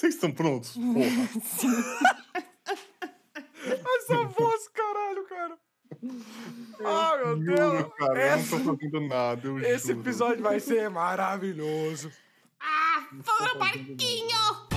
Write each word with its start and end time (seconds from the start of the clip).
Vocês 0.00 0.14
estão 0.14 0.32
prontos? 0.32 0.70
Porra. 0.72 1.28
Essa 3.66 4.22
voz, 4.38 4.68
caralho, 4.68 5.24
cara. 5.28 5.58
Ai, 6.82 7.18
meu 7.24 7.36
Deus. 7.36 7.58
Juro, 7.60 7.90
cara, 7.90 8.18
Essa- 8.18 8.54
eu 8.54 8.58
não 8.60 8.76
tô 8.76 8.82
fazendo 8.82 9.08
nada. 9.08 9.46
Eu 9.46 9.58
Esse 9.58 9.88
juro. 9.88 10.00
episódio 10.00 10.42
vai 10.42 10.58
ser 10.58 10.88
maravilhoso. 10.88 12.10
Ah, 12.58 13.06
fora 13.22 13.54
barquinho! 13.56 14.69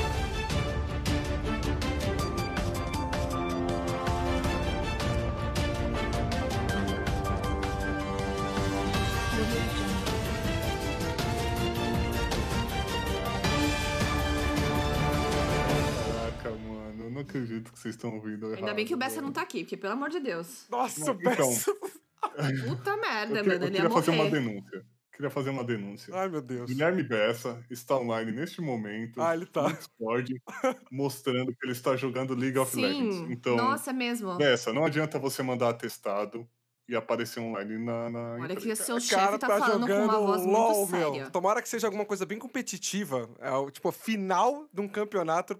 Não 17.13 17.21
acredito 17.21 17.71
que 17.71 17.79
vocês 17.79 17.95
estão 17.95 18.13
ouvindo 18.15 18.47
errado. 18.47 18.59
Ainda 18.59 18.73
bem 18.73 18.85
que 18.85 18.93
o 18.93 18.97
Bessa 18.97 19.21
não 19.21 19.31
tá 19.31 19.41
aqui, 19.41 19.59
porque 19.63 19.77
pelo 19.77 19.93
amor 19.93 20.09
de 20.09 20.19
Deus. 20.19 20.65
Nossa, 20.69 20.99
Não, 21.05 21.13
o 21.13 21.17
Bessa. 21.17 21.73
Puta 22.67 22.97
merda, 22.97 23.39
Eu, 23.39 23.43
que- 23.43 23.49
mano. 23.49 23.63
eu 23.63 23.67
Ele 23.67 23.75
ia 23.77 23.81
queria 23.81 23.89
fazer 23.89 24.11
uma 24.11 24.29
denúncia. 24.29 24.85
Queria 25.15 25.29
fazer 25.29 25.49
uma 25.51 25.63
denúncia. 25.63 26.15
Ai, 26.15 26.27
meu 26.29 26.41
Deus. 26.41 26.67
Guilherme 26.71 27.03
Bessa 27.03 27.63
está 27.69 27.95
online 27.97 28.31
neste 28.31 28.61
momento 28.61 29.21
Ah, 29.21 29.35
ele 29.35 29.45
tá. 29.45 29.69
no 29.69 29.75
Discord, 29.75 30.41
mostrando 30.91 31.51
que 31.51 31.65
ele 31.65 31.71
está 31.73 31.95
jogando 31.95 32.33
League 32.33 32.57
of 32.57 32.75
Legends. 32.75 33.15
Sim, 33.17 33.27
Então, 33.31 33.55
nossa, 33.55 33.91
é 33.91 33.93
mesmo. 33.93 34.35
Bessa, 34.37 34.73
não 34.73 34.85
adianta 34.85 35.19
você 35.19 35.43
mandar 35.43 35.69
atestado 35.69 36.47
e 36.89 36.95
aparecer 36.95 37.39
online 37.39 37.77
na, 37.77 38.09
na 38.09 38.19
Olha 38.41 38.55
que 38.55 38.63
empresa. 38.63 38.83
seu 38.83 38.95
O 38.95 38.99
chefe 38.99 39.15
cara 39.15 39.37
tá, 39.37 39.47
tá, 39.47 39.59
falando 39.59 39.81
com 39.81 39.87
jogando 39.87 40.03
uma 40.09 40.19
voz 40.19 40.45
LOL, 40.45 40.77
muito 40.77 40.89
séria. 40.91 41.11
meu. 41.11 41.31
Tomara 41.31 41.61
que 41.61 41.69
seja 41.69 41.87
alguma 41.87 42.05
coisa 42.05 42.25
bem 42.25 42.39
competitiva. 42.39 43.29
É, 43.39 43.51
o, 43.51 43.69
tipo, 43.69 43.87
a 43.89 43.93
final 43.93 44.67
de 44.73 44.81
um 44.81 44.87
campeonato. 44.87 45.59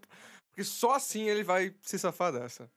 Porque 0.54 0.64
só 0.64 0.92
assim 0.96 1.24
ele 1.28 1.44
vai 1.44 1.76
se 1.82 1.98
safar 1.98 2.32
dessa. 2.32 2.72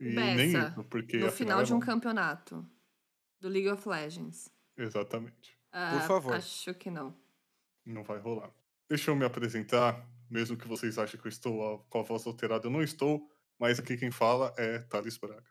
E 0.00 0.08
nem 0.14 0.48
isso, 0.48 0.84
porque 0.90 1.16
No 1.18 1.30
final 1.30 1.60
é 1.60 1.64
de 1.64 1.72
um 1.72 1.78
bom. 1.78 1.86
campeonato 1.86 2.68
do 3.40 3.48
League 3.48 3.68
of 3.70 3.88
Legends. 3.88 4.50
Exatamente. 4.76 5.56
Ah, 5.70 6.00
favor. 6.00 6.34
Acho 6.34 6.74
que 6.74 6.90
não. 6.90 7.16
Não 7.86 8.02
vai 8.02 8.18
rolar. 8.18 8.50
Deixa 8.88 9.12
eu 9.12 9.14
me 9.16 9.24
apresentar, 9.24 10.04
mesmo 10.28 10.56
que 10.56 10.66
vocês 10.66 10.98
achem 10.98 11.20
que 11.20 11.26
eu 11.26 11.30
estou 11.30 11.74
a- 11.76 11.78
com 11.88 12.00
a 12.00 12.02
voz 12.02 12.26
alterada, 12.26 12.66
eu 12.66 12.70
não 12.70 12.82
estou, 12.82 13.30
mas 13.58 13.78
aqui 13.78 13.96
quem 13.96 14.10
fala 14.10 14.52
é 14.58 14.80
Thales 14.80 15.16
Braga. 15.16 15.46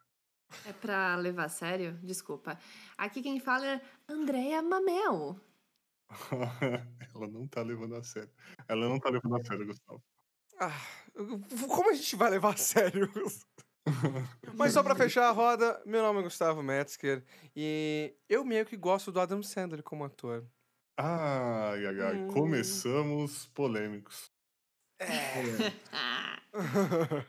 É 0.66 0.74
pra 0.74 1.16
levar 1.16 1.46
a 1.46 1.50
sério? 1.50 1.98
Desculpa. 2.04 2.60
Aqui 2.98 3.22
quem 3.22 3.40
fala 3.40 3.66
é 3.66 3.82
Andréa 4.10 4.62
Mamel. 4.62 5.40
Ela 7.16 7.28
não 7.28 7.48
tá 7.48 7.62
levando 7.62 7.96
a 7.96 8.04
sério. 8.04 8.32
Ela 8.68 8.90
não 8.90 9.00
tá 9.00 9.10
levando 9.10 9.38
a 9.38 9.44
sério, 9.46 9.66
Gustavo. 9.66 10.04
Ah, 10.64 10.80
como 11.68 11.90
a 11.90 11.94
gente 11.94 12.16
vai 12.16 12.30
levar 12.30 12.54
a 12.54 12.58
sério? 12.58 13.12
Mas 14.56 14.74
só 14.74 14.84
pra 14.84 14.96
fechar 14.96 15.28
a 15.28 15.32
roda, 15.32 15.82
meu 15.88 16.04
nome 16.04 16.20
é 16.20 16.24
Gustavo 16.24 16.62
Metzger 16.62 17.24
e 17.56 18.14
eu 18.30 18.46
meio 18.46 18.64
que 18.64 18.78
gosto 18.78 19.12
do 19.12 19.20
Adam 19.20 19.42
Sandler 19.42 19.82
como 19.82 20.04
ator. 20.04 20.46
Ai, 20.96 21.84
ai, 21.88 22.02
ai. 22.02 22.16
Hum. 22.16 22.28
Começamos 22.28 23.48
polêmicos. 23.48 24.32
Ah, 25.92 26.40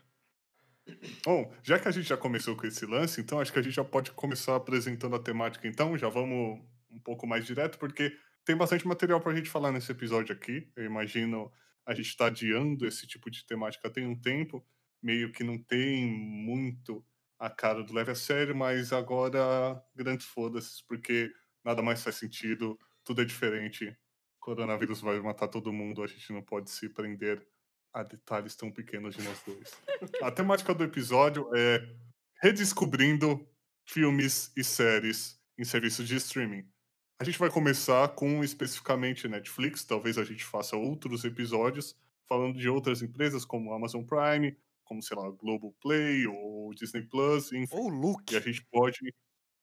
Bom, 1.25 1.51
já 1.63 1.79
que 1.79 1.89
a 1.89 1.91
gente 1.91 2.09
já 2.09 2.19
começou 2.19 2.55
com 2.55 2.67
esse 2.67 2.85
lance, 2.85 3.19
então 3.19 3.41
acho 3.41 3.51
que 3.51 3.59
a 3.59 3.63
gente 3.63 3.77
já 3.77 3.85
pode 3.85 4.11
começar 4.11 4.57
apresentando 4.57 5.17
a 5.17 5.19
temática, 5.19 5.67
então. 5.67 5.97
Já 5.97 6.11
vamos 6.11 6.61
um 6.91 6.99
pouco 6.99 7.27
mais 7.27 7.47
direto, 7.47 7.79
porque 7.79 8.15
tem 8.45 8.55
bastante 8.55 8.87
material 8.87 9.23
pra 9.23 9.35
gente 9.35 9.49
falar 9.49 9.73
nesse 9.73 9.91
episódio 9.91 10.35
aqui. 10.35 10.71
Eu 10.77 10.85
imagino 10.85 11.51
a 11.87 11.95
gente 11.95 12.17
tá 12.17 12.27
adiando 12.27 12.87
esse 12.87 13.07
tipo 13.07 13.31
de 13.31 13.45
temática 13.47 13.91
tem 13.91 14.07
um 14.07 14.19
tempo, 14.19 14.65
meio 15.03 15.33
que 15.33 15.43
não 15.43 15.59
tem 15.59 16.07
muito 16.07 17.05
a 17.39 17.51
cara 17.51 17.83
do 17.83 17.93
leve 17.93 18.13
a 18.13 18.15
sério, 18.15 18.55
mas 18.55 18.93
agora 18.93 19.83
grandes 19.95 20.27
foda-se, 20.27 20.87
porque 20.87 21.33
nada 21.65 21.83
mais 21.83 22.03
faz 22.03 22.17
sentido, 22.17 22.79
tudo 23.05 23.23
é 23.23 23.25
diferente. 23.25 23.97
Coronavírus 24.39 25.01
vai 25.01 25.21
matar 25.21 25.49
todo 25.49 25.73
mundo, 25.73 26.03
a 26.03 26.07
gente 26.07 26.33
não 26.33 26.43
pode 26.43 26.71
se 26.71 26.89
prender 26.89 27.45
a 27.93 28.03
detalhes 28.03 28.57
tão 28.57 28.71
pequenos 28.71 29.15
de 29.15 29.23
nós 29.23 29.43
dois. 29.43 29.71
A 30.23 30.31
temática 30.31 30.75
do 30.75 30.85
episódio 30.85 31.49
é 31.55 31.81
redescobrindo 32.41 33.47
filmes 33.87 34.53
e 34.57 34.65
séries 34.65 35.39
em 35.59 35.65
serviços 35.65 36.09
de 36.09 36.17
streaming. 36.17 36.72
A 37.23 37.25
gente 37.25 37.39
vai 37.39 37.49
começar 37.49 38.09
com 38.17 38.43
especificamente 38.43 39.29
Netflix, 39.29 39.85
talvez 39.85 40.19
a 40.19 40.25
gente 40.25 40.45
faça 40.45 40.77
outros 40.77 41.23
episódios 41.23 41.97
falando 42.29 42.59
de 42.59 42.69
outras 42.69 43.01
empresas 43.01 43.45
como 43.45 43.73
Amazon 43.73 44.03
Prime, 44.03 44.57
como 44.83 45.01
sei 45.01 45.17
lá, 45.17 45.31
Globoplay 45.31 46.27
ou 46.27 46.75
Disney 46.75 47.03
Plus, 47.03 47.53
enfim. 47.53 47.77
Ou 47.77 47.89
Luke. 47.89 48.35
E 48.35 48.37
a 48.37 48.41
gente 48.41 48.65
pode, 48.65 48.99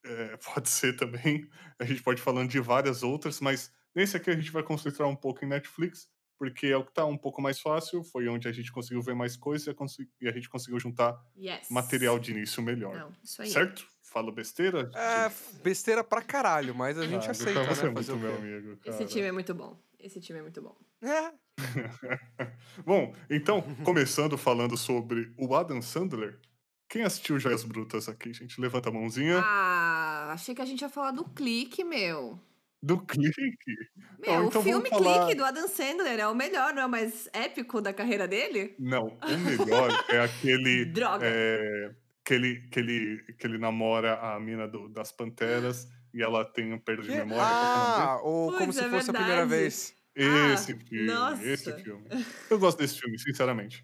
é, 0.06 0.38
pode 0.56 0.70
ser 0.70 0.96
também, 0.96 1.50
a 1.78 1.84
gente 1.84 2.02
pode 2.02 2.22
ir 2.22 2.24
falando 2.24 2.50
de 2.50 2.62
várias 2.62 3.04
outras, 3.04 3.42
mas 3.42 3.70
nesse 3.94 4.16
aqui 4.16 4.30
a 4.30 4.36
gente 4.38 4.52
vai 4.52 4.64
concentrar 4.64 5.10
um 5.10 5.16
pouco 5.18 5.44
em 5.44 5.50
Netflix, 5.50 6.08
porque 6.38 6.68
é 6.68 6.78
o 6.78 6.86
que 6.86 6.94
tá 6.94 7.04
um 7.04 7.18
pouco 7.18 7.42
mais 7.42 7.60
fácil, 7.60 8.06
foi 8.06 8.30
onde 8.30 8.48
a 8.48 8.54
gente 8.54 8.72
conseguiu 8.72 9.02
ver 9.02 9.16
mais 9.16 9.36
coisas 9.36 9.68
e 9.68 10.08
e 10.22 10.30
a 10.30 10.32
gente 10.32 10.48
conseguiu 10.48 10.80
juntar 10.80 11.22
yes. 11.38 11.70
material 11.70 12.18
de 12.20 12.32
início 12.32 12.64
melhor. 12.64 12.96
Não, 12.96 13.14
isso 13.22 13.42
aí. 13.42 13.50
Certo? 13.50 13.86
Falo 14.12 14.32
besteira? 14.32 14.90
É, 14.96 15.32
besteira 15.62 16.04
pra 16.04 16.22
caralho, 16.22 16.74
mas 16.74 16.98
a 16.98 17.06
gente 17.06 17.28
Ah, 17.28 17.32
aceita, 17.32 17.64
você 17.64 17.84
né? 17.84 17.90
é 17.90 17.94
muito 17.94 18.14
o 18.14 18.18
meu 18.18 18.36
amigo, 18.36 18.72
Esse 18.84 18.98
cara. 18.98 19.06
time 19.06 19.28
é 19.28 19.32
muito 19.32 19.54
bom. 19.54 19.80
Esse 20.00 20.20
time 20.20 20.40
é 20.40 20.42
muito 20.42 20.62
bom. 20.62 20.76
É. 21.02 21.32
Bom, 22.86 23.14
então, 23.30 23.62
começando 23.84 24.38
falando 24.38 24.78
sobre 24.78 25.32
o 25.38 25.54
Adam 25.54 25.82
Sandler. 25.82 26.40
Quem 26.88 27.04
assistiu 27.04 27.38
Joias 27.38 27.64
Brutas 27.64 28.08
aqui, 28.10 28.34
gente? 28.34 28.60
Levanta 28.60 28.90
a 28.90 28.92
mãozinha. 28.92 29.40
Ah, 29.44 30.30
achei 30.34 30.56
que 30.56 30.62
a 30.62 30.66
gente 30.66 30.82
ia 30.82 30.90
falar 30.90 31.12
do 31.12 31.26
clique, 31.26 31.84
meu. 31.84 32.40
Do 32.82 32.98
clique. 33.06 33.76
Meu, 34.20 34.34
Não, 34.34 34.46
o 34.46 34.48
então 34.48 34.64
filme 34.64 34.90
vamos 34.90 35.04
falar- 35.06 35.26
Clique 35.26 35.36
do 35.38 35.44
Adam 35.46 35.68
Sandler 35.68 36.18
é 36.20 36.28
o 36.28 36.34
melhor, 36.34 36.74
não 36.74 36.82
é 36.84 36.86
o 36.86 36.90
mais 36.90 37.28
épico 37.34 37.82
da 37.82 37.92
carreira 37.94 38.26
dele? 38.28 38.74
Não, 38.80 39.08
o 39.22 39.38
melhor 39.38 39.90
é 40.10 40.20
aquele. 40.22 40.86
Droga. 40.96 41.26
é, 41.28 41.92
que, 42.30 42.34
ele, 42.36 42.62
que, 42.70 42.80
ele, 42.80 43.24
que 43.40 43.48
ele 43.48 43.58
namora 43.58 44.20
a 44.20 44.40
mina 44.40 44.68
do- 44.68 44.88
das 44.88 45.12
Panteras 45.12 45.88
e 46.14 46.22
ela 46.22 46.46
tem 46.46 46.72
um 46.72 46.78
perda 46.78 47.02
de 47.02 47.08
Que- 47.10 47.16
memória. 47.18 47.44
que 47.44 47.50
é 47.50 48.04
Ah, 48.06 48.20
ou 48.22 48.54
como 48.56 48.72
se 48.72 48.82
é 48.82 48.90
fosse 48.90 49.10
a 49.10 49.14
primeira 49.14 49.48
verdade. 49.48 49.62
vez. 49.64 49.96
dele? 50.16 50.30
ah, 50.30 50.54
Esse 50.54 50.76
filme, 50.76 51.08
nossa. 51.08 51.44
esse 51.44 51.74
filme. 51.82 52.06
Eu 52.52 52.60
gosto 52.60 52.78
desse 52.78 53.00
filme, 53.00 53.18
sinceramente. 53.18 53.84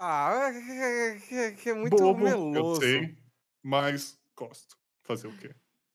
Ah, 0.00 0.50
é, 0.52 1.16
é- 1.30 1.50
que 1.52 1.70
é 1.70 1.74
muito 1.74 1.96
Bobo, 1.96 2.24
meloso. 2.24 2.58
eu 2.58 2.74
sei, 2.80 3.16
mas 3.62 4.18
gosto. 4.36 4.76
Fazer 5.04 5.28
o 5.28 5.32
quê? 5.38 5.50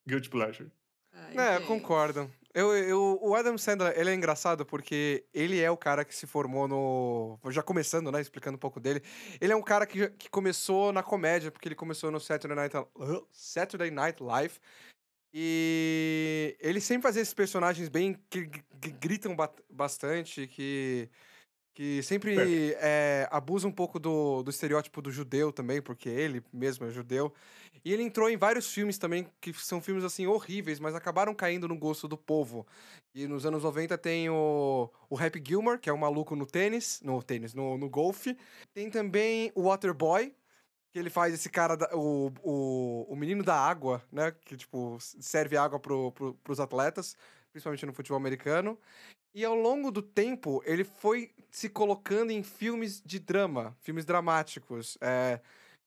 Guilty 0.08 0.30
Pleasure. 0.30 0.72
Ai, 1.12 1.38
É, 1.38 1.58
gente. 1.58 1.68
concordo. 1.68 2.31
Eu, 2.58 2.74
eu, 2.74 3.20
o 3.22 3.36
Adam 3.36 3.58
Sandler, 3.58 3.94
ele 4.00 4.12
é 4.12 4.14
engraçado 4.14 4.66
porque 4.66 5.26
ele 5.34 5.60
é 5.60 5.70
o 5.70 5.76
cara 5.76 6.06
que 6.06 6.16
se 6.16 6.26
formou 6.26 6.70
no... 6.70 7.38
Já 7.52 7.62
começando, 7.62 8.10
né, 8.14 8.22
explicando 8.22 8.56
um 8.56 8.60
pouco 8.60 8.80
dele. 8.80 9.04
Ele 9.42 9.52
é 9.52 9.56
um 9.58 9.62
cara 9.62 9.86
que, 9.86 10.08
que 10.12 10.30
começou 10.30 10.94
na 10.94 11.04
comédia, 11.04 11.52
porque 11.52 11.68
ele 11.68 11.76
começou 11.76 12.10
no 12.10 12.18
Saturday 12.18 12.56
Night, 12.56 12.74
Saturday 13.30 13.92
Night 13.92 14.24
Live. 14.24 14.58
E 15.34 16.56
ele 16.62 16.80
sempre 16.80 17.04
fazia 17.04 17.22
esses 17.22 17.34
personagens 17.34 17.90
bem... 17.90 18.18
que, 18.30 18.48
que 18.48 18.90
gritam 18.90 19.36
ba- 19.36 19.54
bastante, 19.70 20.48
que... 20.48 21.10
Que 21.75 22.02
sempre 22.02 22.74
é, 22.80 23.28
abusa 23.30 23.68
um 23.68 23.72
pouco 23.72 24.00
do, 24.00 24.41
do 24.41 24.50
estereótipo 24.50 25.02
do 25.02 25.12
judeu 25.12 25.52
também, 25.52 25.81
porque 25.81 26.08
ele 26.08 26.41
mesmo 26.53 26.86
é 26.86 26.90
judeu. 26.90 27.34
E 27.84 27.91
ele 27.91 28.02
entrou 28.02 28.30
em 28.30 28.38
vários 28.38 28.74
filmes 28.74 28.97
também, 28.97 29.28
que 29.41 29.53
são 29.53 29.81
filmes 29.81 30.06
assim 30.06 30.25
horríveis, 30.25 30.80
mas 30.80 30.96
acabaram 30.96 31.35
caindo 31.35 31.68
no 31.68 31.78
gosto 31.78 32.08
do 32.08 32.18
povo. 32.18 32.66
E 33.14 33.28
nos 33.28 33.46
anos 33.46 33.62
90 33.64 33.97
tem 33.97 34.30
o, 34.30 34.90
o 35.09 35.18
Happy 35.19 35.44
Gilmore, 35.46 35.78
que 35.78 35.90
é 35.90 35.94
um 35.94 35.97
maluco 35.97 36.35
no 36.35 36.46
tênis, 36.46 37.02
no 37.03 37.22
tênis, 37.22 37.53
no, 37.53 37.78
no 37.78 37.90
golfe. 37.90 38.38
Tem 38.73 38.90
também 38.90 39.52
o 39.53 39.64
Waterboy, 39.64 40.34
que 40.94 41.00
ele 41.00 41.09
faz 41.09 41.34
esse 41.34 41.50
cara, 41.50 41.76
da- 41.76 41.90
o, 41.94 42.32
o, 42.41 43.05
o 43.14 43.16
menino 43.17 43.44
da 43.44 43.55
água, 43.55 44.02
né? 44.11 44.32
Que, 44.46 44.55
tipo, 44.58 44.97
serve 45.00 45.58
água 45.58 45.78
pro, 45.79 46.11
pro, 46.14 46.34
pros 46.35 46.59
atletas, 46.59 47.17
principalmente 47.52 47.85
no 47.85 47.94
futebol 47.94 48.17
americano. 48.17 48.79
E 49.35 49.43
ao 49.43 49.53
longo 49.53 49.91
do 49.91 50.02
tempo, 50.02 50.64
ele 50.66 50.85
foi 50.85 51.29
se 51.52 51.67
colocando 51.67 52.32
em 52.32 52.41
filmes 52.41 53.02
de 53.05 53.20
drama, 53.20 53.76
filmes 53.82 54.05
dramáticos, 54.05 54.97
é, 55.02 55.41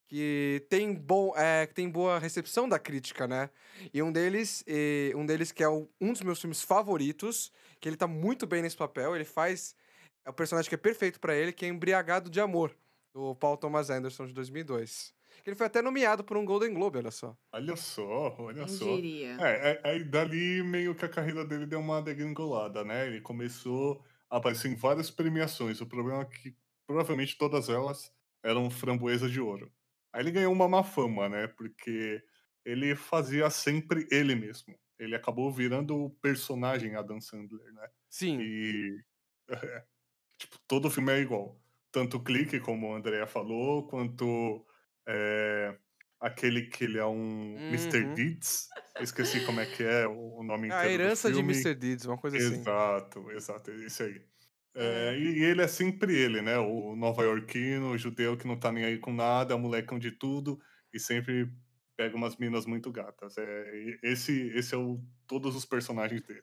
que 0.06 0.66
tem, 0.68 0.94
bom, 0.94 1.34
é, 1.34 1.66
que 1.66 1.72
tem 1.74 1.88
boa 1.88 2.18
recepção 2.18 2.68
da 2.68 2.78
crítica, 2.78 3.26
né? 3.26 3.48
E 3.92 4.02
um 4.02 4.12
deles, 4.12 4.62
e 4.66 5.14
um 5.16 5.24
deles 5.24 5.50
que 5.50 5.62
é 5.64 5.68
o- 5.68 5.88
um 5.98 6.12
dos 6.12 6.20
meus 6.22 6.40
filmes 6.42 6.60
favoritos, 6.62 7.50
que 7.80 7.88
ele 7.88 7.96
tá 7.96 8.06
muito 8.06 8.46
bem 8.46 8.60
nesse 8.60 8.76
papel, 8.76 9.16
ele 9.16 9.24
faz 9.24 9.74
é 10.26 10.30
o 10.30 10.34
personagem 10.34 10.68
que 10.68 10.74
é 10.74 10.78
perfeito 10.78 11.18
pra 11.18 11.34
ele, 11.34 11.52
que 11.52 11.64
é 11.64 11.68
Embriagado 11.68 12.28
de 12.28 12.40
Amor, 12.40 12.76
do 13.14 13.34
Paul 13.36 13.56
Thomas 13.56 13.88
Anderson 13.88 14.26
de 14.26 14.34
2002. 14.34 15.14
Que 15.42 15.50
ele 15.50 15.56
foi 15.56 15.66
até 15.66 15.80
nomeado 15.80 16.24
por 16.24 16.36
um 16.36 16.44
Golden 16.44 16.74
Globe, 16.74 16.98
olha 16.98 17.10
só. 17.10 17.36
Olha 17.52 17.76
só, 17.76 18.36
olha 18.38 18.64
Quem 18.64 18.74
só. 18.74 18.96
diria? 18.96 19.36
É, 19.40 19.70
é, 19.70 19.80
aí 19.84 20.04
dali 20.04 20.62
meio 20.62 20.94
que 20.94 21.04
a 21.04 21.08
carreira 21.08 21.44
dele 21.44 21.66
deu 21.66 21.80
uma 21.80 22.02
degringolada, 22.02 22.84
né? 22.84 23.06
Ele 23.06 23.20
começou 23.20 24.04
a 24.30 24.36
aparecer 24.36 24.70
em 24.70 24.74
várias 24.74 25.10
premiações. 25.10 25.80
O 25.80 25.86
problema 25.86 26.22
é 26.22 26.24
que 26.24 26.56
provavelmente 26.86 27.36
todas 27.38 27.68
elas 27.68 28.12
eram 28.42 28.70
framboesa 28.70 29.28
de 29.28 29.40
ouro. 29.40 29.72
Aí 30.12 30.22
ele 30.22 30.30
ganhou 30.30 30.52
uma 30.52 30.68
má 30.68 30.82
fama, 30.82 31.28
né? 31.28 31.46
Porque 31.46 32.22
ele 32.64 32.94
fazia 32.96 33.48
sempre 33.50 34.06
ele 34.10 34.34
mesmo. 34.34 34.78
Ele 34.98 35.14
acabou 35.14 35.50
virando 35.52 35.96
o 35.96 36.10
personagem 36.10 36.96
Adam 36.96 37.20
Sandler, 37.20 37.72
né? 37.72 37.88
Sim. 38.10 38.40
E. 38.40 39.04
é, 39.48 39.84
tipo, 40.38 40.58
todo 40.66 40.90
filme 40.90 41.12
é 41.12 41.20
igual. 41.20 41.60
Tanto 41.90 42.18
o 42.18 42.22
clique, 42.22 42.60
como 42.60 42.92
a 42.92 42.98
Andrea 42.98 43.26
falou, 43.26 43.86
quanto 43.86 44.66
é, 45.08 45.74
aquele 46.20 46.62
que 46.66 46.84
ele 46.84 46.98
é 46.98 47.06
um 47.06 47.56
Mr. 47.70 48.04
Uhum. 48.04 48.14
Deeds. 48.14 48.68
Eu 48.96 49.02
esqueci 49.02 49.44
como 49.46 49.60
é 49.60 49.66
que 49.66 49.82
é 49.82 50.06
o 50.06 50.42
nome 50.42 50.70
A 50.70 50.84
inteiro. 50.84 51.02
herança 51.02 51.30
do 51.30 51.36
de. 51.36 51.42
Mr. 51.42 51.74
Deeds, 51.74 52.04
uma 52.04 52.18
coisa 52.18 52.36
assim. 52.36 52.60
Exato, 52.60 53.30
exato, 53.30 53.70
isso 53.72 54.02
aí. 54.02 54.20
É. 54.74 55.14
É, 55.14 55.18
e 55.18 55.42
ele 55.42 55.62
é 55.62 55.66
sempre 55.66 56.14
ele, 56.14 56.42
né? 56.42 56.58
O 56.58 56.94
nova-iorquino, 56.94 57.90
o 57.90 57.98
judeu 57.98 58.36
que 58.36 58.46
não 58.46 58.58
tá 58.58 58.70
nem 58.70 58.84
aí 58.84 58.98
com 58.98 59.12
nada, 59.12 59.56
molecão 59.56 59.98
de 59.98 60.12
tudo, 60.12 60.60
e 60.92 61.00
sempre 61.00 61.50
pega 61.96 62.16
umas 62.16 62.36
minas 62.36 62.66
muito 62.66 62.92
gatas. 62.92 63.36
É, 63.38 63.98
esse, 64.02 64.48
esse 64.50 64.74
é 64.74 64.78
o 64.78 65.02
todos 65.26 65.56
os 65.56 65.64
personagens 65.64 66.22
dele. 66.22 66.42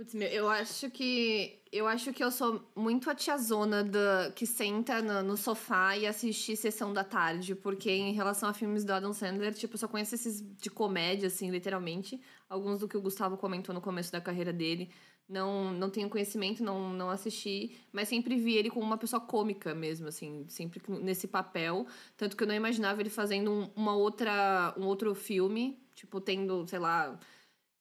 Putz, 0.00 0.14
meu, 0.14 0.28
eu 0.28 0.48
acho 0.48 0.90
que. 0.90 1.60
Eu 1.70 1.86
acho 1.86 2.10
que 2.14 2.24
eu 2.24 2.30
sou 2.30 2.66
muito 2.74 3.10
a 3.10 3.14
tiazona 3.14 3.84
da, 3.84 4.32
que 4.34 4.46
senta 4.46 5.02
no, 5.02 5.22
no 5.22 5.36
sofá 5.36 5.94
e 5.94 6.06
assiste 6.06 6.56
sessão 6.56 6.90
da 6.90 7.04
tarde, 7.04 7.54
porque 7.54 7.90
em 7.90 8.14
relação 8.14 8.48
a 8.48 8.54
filmes 8.54 8.82
do 8.82 8.94
Adam 8.94 9.12
Sandler, 9.12 9.52
tipo, 9.52 9.74
eu 9.74 9.78
só 9.78 9.86
conheço 9.86 10.14
esses 10.14 10.40
de 10.56 10.70
comédia, 10.70 11.26
assim, 11.26 11.50
literalmente. 11.50 12.18
Alguns 12.48 12.80
do 12.80 12.88
que 12.88 12.96
o 12.96 13.02
Gustavo 13.02 13.36
comentou 13.36 13.74
no 13.74 13.80
começo 13.82 14.10
da 14.10 14.22
carreira 14.22 14.54
dele. 14.54 14.90
Não, 15.28 15.70
não 15.74 15.90
tenho 15.90 16.08
conhecimento, 16.08 16.64
não, 16.64 16.94
não 16.94 17.10
assisti, 17.10 17.76
mas 17.92 18.08
sempre 18.08 18.36
vi 18.36 18.54
ele 18.54 18.70
como 18.70 18.86
uma 18.86 18.96
pessoa 18.96 19.20
cômica 19.20 19.74
mesmo, 19.74 20.08
assim, 20.08 20.46
sempre 20.48 20.80
nesse 21.02 21.28
papel. 21.28 21.86
Tanto 22.16 22.38
que 22.38 22.42
eu 22.42 22.48
não 22.48 22.54
imaginava 22.54 23.02
ele 23.02 23.10
fazendo 23.10 23.52
um, 23.52 23.70
uma 23.76 23.94
outra, 23.94 24.74
um 24.78 24.86
outro 24.86 25.14
filme, 25.14 25.78
tipo, 25.94 26.22
tendo, 26.22 26.66
sei 26.66 26.78
lá, 26.78 27.20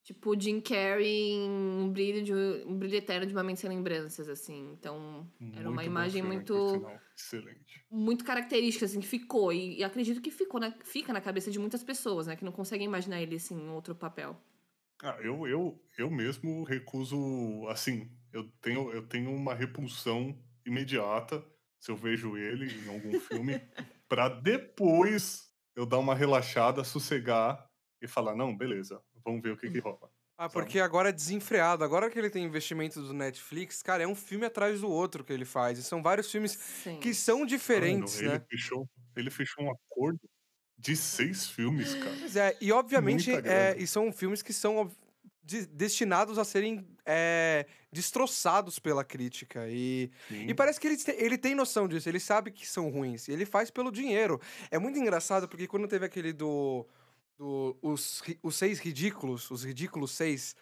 Tipo, 0.09 0.33
Jim 0.41 0.59
Carrey 0.59 1.33
em 1.33 1.47
um 1.51 1.87
brilho, 1.87 2.23
de, 2.23 2.33
um 2.33 2.75
brilho 2.75 2.95
eterno 2.95 3.27
de 3.27 3.31
uma 3.31 3.43
mente 3.43 3.59
sem 3.59 3.69
lembranças, 3.69 4.27
assim. 4.27 4.71
Então, 4.71 5.31
era 5.53 5.69
uma 5.69 5.75
Muito 5.75 5.75
bom 5.75 5.83
imagem 5.83 6.23
filme, 6.23 6.35
muito. 6.37 6.87
Excelente. 7.15 7.85
muito 7.91 8.25
característica, 8.25 8.85
assim, 8.85 8.99
que 8.99 9.05
ficou. 9.05 9.53
E, 9.53 9.77
e 9.77 9.83
acredito 9.83 10.19
que 10.19 10.31
ficou 10.31 10.59
na, 10.59 10.71
fica 10.83 11.13
na 11.13 11.21
cabeça 11.21 11.51
de 11.51 11.59
muitas 11.59 11.83
pessoas, 11.83 12.25
né? 12.25 12.35
Que 12.35 12.43
não 12.43 12.51
conseguem 12.51 12.87
imaginar 12.87 13.21
ele, 13.21 13.35
assim, 13.35 13.53
em 13.53 13.69
outro 13.69 13.93
papel. 13.93 14.35
Ah, 15.03 15.15
eu, 15.21 15.45
eu, 15.45 15.79
eu 15.95 16.09
mesmo 16.09 16.63
recuso, 16.63 17.67
assim, 17.67 18.09
eu 18.33 18.49
tenho, 18.61 18.91
eu 18.91 19.05
tenho 19.05 19.31
uma 19.31 19.53
repulsão 19.53 20.35
imediata 20.65 21.45
se 21.79 21.91
eu 21.91 21.95
vejo 21.95 22.35
ele 22.35 22.65
em 22.83 22.89
algum 22.89 23.19
filme, 23.19 23.61
pra 24.09 24.27
depois 24.27 25.53
eu 25.75 25.85
dar 25.85 25.99
uma 25.99 26.15
relaxada, 26.15 26.83
sossegar 26.83 27.69
e 28.01 28.07
falar, 28.07 28.35
não, 28.35 28.57
beleza, 28.57 28.99
vamos 29.23 29.41
ver 29.41 29.51
o 29.53 29.57
que 29.57 29.69
que 29.69 29.79
rola. 29.79 30.09
Ah, 30.37 30.43
Sabe? 30.43 30.53
porque 30.53 30.79
agora 30.79 31.09
é 31.09 31.11
desenfreado. 31.11 31.83
Agora 31.83 32.09
que 32.09 32.17
ele 32.17 32.29
tem 32.29 32.45
investimento 32.45 33.01
do 33.01 33.13
Netflix, 33.13 33.83
cara, 33.83 34.03
é 34.03 34.07
um 34.07 34.15
filme 34.15 34.45
atrás 34.45 34.79
do 34.81 34.89
outro 34.89 35.23
que 35.23 35.33
ele 35.33 35.43
faz. 35.45 35.77
E 35.77 35.83
são 35.83 36.01
vários 36.01 36.31
filmes 36.31 36.53
Sim. 36.53 36.97
que 36.99 37.13
são 37.13 37.45
diferentes, 37.45 38.15
Mano, 38.15 38.27
ele 38.29 38.39
né? 38.39 38.45
fechou, 38.49 38.89
ele 39.17 39.29
fechou 39.29 39.65
um 39.65 39.71
acordo 39.71 40.19
de 40.77 40.95
seis 40.95 41.47
filmes, 41.47 41.93
cara. 41.95 42.15
Pois 42.19 42.35
é, 42.37 42.57
e 42.61 42.71
obviamente, 42.71 43.29
é, 43.31 43.75
e 43.77 43.85
são 43.85 44.13
filmes 44.13 44.41
que 44.41 44.53
são 44.53 44.89
de- 45.43 45.65
destinados 45.65 46.37
a 46.37 46.45
serem 46.45 46.87
é, 47.05 47.65
destroçados 47.91 48.79
pela 48.79 49.03
crítica. 49.03 49.67
E, 49.67 50.09
Sim. 50.29 50.45
e 50.47 50.53
parece 50.53 50.79
que 50.79 50.87
ele, 50.87 50.95
te- 50.95 51.11
ele 51.17 51.37
tem 51.37 51.53
noção 51.53 51.85
disso, 51.85 52.07
ele 52.07 52.19
sabe 52.19 52.49
que 52.49 52.65
são 52.65 52.89
ruins. 52.89 53.27
E 53.27 53.33
ele 53.33 53.45
faz 53.45 53.69
pelo 53.69 53.91
dinheiro. 53.91 54.39
É 54.71 54.79
muito 54.79 54.97
engraçado 54.97 55.49
porque 55.49 55.67
quando 55.67 55.85
teve 55.85 56.05
aquele 56.05 56.31
do. 56.31 56.87
Do 57.39 57.77
os, 57.81 58.21
os 58.43 58.55
Seis 58.55 58.79
Ridículos, 58.79 59.49
os 59.49 59.63
Ridículos 59.63 60.11
Seis, 60.11 60.55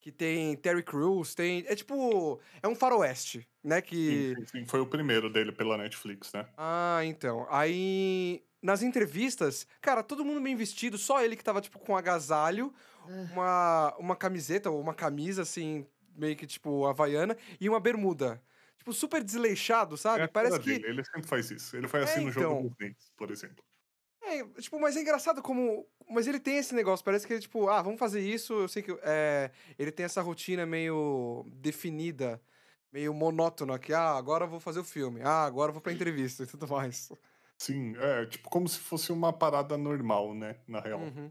que 0.00 0.10
tem 0.10 0.56
Terry 0.56 0.82
Crews, 0.82 1.34
tem. 1.34 1.64
É 1.68 1.76
tipo. 1.76 2.40
É 2.62 2.66
um 2.66 2.74
faroeste, 2.74 3.46
né? 3.62 3.80
Que. 3.82 4.34
Sim, 4.38 4.46
sim. 4.46 4.66
Foi 4.66 4.80
o 4.80 4.86
primeiro 4.86 5.30
dele 5.30 5.52
pela 5.52 5.76
Netflix, 5.76 6.32
né? 6.32 6.48
Ah, 6.56 7.00
então. 7.04 7.46
Aí, 7.50 8.42
nas 8.62 8.82
entrevistas, 8.82 9.66
cara, 9.80 10.02
todo 10.02 10.24
mundo 10.24 10.40
bem 10.40 10.56
vestido, 10.56 10.96
só 10.98 11.22
ele 11.22 11.36
que 11.36 11.44
tava, 11.44 11.60
tipo, 11.60 11.78
com 11.78 11.96
agasalho, 11.96 12.72
uma, 13.06 13.94
uma 13.98 14.16
camiseta 14.16 14.70
ou 14.70 14.80
uma 14.80 14.94
camisa, 14.94 15.42
assim, 15.42 15.86
meio 16.16 16.34
que, 16.36 16.46
tipo, 16.46 16.86
havaiana, 16.86 17.36
e 17.60 17.68
uma 17.68 17.78
bermuda. 17.78 18.42
Tipo, 18.78 18.92
super 18.92 19.22
desleixado, 19.22 19.96
sabe? 19.96 20.24
É 20.24 20.26
Parece 20.26 20.58
que. 20.58 20.72
dele, 20.78 20.86
Ele 20.88 21.04
sempre 21.04 21.28
faz 21.28 21.50
isso. 21.50 21.76
Ele 21.76 21.86
faz 21.86 22.08
É, 22.08 22.12
assim 22.14 22.24
no 22.24 22.32
jogo 22.32 22.46
então. 22.56 22.62
dos 22.68 22.76
dentes, 22.76 23.12
por 23.16 23.30
exemplo. 23.30 23.62
É, 24.40 24.44
tipo, 24.60 24.80
mas 24.80 24.96
é 24.96 25.00
engraçado 25.00 25.42
como. 25.42 25.86
Mas 26.08 26.26
ele 26.26 26.40
tem 26.40 26.56
esse 26.56 26.74
negócio, 26.74 27.04
parece 27.04 27.26
que 27.26 27.32
ele, 27.32 27.40
tipo, 27.40 27.68
ah, 27.68 27.82
vamos 27.82 27.98
fazer 27.98 28.20
isso. 28.20 28.52
Eu 28.54 28.68
sei 28.68 28.82
que 28.82 28.96
é, 29.02 29.50
ele 29.78 29.92
tem 29.92 30.04
essa 30.04 30.22
rotina 30.22 30.66
meio 30.66 31.44
definida, 31.54 32.40
meio 32.92 33.14
monótona, 33.14 33.78
que, 33.78 33.92
ah, 33.92 34.12
agora 34.12 34.44
eu 34.44 34.48
vou 34.48 34.60
fazer 34.60 34.80
o 34.80 34.84
filme, 34.84 35.20
ah, 35.22 35.44
agora 35.44 35.70
eu 35.70 35.74
vou 35.74 35.82
pra 35.82 35.92
entrevista 35.92 36.42
e 36.42 36.46
tudo 36.46 36.66
mais. 36.68 37.10
Sim, 37.58 37.94
é 37.96 38.26
tipo 38.26 38.50
como 38.50 38.68
se 38.68 38.78
fosse 38.78 39.12
uma 39.12 39.32
parada 39.32 39.78
normal, 39.78 40.34
né? 40.34 40.56
Na 40.66 40.80
real. 40.80 41.00
Uhum. 41.00 41.30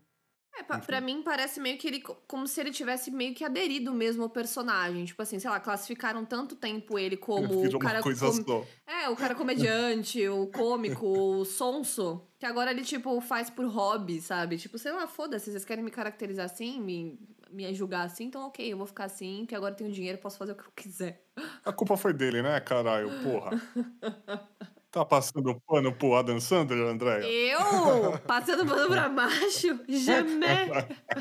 Pa- 0.71 0.77
Enfim. 0.77 0.85
pra 0.87 1.01
mim 1.01 1.21
parece 1.21 1.59
meio 1.59 1.77
que 1.77 1.87
ele. 1.87 1.99
co- 1.99 2.15
Como 2.27 2.47
se 2.47 2.59
ele 2.61 2.71
tivesse 2.71 3.11
meio 3.11 3.33
que 3.35 3.43
aderido 3.43 3.93
mesmo 3.93 4.23
ao 4.23 4.29
personagem. 4.29 5.03
Tipo 5.05 5.21
assim, 5.21 5.37
sei 5.39 5.49
lá, 5.49 5.59
classificaram 5.59 6.23
tanto 6.25 6.55
tempo 6.55 6.97
ele 6.97 7.17
como 7.17 7.65
o 7.65 7.79
cara. 7.79 8.01
coisa 8.01 8.25
com- 8.27 8.33
só. 8.43 8.65
É, 8.87 9.09
o 9.09 9.15
cara 9.15 9.35
comediante, 9.35 10.27
o 10.29 10.47
cômico, 10.47 11.05
o 11.07 11.43
sonso. 11.45 12.21
Que 12.39 12.45
agora 12.45 12.71
ele, 12.71 12.83
tipo, 12.83 13.19
faz 13.21 13.49
por 13.49 13.65
hobby, 13.65 14.19
sabe? 14.21 14.57
Tipo, 14.57 14.77
sei 14.77 14.91
lá, 14.91 15.07
foda-se, 15.07 15.51
vocês 15.51 15.63
querem 15.65 15.83
me 15.83 15.91
caracterizar 15.91 16.45
assim, 16.45 16.81
me, 16.81 17.19
me 17.51 17.71
julgar 17.73 18.05
assim, 18.05 18.23
então 18.25 18.47
ok, 18.47 18.71
eu 18.73 18.77
vou 18.77 18.87
ficar 18.87 19.03
assim, 19.05 19.45
que 19.47 19.53
agora 19.53 19.73
eu 19.73 19.77
tenho 19.77 19.91
dinheiro, 19.91 20.17
posso 20.17 20.37
fazer 20.39 20.53
o 20.53 20.55
que 20.55 20.63
eu 20.63 20.71
quiser. 20.75 21.23
A 21.63 21.71
culpa 21.71 21.95
foi 21.97 22.13
dele, 22.13 22.41
né, 22.41 22.59
caralho? 22.61 23.09
Porra. 23.21 23.51
Tá 24.91 25.05
passando 25.05 25.59
pano 25.61 25.95
pro 25.97 26.15
Adam 26.15 26.39
Sandler, 26.41 26.85
Andréia? 26.85 27.25
Eu, 27.25 28.19
passando 28.27 28.65
pano 28.65 28.89
pra 28.89 29.07
baixo, 29.09 29.79
jamais. 29.87 30.69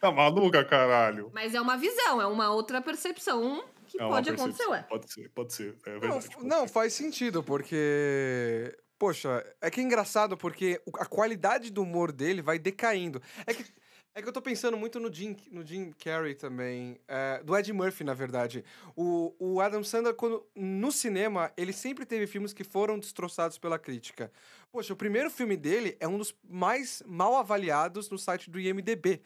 Tá 0.00 0.10
maluca, 0.10 0.64
caralho? 0.64 1.30
Mas 1.32 1.54
é 1.54 1.60
uma 1.60 1.76
visão, 1.76 2.20
é 2.20 2.26
uma 2.26 2.50
outra 2.52 2.80
percepção 2.82 3.62
que 3.86 3.98
É 3.98 4.04
pode 4.06 4.30
acontecer, 4.30 4.66
ué. 4.68 4.88
Pode 4.88 5.12
ser, 5.12 5.30
pode 5.30 5.52
ser. 5.54 5.78
É 5.86 5.98
Não, 6.00 6.00
verdade. 6.00 6.28
pode 6.30 6.48
não, 6.48 6.66
ser. 6.66 6.68
faz 6.68 6.92
sentido, 6.94 7.42
porque. 7.44 8.76
Poxa, 8.98 9.42
é 9.62 9.70
que 9.70 9.80
é 9.80 9.82
engraçado 9.82 10.36
porque 10.36 10.80
a 10.98 11.06
qualidade 11.06 11.70
do 11.70 11.82
humor 11.82 12.12
dele 12.12 12.42
vai 12.42 12.58
decaindo. 12.58 13.20
É 13.46 13.54
que, 13.54 13.64
é 14.14 14.20
que 14.22 14.28
eu 14.28 14.32
tô 14.32 14.42
pensando 14.42 14.76
muito 14.76 14.98
no 14.98 15.12
Jim, 15.12 15.36
no 15.50 15.64
Jim 15.64 15.92
Carrey 15.92 16.34
também. 16.34 16.98
é, 17.06 17.42
do 17.42 17.56
Ed 17.56 17.72
Murphy, 17.72 18.04
na 18.04 18.14
verdade. 18.14 18.64
O, 18.96 19.34
o 19.38 19.60
Adam 19.60 19.84
Sandler, 19.84 20.14
quando, 20.14 20.44
no 20.54 20.90
cinema, 20.90 21.52
ele 21.56 21.72
sempre 21.72 22.04
teve 22.04 22.26
filmes 22.26 22.52
que 22.52 22.64
foram 22.64 22.98
destroçados 22.98 23.56
pela 23.58 23.78
crítica. 23.78 24.30
Poxa, 24.72 24.92
o 24.92 24.96
primeiro 24.96 25.30
filme 25.30 25.56
dele 25.56 25.96
é 26.00 26.08
um 26.08 26.18
dos 26.18 26.34
mais 26.48 27.02
mal 27.06 27.36
avaliados 27.36 28.10
no 28.10 28.18
site 28.18 28.50
do 28.50 28.58
IMDB. 28.58 29.20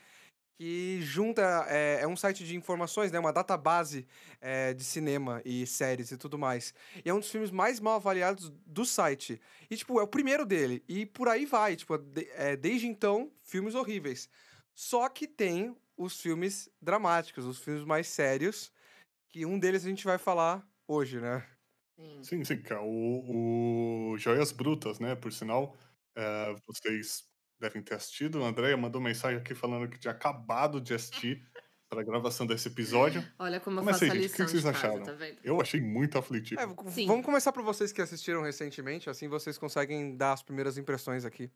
Que 0.61 1.01
junta. 1.03 1.67
É, 1.69 2.01
é 2.03 2.07
um 2.07 2.17
site 2.17 2.45
de 2.45 2.55
informações, 2.55 3.11
né? 3.11 3.19
Uma 3.19 3.33
database 3.33 4.07
é, 4.41 4.73
de 4.73 4.85
cinema 4.85 5.43
e 5.45 5.67
séries 5.67 6.13
e 6.13 6.17
tudo 6.17 6.39
mais. 6.39 6.73
E 7.05 7.09
é 7.09 7.15
um 7.15 7.19
dos 7.19 7.31
filmes 7.31 7.51
mais 7.51 7.81
mal 7.81 7.97
avaliados 7.97 8.51
do 8.65 8.85
site. 8.85 9.41
E, 9.69 9.77
tipo, 9.77 9.99
é 9.99 10.03
o 10.05 10.07
primeiro 10.07 10.47
dele. 10.47 10.85
E 10.89 11.05
por 11.07 11.27
aí 11.29 11.45
vai. 11.45 11.75
Tipo, 11.75 11.99
de- 11.99 12.29
é, 12.37 12.55
desde 12.55 12.87
então, 12.87 13.33
filmes 13.43 13.75
horríveis. 13.75 14.29
Só 14.75 15.09
que 15.09 15.27
tem 15.27 15.77
os 15.97 16.21
filmes 16.21 16.69
dramáticos, 16.83 17.45
os 17.45 17.59
filmes 17.59 17.85
mais 17.85 18.09
sérios. 18.09 18.73
Que 19.29 19.47
um 19.47 19.59
deles 19.59 19.85
a 19.85 19.89
gente 19.89 20.05
vai 20.05 20.19
falar 20.19 20.67
hoje, 20.87 21.21
né? 21.21 21.47
Sim. 21.97 22.25
Sim, 22.25 22.45
sim, 22.45 22.63
cara. 22.63 22.83
O, 22.83 24.13
o 24.13 24.19
Joias 24.19 24.53
Brutas, 24.53 24.99
né? 24.99 25.15
Por 25.15 25.33
sinal, 25.33 25.77
é, 26.17 26.55
vocês 26.67 27.25
devem 27.61 27.83
ter 27.83 27.95
assistido. 27.95 28.43
A 28.43 28.49
Andrea 28.49 28.77
mandou 28.77 29.01
mensagem 29.01 29.39
aqui 29.39 29.55
falando 29.55 29.89
que 29.89 29.99
tinha 29.99 30.13
acabado 30.13 30.81
de 30.81 30.95
assistir 30.95 31.43
para 31.89 32.01
a 32.01 32.05
gravação 32.05 32.47
desse 32.47 32.69
episódio. 32.69 33.25
Olha 33.39 33.61
como 33.61 33.81
eu 33.81 33.85
faço 33.85 34.05
a 34.05 34.09
gente. 34.09 34.27
O 34.27 34.31
que 34.31 34.37
vocês 34.37 34.51
de 34.51 34.63
casa, 34.63 34.71
acharam? 34.71 35.03
tá? 35.05 35.17
Eu 35.43 35.61
achei 35.61 35.81
muito 35.81 36.19
aflitivo. 36.19 36.61
É, 36.61 36.67
vamos 37.07 37.25
começar 37.25 37.53
por 37.53 37.63
vocês 37.63 37.93
que 37.93 38.03
assistiram 38.03 38.43
recentemente, 38.43 39.09
assim 39.09 39.29
vocês 39.29 39.57
conseguem 39.57 40.17
dar 40.17 40.33
as 40.33 40.43
primeiras 40.43 40.77
impressões 40.77 41.25
aqui. 41.25 41.51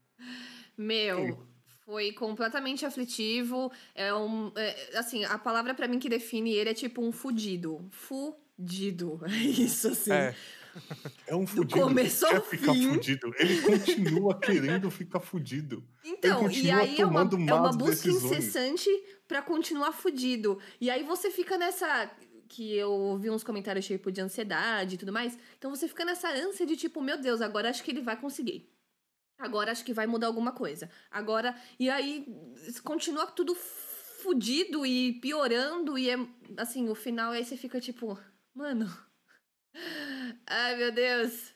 Meu, 0.76 1.44
foi 1.88 2.12
completamente 2.12 2.84
aflitivo. 2.84 3.72
É 3.94 4.12
um. 4.12 4.52
é, 4.54 4.98
assim, 4.98 5.24
a 5.24 5.38
palavra 5.38 5.72
pra 5.72 5.88
mim 5.88 5.98
que 5.98 6.06
define 6.10 6.52
ele 6.52 6.68
é 6.68 6.74
tipo 6.74 7.00
um 7.02 7.10
fudido. 7.10 7.82
Fudido. 7.90 9.18
É 9.24 9.36
isso, 9.38 9.88
assim. 9.88 10.12
É, 10.12 10.34
É 11.26 11.34
um 11.34 11.46
fudido 11.46 11.80
começo 11.80 12.26
que 12.26 12.32
quer 12.32 12.42
ficar 12.42 12.74
fim. 12.74 12.90
fudido. 12.92 13.32
Ele 13.38 13.62
continua 13.62 14.36
querendo 14.38 14.90
ficar 14.90 15.20
fudido. 15.20 15.82
Então, 16.04 16.40
e 16.40 16.44
continua 16.44 16.80
aí 16.82 17.00
é 17.00 17.06
uma, 17.06 17.26
tomando 17.26 17.50
é 17.50 17.54
uma 17.54 17.72
busca 17.72 18.06
decisões. 18.06 18.24
incessante 18.24 18.90
pra 19.26 19.40
continuar 19.40 19.92
fudido. 19.92 20.58
E 20.78 20.90
aí 20.90 21.02
você 21.02 21.30
fica 21.30 21.56
nessa. 21.56 22.10
que 22.48 22.74
eu 22.76 22.90
ouvi 22.90 23.30
uns 23.30 23.42
comentários 23.42 23.86
tipo 23.86 24.12
de 24.12 24.20
ansiedade 24.20 24.96
e 24.96 24.98
tudo 24.98 25.12
mais. 25.12 25.38
Então 25.58 25.70
você 25.70 25.88
fica 25.88 26.04
nessa 26.04 26.28
ânsia 26.28 26.66
de 26.66 26.76
tipo, 26.76 27.00
meu 27.00 27.18
Deus, 27.18 27.40
agora 27.40 27.70
acho 27.70 27.82
que 27.82 27.90
ele 27.92 28.02
vai 28.02 28.16
conseguir. 28.20 28.68
Agora 29.38 29.70
acho 29.72 29.84
que 29.84 29.94
vai 29.94 30.06
mudar 30.06 30.26
alguma 30.26 30.52
coisa. 30.52 30.90
Agora. 31.10 31.54
E 31.78 31.88
aí 31.88 32.26
continua 32.82 33.26
tudo 33.26 33.54
fudido 33.54 34.84
e 34.84 35.20
piorando. 35.20 35.96
E 35.96 36.10
é 36.10 36.16
assim, 36.56 36.88
o 36.88 36.94
final 36.94 37.32
aí 37.32 37.44
você 37.44 37.56
fica 37.56 37.80
tipo, 37.80 38.18
mano. 38.54 38.86
Ai, 40.46 40.76
meu 40.76 40.92
Deus. 40.92 41.54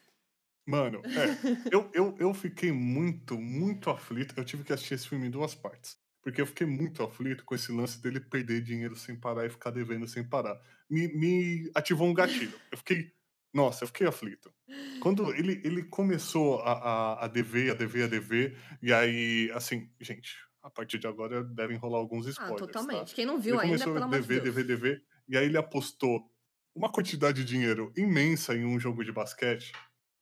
Mano, 0.65 1.03
é, 1.05 1.75
eu, 1.75 1.91
eu, 1.93 2.15
eu 2.19 2.33
fiquei 2.35 2.71
muito, 2.71 3.37
muito 3.37 3.91
aflito. 3.91 4.35
Eu 4.37 4.45
tive 4.45 4.63
que 4.63 4.73
assistir 4.73 4.95
esse 4.95 5.09
filme 5.09 5.27
em 5.27 5.31
duas 5.31 5.55
partes. 5.55 5.97
Porque 6.23 6.41
eu 6.41 6.47
fiquei 6.47 6.67
muito 6.67 7.03
aflito 7.03 7.45
com 7.45 7.55
esse 7.55 7.73
lance 7.73 8.01
dele 8.01 8.21
perder 8.21 8.63
dinheiro 8.63 8.95
sem 8.95 9.17
parar 9.17 9.45
e 9.45 9.51
ficar 9.51 9.71
devendo 9.71 10.07
sem 10.07 10.23
parar. 10.23 10.61
Me, 10.89 11.09
me 11.09 11.71
ativou 11.75 12.07
um 12.07 12.15
gatilho. 12.15 12.59
Eu 12.71 12.79
fiquei. 12.79 13.13
Nossa, 13.53 13.85
eu 13.85 13.89
fiquei 13.89 14.07
aflito. 14.07 14.53
Quando 15.01 15.35
ele, 15.35 15.61
ele 15.65 15.83
começou 15.85 16.61
a, 16.61 16.73
a, 16.73 17.25
a 17.25 17.29
dever, 17.29 17.73
a 17.73 17.75
dever, 17.75 18.05
a 18.05 18.07
dever, 18.07 18.59
e 18.81 18.93
aí, 18.93 19.51
assim, 19.53 19.91
gente, 20.01 20.37
a 20.63 20.71
partir 20.71 20.99
de 20.99 21.07
agora 21.07 21.45
devem 21.45 21.77
rolar 21.77 21.99
alguns 21.99 22.27
ah, 22.27 22.31
spoilers. 22.31 22.63
Ah, 22.63 22.67
totalmente. 22.67 23.11
Tá? 23.11 23.15
Quem 23.17 23.27
não 23.27 23.39
viu 23.39 23.61
ele 23.61 23.73
ainda, 23.73 23.85
pelo 23.85 24.03
amor 24.03 24.21
de 24.21 24.27
Dever, 24.27 24.43
dever, 24.43 24.65
dever, 24.65 25.05
e 25.29 25.37
aí 25.37 25.45
ele 25.45 25.59
apostou 25.59 26.31
uma 26.75 26.91
quantidade 26.91 27.45
de 27.45 27.49
dinheiro 27.49 27.93
imensa 27.97 28.55
em 28.55 28.65
um 28.65 28.81
jogo 28.81 29.05
de 29.05 29.13
basquete, 29.13 29.73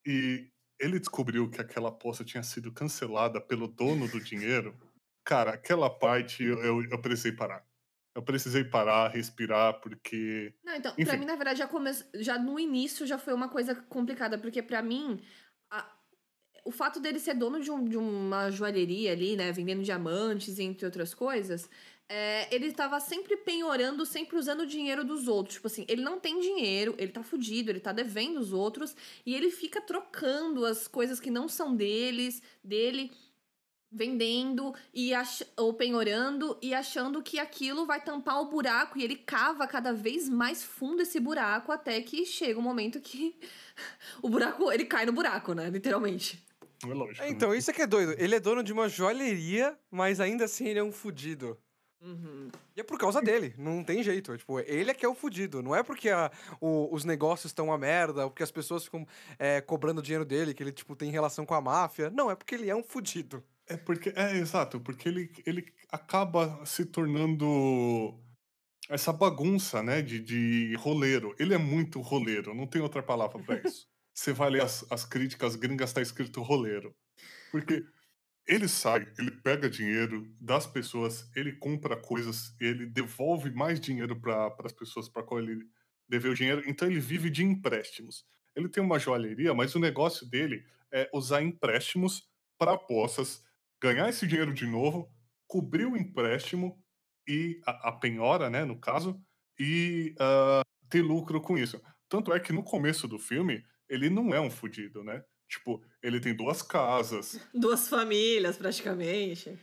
e 0.04 0.50
ele 0.80 0.98
descobriu 0.98 1.48
que 1.48 1.60
aquela 1.60 1.90
aposta 1.90 2.24
tinha 2.24 2.42
sido 2.42 2.72
cancelada 2.72 3.40
pelo 3.40 3.68
dono 3.68 4.08
do 4.08 4.18
dinheiro. 4.18 4.76
Cara, 5.22 5.52
aquela 5.52 5.90
parte 5.90 6.42
eu, 6.42 6.58
eu, 6.64 6.82
eu 6.82 7.00
precisei 7.00 7.32
parar. 7.32 7.64
Eu 8.14 8.22
precisei 8.22 8.64
parar, 8.64 9.08
respirar, 9.08 9.80
porque. 9.80 10.52
Não, 10.64 10.74
então, 10.74 10.92
Enfim. 10.92 11.04
pra 11.04 11.16
mim, 11.16 11.24
na 11.24 11.36
verdade, 11.36 11.60
já, 11.60 11.68
come... 11.68 11.90
já 12.14 12.38
no 12.38 12.58
início 12.58 13.06
já 13.06 13.16
foi 13.16 13.32
uma 13.32 13.48
coisa 13.48 13.74
complicada, 13.74 14.36
porque 14.36 14.60
para 14.62 14.82
mim, 14.82 15.20
a... 15.70 15.88
o 16.64 16.72
fato 16.72 16.98
dele 16.98 17.20
ser 17.20 17.34
dono 17.34 17.60
de, 17.60 17.70
um, 17.70 17.84
de, 17.84 17.96
uma 17.96 18.50
joalheria 18.50 19.12
ali, 19.12 19.36
né, 19.36 19.52
vendendo 19.52 19.82
diamantes, 19.82 20.58
entre 20.58 20.84
outras 20.84 21.14
coisas, 21.14 21.70
é, 22.08 22.52
ele 22.52 22.66
estava 22.66 22.98
sempre 22.98 23.36
penhorando, 23.36 24.04
sempre 24.04 24.36
usando 24.36 24.62
o 24.62 24.66
dinheiro 24.66 25.04
dos 25.04 25.28
outros. 25.28 25.54
Tipo 25.54 25.68
assim, 25.68 25.86
ele 25.88 26.02
não 26.02 26.18
tem 26.18 26.40
dinheiro, 26.40 26.96
ele 26.98 27.12
tá 27.12 27.22
fudido, 27.22 27.70
ele 27.70 27.78
tá 27.78 27.92
devendo 27.92 28.40
os 28.40 28.52
outros, 28.52 28.96
e 29.24 29.32
ele 29.36 29.52
fica 29.52 29.80
trocando 29.80 30.64
as 30.64 30.88
coisas 30.88 31.20
que 31.20 31.30
não 31.30 31.48
são 31.48 31.76
deles, 31.76 32.42
dele 32.64 33.12
vendendo 33.90 34.74
e 34.94 35.12
ach... 35.12 35.42
ou 35.56 35.74
penhorando 35.74 36.56
e 36.62 36.72
achando 36.74 37.22
que 37.22 37.38
aquilo 37.38 37.86
vai 37.86 38.00
tampar 38.00 38.40
o 38.40 38.46
buraco 38.46 38.98
e 38.98 39.02
ele 39.02 39.16
cava 39.16 39.66
cada 39.66 39.92
vez 39.92 40.28
mais 40.28 40.62
fundo 40.62 41.02
esse 41.02 41.18
buraco 41.18 41.72
até 41.72 42.00
que 42.00 42.24
chega 42.24 42.58
um 42.58 42.62
momento 42.62 43.00
que 43.00 43.34
o 44.22 44.28
buraco 44.28 44.70
ele 44.70 44.84
cai 44.84 45.04
no 45.06 45.12
buraco, 45.12 45.52
né, 45.54 45.68
literalmente. 45.68 46.42
É 46.82 46.94
lógico. 46.94 47.22
É, 47.22 47.28
então, 47.28 47.54
isso 47.54 47.70
é 47.70 47.74
que 47.74 47.82
é 47.82 47.86
doido. 47.86 48.14
Ele 48.16 48.34
é 48.34 48.40
dono 48.40 48.62
de 48.62 48.72
uma 48.72 48.88
joalheria, 48.88 49.76
mas 49.90 50.18
ainda 50.18 50.44
assim 50.44 50.66
ele 50.66 50.78
é 50.78 50.82
um 50.82 50.92
fudido. 50.92 51.58
Uhum. 52.00 52.48
E 52.74 52.80
é 52.80 52.82
por 52.82 52.98
causa 52.98 53.20
dele, 53.20 53.54
não 53.58 53.84
tem 53.84 54.02
jeito. 54.02 54.32
É, 54.32 54.38
tipo, 54.38 54.58
ele 54.60 54.90
é 54.90 54.94
que 54.94 55.04
é 55.04 55.08
o 55.08 55.14
fudido. 55.14 55.62
Não 55.62 55.76
é 55.76 55.82
porque 55.82 56.08
a, 56.08 56.30
o, 56.58 56.88
os 56.94 57.04
negócios 57.04 57.50
estão 57.50 57.66
uma 57.66 57.76
merda, 57.76 58.24
ou 58.24 58.30
porque 58.30 58.42
as 58.42 58.50
pessoas 58.50 58.84
ficam 58.84 59.06
é, 59.38 59.60
cobrando 59.60 60.00
dinheiro 60.00 60.24
dele, 60.24 60.54
que 60.54 60.62
ele 60.62 60.72
tipo, 60.72 60.96
tem 60.96 61.10
relação 61.10 61.44
com 61.44 61.54
a 61.54 61.60
máfia. 61.60 62.08
Não, 62.08 62.30
é 62.30 62.34
porque 62.34 62.54
ele 62.54 62.70
é 62.70 62.74
um 62.74 62.82
fudido. 62.82 63.44
É 63.70 63.76
porque. 63.76 64.12
É, 64.16 64.36
exato, 64.36 64.80
porque 64.80 65.08
ele, 65.08 65.32
ele 65.46 65.64
acaba 65.88 66.64
se 66.66 66.84
tornando 66.84 68.20
essa 68.88 69.12
bagunça, 69.12 69.80
né, 69.80 70.02
de, 70.02 70.18
de 70.18 70.74
roleiro. 70.74 71.34
Ele 71.38 71.54
é 71.54 71.58
muito 71.58 72.00
roleiro, 72.00 72.52
não 72.52 72.66
tem 72.66 72.82
outra 72.82 73.00
palavra 73.02 73.40
para 73.40 73.62
isso. 73.64 73.88
Você 74.12 74.32
vai 74.32 74.50
ler 74.50 74.62
as, 74.62 74.84
as 74.90 75.04
críticas 75.04 75.54
gringas, 75.54 75.92
tá 75.92 76.02
escrito 76.02 76.42
roleiro. 76.42 76.92
Porque 77.52 77.84
ele 78.48 78.66
sai, 78.66 79.06
ele 79.16 79.30
pega 79.30 79.70
dinheiro 79.70 80.26
das 80.40 80.66
pessoas, 80.66 81.30
ele 81.36 81.52
compra 81.52 81.96
coisas, 81.96 82.52
ele 82.60 82.86
devolve 82.86 83.52
mais 83.52 83.78
dinheiro 83.78 84.20
para 84.20 84.52
as 84.64 84.72
pessoas 84.72 85.08
para 85.08 85.22
qual 85.22 85.40
ele 85.40 85.64
deveu 86.08 86.34
dinheiro. 86.34 86.64
Então 86.66 86.88
ele 86.88 86.98
vive 86.98 87.30
de 87.30 87.44
empréstimos. 87.44 88.26
Ele 88.56 88.68
tem 88.68 88.82
uma 88.82 88.98
joalheria, 88.98 89.54
mas 89.54 89.76
o 89.76 89.78
negócio 89.78 90.28
dele 90.28 90.64
é 90.92 91.08
usar 91.14 91.40
empréstimos 91.40 92.28
para 92.58 92.72
apostas 92.72 93.48
ganhar 93.80 94.08
esse 94.08 94.26
dinheiro 94.26 94.52
de 94.52 94.66
novo, 94.66 95.10
cobrir 95.46 95.86
o 95.86 95.96
empréstimo 95.96 96.78
e 97.26 97.60
a, 97.66 97.88
a 97.88 97.92
penhora, 97.92 98.50
né, 98.50 98.64
no 98.64 98.78
caso, 98.78 99.20
e 99.58 100.14
uh, 100.18 100.64
ter 100.88 101.02
lucro 101.02 101.40
com 101.40 101.56
isso. 101.56 101.80
Tanto 102.08 102.32
é 102.32 102.40
que 102.40 102.52
no 102.52 102.62
começo 102.62 103.06
do 103.06 103.18
filme, 103.18 103.64
ele 103.88 104.10
não 104.10 104.34
é 104.34 104.40
um 104.40 104.50
fudido, 104.50 105.04
né? 105.04 105.22
Tipo, 105.48 105.82
ele 106.02 106.20
tem 106.20 106.34
duas 106.34 106.62
casas. 106.62 107.40
Duas 107.52 107.88
famílias, 107.88 108.56
praticamente. 108.56 109.58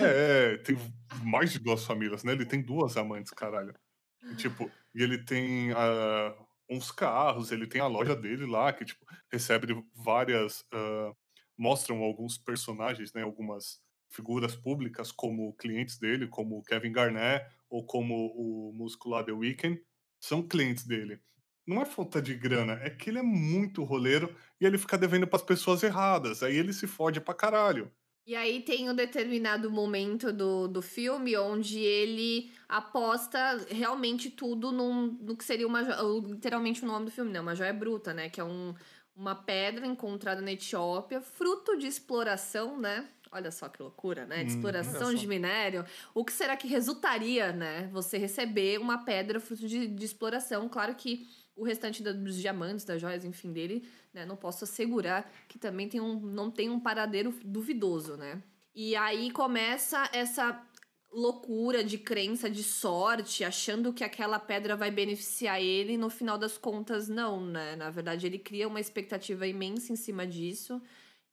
É, 0.00 0.56
tem 0.58 0.76
mais 1.22 1.52
de 1.52 1.58
duas 1.58 1.84
famílias, 1.84 2.24
né? 2.24 2.32
Ele 2.32 2.46
tem 2.46 2.62
duas 2.62 2.96
amantes, 2.96 3.32
caralho. 3.32 3.74
E, 4.22 4.34
tipo, 4.36 4.70
e 4.94 5.02
ele 5.02 5.18
tem 5.18 5.72
uh, 5.72 6.46
uns 6.68 6.90
carros, 6.90 7.52
ele 7.52 7.66
tem 7.66 7.80
a 7.80 7.86
loja 7.86 8.16
dele 8.16 8.46
lá, 8.46 8.72
que, 8.72 8.84
tipo, 8.84 9.04
recebe 9.30 9.74
várias 9.94 10.60
uh, 10.72 11.14
mostram 11.58 12.02
alguns 12.02 12.38
personagens, 12.38 13.12
né, 13.12 13.22
algumas 13.22 13.80
figuras 14.10 14.56
públicas 14.56 15.12
como 15.12 15.54
clientes 15.54 15.98
dele, 15.98 16.28
como 16.28 16.62
Kevin 16.62 16.92
Garnett 16.92 17.46
ou 17.68 17.84
como 17.84 18.14
o 18.34 18.72
músico 18.72 19.08
lá 19.10 19.22
The 19.22 19.32
Weeknd, 19.32 19.82
são 20.20 20.46
clientes 20.46 20.86
dele. 20.86 21.20
Não 21.66 21.82
é 21.82 21.84
falta 21.84 22.22
de 22.22 22.34
grana, 22.34 22.74
é 22.82 22.88
que 22.90 23.10
ele 23.10 23.18
é 23.18 23.22
muito 23.22 23.84
roleiro 23.84 24.34
e 24.60 24.64
ele 24.64 24.78
fica 24.78 24.96
devendo 24.96 25.26
para 25.26 25.36
as 25.36 25.42
pessoas 25.44 25.82
erradas. 25.82 26.42
Aí 26.42 26.56
ele 26.56 26.72
se 26.72 26.86
fode 26.86 27.20
pra 27.20 27.34
caralho. 27.34 27.92
E 28.26 28.36
aí 28.36 28.62
tem 28.62 28.90
um 28.90 28.94
determinado 28.94 29.70
momento 29.70 30.30
do, 30.34 30.68
do 30.68 30.82
filme 30.82 31.34
onde 31.38 31.78
ele 31.80 32.52
aposta 32.68 33.56
realmente 33.70 34.30
tudo 34.30 34.70
num, 34.70 35.12
no 35.22 35.34
que 35.34 35.42
seria 35.44 35.66
uma 35.66 35.80
literalmente 35.80 36.84
o 36.84 36.86
nome 36.86 37.06
do 37.06 37.10
filme, 37.10 37.30
né? 37.32 37.40
Uma 37.40 37.54
joia 37.56 37.72
bruta, 37.72 38.12
né? 38.12 38.28
Que 38.28 38.38
é 38.38 38.44
um, 38.44 38.74
uma 39.18 39.34
pedra 39.34 39.84
encontrada 39.84 40.40
na 40.40 40.52
Etiópia, 40.52 41.20
fruto 41.20 41.76
de 41.76 41.88
exploração, 41.88 42.78
né? 42.78 43.08
Olha 43.32 43.50
só 43.50 43.68
que 43.68 43.82
loucura, 43.82 44.24
né? 44.24 44.44
De 44.44 44.52
hum, 44.52 44.56
exploração 44.56 45.12
de 45.12 45.26
minério. 45.26 45.84
O 46.14 46.24
que 46.24 46.32
será 46.32 46.56
que 46.56 46.68
resultaria, 46.68 47.52
né? 47.52 47.90
Você 47.92 48.16
receber 48.16 48.78
uma 48.78 49.04
pedra 49.04 49.40
fruto 49.40 49.66
de, 49.66 49.88
de 49.88 50.04
exploração. 50.04 50.68
Claro 50.68 50.94
que 50.94 51.28
o 51.56 51.64
restante 51.64 52.00
dos 52.02 52.36
diamantes, 52.36 52.84
das 52.84 53.00
joias, 53.00 53.24
enfim, 53.24 53.52
dele, 53.52 53.86
né? 54.14 54.24
Não 54.24 54.36
posso 54.36 54.62
assegurar 54.62 55.28
que 55.48 55.58
também 55.58 55.88
tem 55.88 56.00
um, 56.00 56.20
não 56.20 56.48
tem 56.48 56.70
um 56.70 56.78
paradeiro 56.78 57.34
duvidoso, 57.44 58.16
né? 58.16 58.40
E 58.72 58.94
aí 58.94 59.32
começa 59.32 60.08
essa 60.12 60.64
loucura 61.10 61.82
de 61.82 61.98
crença 61.98 62.50
de 62.50 62.62
sorte, 62.62 63.44
achando 63.44 63.92
que 63.92 64.04
aquela 64.04 64.38
pedra 64.38 64.76
vai 64.76 64.90
beneficiar 64.90 65.60
ele, 65.60 65.96
no 65.96 66.10
final 66.10 66.36
das 66.36 66.58
contas 66.58 67.08
não, 67.08 67.44
né? 67.44 67.76
Na 67.76 67.90
verdade, 67.90 68.26
ele 68.26 68.38
cria 68.38 68.68
uma 68.68 68.80
expectativa 68.80 69.46
imensa 69.46 69.92
em 69.92 69.96
cima 69.96 70.26
disso. 70.26 70.80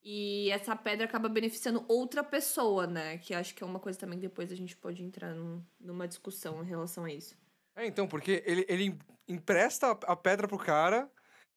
E 0.02 0.50
essa 0.50 0.76
pedra 0.76 1.04
acaba 1.04 1.28
beneficiando 1.28 1.84
outra 1.88 2.22
pessoa, 2.22 2.86
né? 2.86 3.18
Que 3.18 3.34
acho 3.34 3.54
que 3.54 3.62
é 3.62 3.66
uma 3.66 3.80
coisa 3.80 3.98
também 3.98 4.18
que 4.18 4.28
depois 4.28 4.52
a 4.52 4.54
gente 4.54 4.76
pode 4.76 5.02
entrar 5.02 5.34
num, 5.34 5.62
numa 5.80 6.06
discussão 6.06 6.62
em 6.62 6.66
relação 6.66 7.04
a 7.04 7.12
isso. 7.12 7.36
É, 7.74 7.84
então, 7.86 8.06
porque 8.06 8.42
ele, 8.46 8.64
ele 8.68 8.98
empresta 9.28 9.90
a 9.90 10.16
pedra 10.16 10.46
pro 10.46 10.58
cara, 10.58 11.10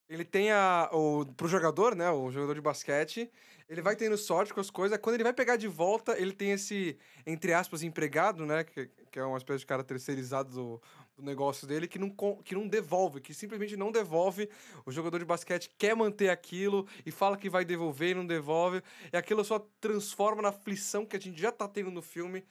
ele 0.10 0.26
tem 0.26 0.52
a. 0.52 0.90
O, 0.92 1.26
pro 1.38 1.48
jogador, 1.48 1.96
né? 1.96 2.10
O 2.10 2.32
jogador 2.32 2.56
de 2.56 2.62
basquete, 2.62 3.30
ele 3.70 3.82
vai 3.82 3.96
tendo 3.96 4.18
sorte 4.18 4.54
com 4.54 4.60
as 4.60 4.72
coisas. 4.72 4.98
Quando 4.98 5.16
ele 5.16 5.24
vai 5.24 5.34
pegar 5.34 5.56
de 5.56 5.68
volta, 5.68 6.20
ele 6.20 6.34
tem 6.34 6.52
esse, 6.52 6.98
entre 7.26 7.54
aspas, 7.54 7.84
empregado, 7.84 8.46
né? 8.46 8.64
Que, 8.64 8.90
que 9.12 9.20
é 9.20 9.24
uma 9.24 9.38
espécie 9.38 9.60
de 9.60 9.68
cara 9.68 9.84
terceirizado 9.84 10.52
do, 10.52 10.82
do 11.16 11.24
negócio 11.24 11.68
dele, 11.68 11.88
que 11.88 12.00
não, 12.00 12.10
que 12.44 12.56
não 12.56 12.68
devolve, 12.68 13.22
que 13.22 13.36
simplesmente 13.36 13.78
não 13.78 13.92
devolve. 13.92 14.50
O 14.84 14.92
jogador 14.92 15.20
de 15.20 15.26
basquete 15.26 15.70
quer 15.78 15.96
manter 15.96 16.30
aquilo 16.30 16.88
e 17.06 17.12
fala 17.12 17.38
que 17.38 17.50
vai 17.50 17.64
devolver 17.64 18.10
e 18.10 18.16
não 18.16 18.26
devolve. 18.26 18.82
E 19.14 19.16
aquilo 19.16 19.46
só 19.46 19.60
transforma 19.80 20.42
na 20.42 20.50
aflição 20.50 21.06
que 21.06 21.16
a 21.16 21.20
gente 21.20 21.40
já 21.40 21.52
tá 21.52 21.68
tendo 21.68 21.92
no 21.92 22.02
filme. 22.02 22.44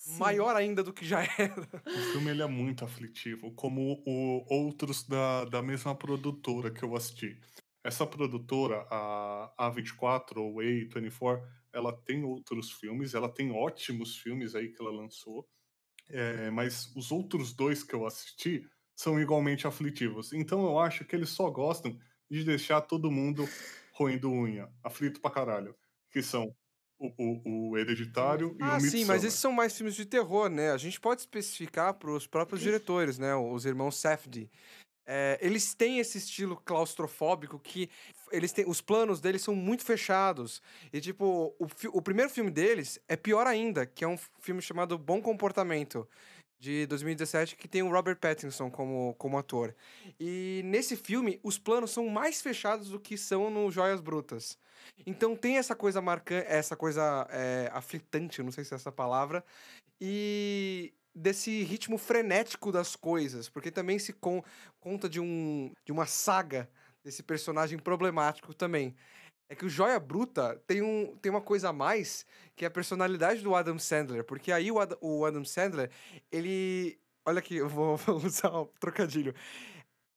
Sim. 0.00 0.18
Maior 0.18 0.56
ainda 0.56 0.82
do 0.82 0.92
que 0.92 1.04
já 1.04 1.22
era. 1.38 1.68
O 1.92 2.02
filme 2.02 2.30
ele 2.30 2.42
é 2.42 2.46
muito 2.46 2.84
aflitivo, 2.84 3.52
como 3.54 4.02
o, 4.06 4.44
outros 4.48 5.06
da, 5.06 5.44
da 5.44 5.62
mesma 5.62 5.94
produtora 5.94 6.70
que 6.70 6.82
eu 6.84 6.94
assisti. 6.94 7.38
Essa 7.84 8.06
produtora, 8.06 8.86
a 8.90 9.52
A24 9.58 10.38
ou 10.38 10.60
A24, 10.60 11.42
ela 11.72 11.92
tem 11.92 12.24
outros 12.24 12.70
filmes, 12.72 13.14
ela 13.14 13.28
tem 13.28 13.50
ótimos 13.52 14.16
filmes 14.16 14.54
aí 14.54 14.68
que 14.72 14.80
ela 14.80 14.92
lançou, 14.92 15.48
é, 16.08 16.50
mas 16.50 16.92
os 16.96 17.12
outros 17.12 17.54
dois 17.54 17.82
que 17.82 17.94
eu 17.94 18.06
assisti 18.06 18.68
são 18.96 19.20
igualmente 19.20 19.66
aflitivos. 19.66 20.32
Então 20.32 20.64
eu 20.64 20.78
acho 20.78 21.04
que 21.04 21.16
eles 21.16 21.30
só 21.30 21.50
gostam 21.50 21.98
de 22.30 22.44
deixar 22.44 22.82
todo 22.82 23.10
mundo 23.10 23.46
roendo 23.94 24.30
unha, 24.30 24.68
aflito 24.84 25.20
pra 25.20 25.30
caralho. 25.30 25.76
Que 26.10 26.22
são 26.22 26.54
o, 27.00 27.12
o, 27.18 27.70
o 27.70 27.78
Hereditário 27.78 28.54
e 28.60 28.62
ah, 28.62 28.76
o 28.76 28.80
sim, 28.80 29.06
mas 29.06 29.24
esses 29.24 29.38
são 29.38 29.50
mais 29.50 29.74
filmes 29.74 29.96
de 29.96 30.04
terror, 30.04 30.50
né? 30.50 30.70
A 30.70 30.76
gente 30.76 31.00
pode 31.00 31.22
especificar 31.22 31.94
para 31.94 32.10
os 32.10 32.26
próprios 32.26 32.60
diretores, 32.60 33.18
né? 33.18 33.34
Os 33.34 33.64
irmãos 33.64 33.96
Safdie. 33.96 34.50
É, 35.06 35.38
eles 35.40 35.74
têm 35.74 35.98
esse 35.98 36.18
estilo 36.18 36.56
claustrofóbico 36.64 37.58
que 37.58 37.90
eles 38.30 38.52
têm, 38.52 38.64
os 38.68 38.80
planos 38.80 39.20
deles 39.20 39.42
são 39.42 39.56
muito 39.56 39.82
fechados. 39.82 40.62
E, 40.92 41.00
tipo, 41.00 41.52
o, 41.58 41.66
o 41.92 42.02
primeiro 42.02 42.30
filme 42.30 42.50
deles 42.50 43.00
é 43.08 43.16
pior 43.16 43.46
ainda, 43.46 43.86
que 43.86 44.04
é 44.04 44.08
um 44.08 44.18
filme 44.40 44.62
chamado 44.62 44.96
Bom 44.96 45.20
Comportamento, 45.20 46.06
de 46.60 46.86
2017, 46.86 47.56
que 47.56 47.66
tem 47.66 47.82
o 47.82 47.90
Robert 47.90 48.18
Pattinson 48.18 48.70
como, 48.70 49.14
como 49.16 49.38
ator. 49.38 49.74
E 50.20 50.60
nesse 50.66 50.94
filme, 50.94 51.40
os 51.42 51.58
planos 51.58 51.90
são 51.90 52.06
mais 52.08 52.42
fechados 52.42 52.90
do 52.90 53.00
que 53.00 53.16
são 53.16 53.50
no 53.50 53.70
Joias 53.70 54.00
Brutas. 54.00 54.58
Então 55.06 55.34
tem 55.34 55.56
essa 55.56 55.74
coisa 55.74 56.02
marcante, 56.02 56.46
essa 56.46 56.76
coisa 56.76 57.26
é, 57.30 57.70
aflitante, 57.72 58.42
não 58.42 58.52
sei 58.52 58.64
se 58.64 58.74
é 58.74 58.76
essa 58.76 58.92
palavra, 58.92 59.42
e 59.98 60.92
desse 61.14 61.62
ritmo 61.62 61.96
frenético 61.96 62.70
das 62.70 62.94
coisas, 62.94 63.48
porque 63.48 63.70
também 63.70 63.98
se 63.98 64.12
con 64.12 64.42
conta 64.78 65.08
de, 65.08 65.18
um, 65.18 65.72
de 65.84 65.92
uma 65.92 66.06
saga 66.06 66.68
desse 67.02 67.22
personagem 67.22 67.78
problemático 67.78 68.52
também. 68.52 68.94
É 69.50 69.54
que 69.56 69.66
o 69.66 69.68
Joia 69.68 69.98
Bruta 69.98 70.62
tem, 70.64 70.80
um, 70.80 71.16
tem 71.16 71.28
uma 71.28 71.40
coisa 71.40 71.70
a 71.70 71.72
mais, 71.72 72.24
que 72.54 72.64
é 72.64 72.68
a 72.68 72.70
personalidade 72.70 73.42
do 73.42 73.52
Adam 73.52 73.80
Sandler. 73.80 74.22
Porque 74.22 74.52
aí 74.52 74.70
o, 74.70 74.78
Ad, 74.78 74.96
o 75.00 75.24
Adam 75.24 75.44
Sandler, 75.44 75.90
ele. 76.30 76.96
Olha 77.26 77.40
aqui, 77.40 77.56
eu 77.58 77.68
vou, 77.68 77.98
usar 78.24 78.56
um 78.56 78.66
trocadilho. 78.78 79.34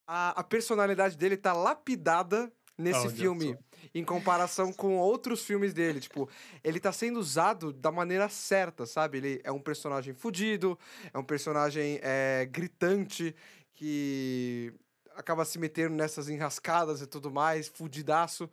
A, 0.08 0.40
a 0.40 0.44
personalidade 0.44 1.18
dele 1.18 1.36
tá 1.36 1.52
lapidada 1.52 2.54
nesse 2.78 3.08
oh, 3.08 3.10
filme, 3.10 3.58
em 3.94 4.04
comparação 4.04 4.72
com 4.74 4.98
outros 4.98 5.44
filmes 5.44 5.74
dele. 5.74 6.00
Tipo, 6.00 6.30
ele 6.63 6.80
tá 6.80 6.92
sendo 6.92 7.20
usado 7.20 7.74
da 7.74 7.92
maneira 7.92 8.30
certa, 8.30 8.86
sabe? 8.86 9.18
Ele 9.18 9.42
é 9.44 9.52
um 9.52 9.60
personagem 9.60 10.13
fudido, 10.13 10.78
é 11.12 11.18
um 11.18 11.24
personagem 11.24 12.00
é, 12.04 12.48
gritante, 12.52 13.36
que 13.74 14.72
acaba 15.15 15.46
se 15.46 15.58
metendo 15.60 15.96
nessas 15.96 16.29
enrascadas 16.29 17.01
e 17.01 17.08
tudo 17.08 17.32
mais, 17.32 17.67
fudidaço. 17.67 18.50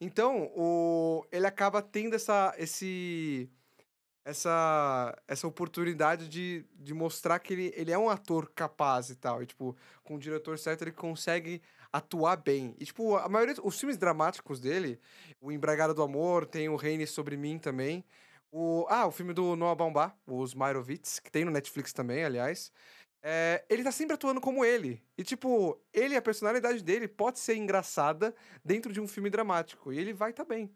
Então, 0.00 0.50
o, 0.54 1.24
ele 1.30 1.46
acaba 1.46 1.80
tendo 1.80 2.14
essa, 2.14 2.54
esse, 2.58 3.50
essa, 4.24 5.16
essa 5.26 5.46
oportunidade 5.46 6.28
de, 6.28 6.64
de 6.74 6.92
mostrar 6.92 7.38
que 7.38 7.52
ele, 7.52 7.72
ele 7.74 7.92
é 7.92 7.98
um 7.98 8.10
ator 8.10 8.50
capaz 8.54 9.10
e 9.10 9.16
tal. 9.16 9.42
E, 9.42 9.46
tipo, 9.46 9.76
com 10.04 10.16
o 10.16 10.18
diretor 10.18 10.58
certo, 10.58 10.82
ele 10.82 10.92
consegue 10.92 11.62
atuar 11.92 12.36
bem. 12.36 12.74
E, 12.78 12.84
tipo, 12.84 13.16
a 13.16 13.28
maioria 13.28 13.54
dos 13.54 13.78
filmes 13.78 13.96
dramáticos 13.96 14.60
dele, 14.60 15.00
o 15.40 15.50
Embragado 15.50 15.94
do 15.94 16.02
Amor, 16.02 16.46
tem 16.46 16.68
o 16.68 16.76
Reine 16.76 17.06
Sobre 17.06 17.36
Mim 17.36 17.58
também. 17.58 18.04
O, 18.50 18.86
ah, 18.88 19.06
o 19.06 19.10
filme 19.10 19.34
do 19.34 19.54
Noah 19.56 19.74
Baumbach, 19.74 20.14
Os 20.26 20.54
Meyerowitz, 20.54 21.18
que 21.18 21.30
tem 21.30 21.44
no 21.44 21.50
Netflix 21.50 21.92
também, 21.92 22.24
aliás. 22.24 22.72
É, 23.22 23.64
ele 23.68 23.82
tá 23.82 23.90
sempre 23.90 24.14
atuando 24.14 24.40
como 24.40 24.64
ele. 24.64 25.02
E, 25.16 25.24
tipo, 25.24 25.80
ele, 25.92 26.16
a 26.16 26.22
personalidade 26.22 26.82
dele 26.82 27.08
pode 27.08 27.38
ser 27.38 27.56
engraçada 27.56 28.34
dentro 28.64 28.92
de 28.92 29.00
um 29.00 29.08
filme 29.08 29.30
dramático. 29.30 29.92
E 29.92 29.98
ele 29.98 30.12
vai 30.12 30.32
tá 30.32 30.44
bem. 30.44 30.72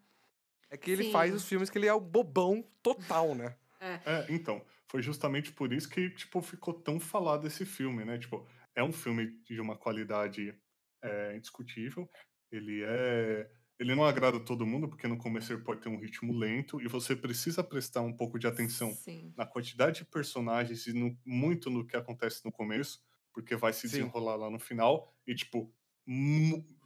É 0.68 0.76
que 0.76 0.90
ele 0.90 1.04
Sim. 1.04 1.12
faz 1.12 1.34
os 1.34 1.46
filmes 1.46 1.70
que 1.70 1.78
ele 1.78 1.86
é 1.86 1.92
o 1.94 2.00
bobão 2.00 2.64
total, 2.82 3.34
né? 3.34 3.54
É. 3.80 4.00
é. 4.06 4.26
então, 4.30 4.64
foi 4.88 5.02
justamente 5.02 5.52
por 5.52 5.72
isso 5.72 5.88
que, 5.88 6.10
tipo, 6.10 6.40
ficou 6.40 6.74
tão 6.74 6.98
falado 6.98 7.46
esse 7.46 7.64
filme, 7.64 8.04
né? 8.04 8.18
Tipo, 8.18 8.46
é 8.74 8.82
um 8.82 8.92
filme 8.92 9.26
de 9.44 9.60
uma 9.60 9.76
qualidade 9.76 10.54
é, 11.02 11.36
indiscutível. 11.36 12.08
Ele 12.50 12.82
é 12.84 13.50
ele 13.78 13.94
não 13.94 14.04
agrada 14.04 14.38
todo 14.38 14.66
mundo, 14.66 14.88
porque 14.88 15.08
no 15.08 15.16
começo 15.16 15.52
ele 15.52 15.62
pode 15.62 15.80
ter 15.80 15.88
um 15.88 15.98
ritmo 15.98 16.32
lento 16.32 16.80
e 16.80 16.86
você 16.86 17.16
precisa 17.16 17.64
prestar 17.64 18.02
um 18.02 18.12
pouco 18.12 18.38
de 18.38 18.46
atenção 18.46 18.92
Sim. 18.94 19.32
na 19.36 19.44
quantidade 19.44 19.98
de 19.98 20.04
personagens 20.04 20.86
e 20.86 20.92
no, 20.92 21.16
muito 21.24 21.68
no 21.68 21.86
que 21.86 21.96
acontece 21.96 22.44
no 22.44 22.52
começo, 22.52 23.02
porque 23.32 23.56
vai 23.56 23.72
se 23.72 23.88
Sim. 23.88 23.98
desenrolar 23.98 24.36
lá 24.36 24.50
no 24.50 24.58
final 24.58 25.12
e, 25.26 25.34
tipo, 25.34 25.72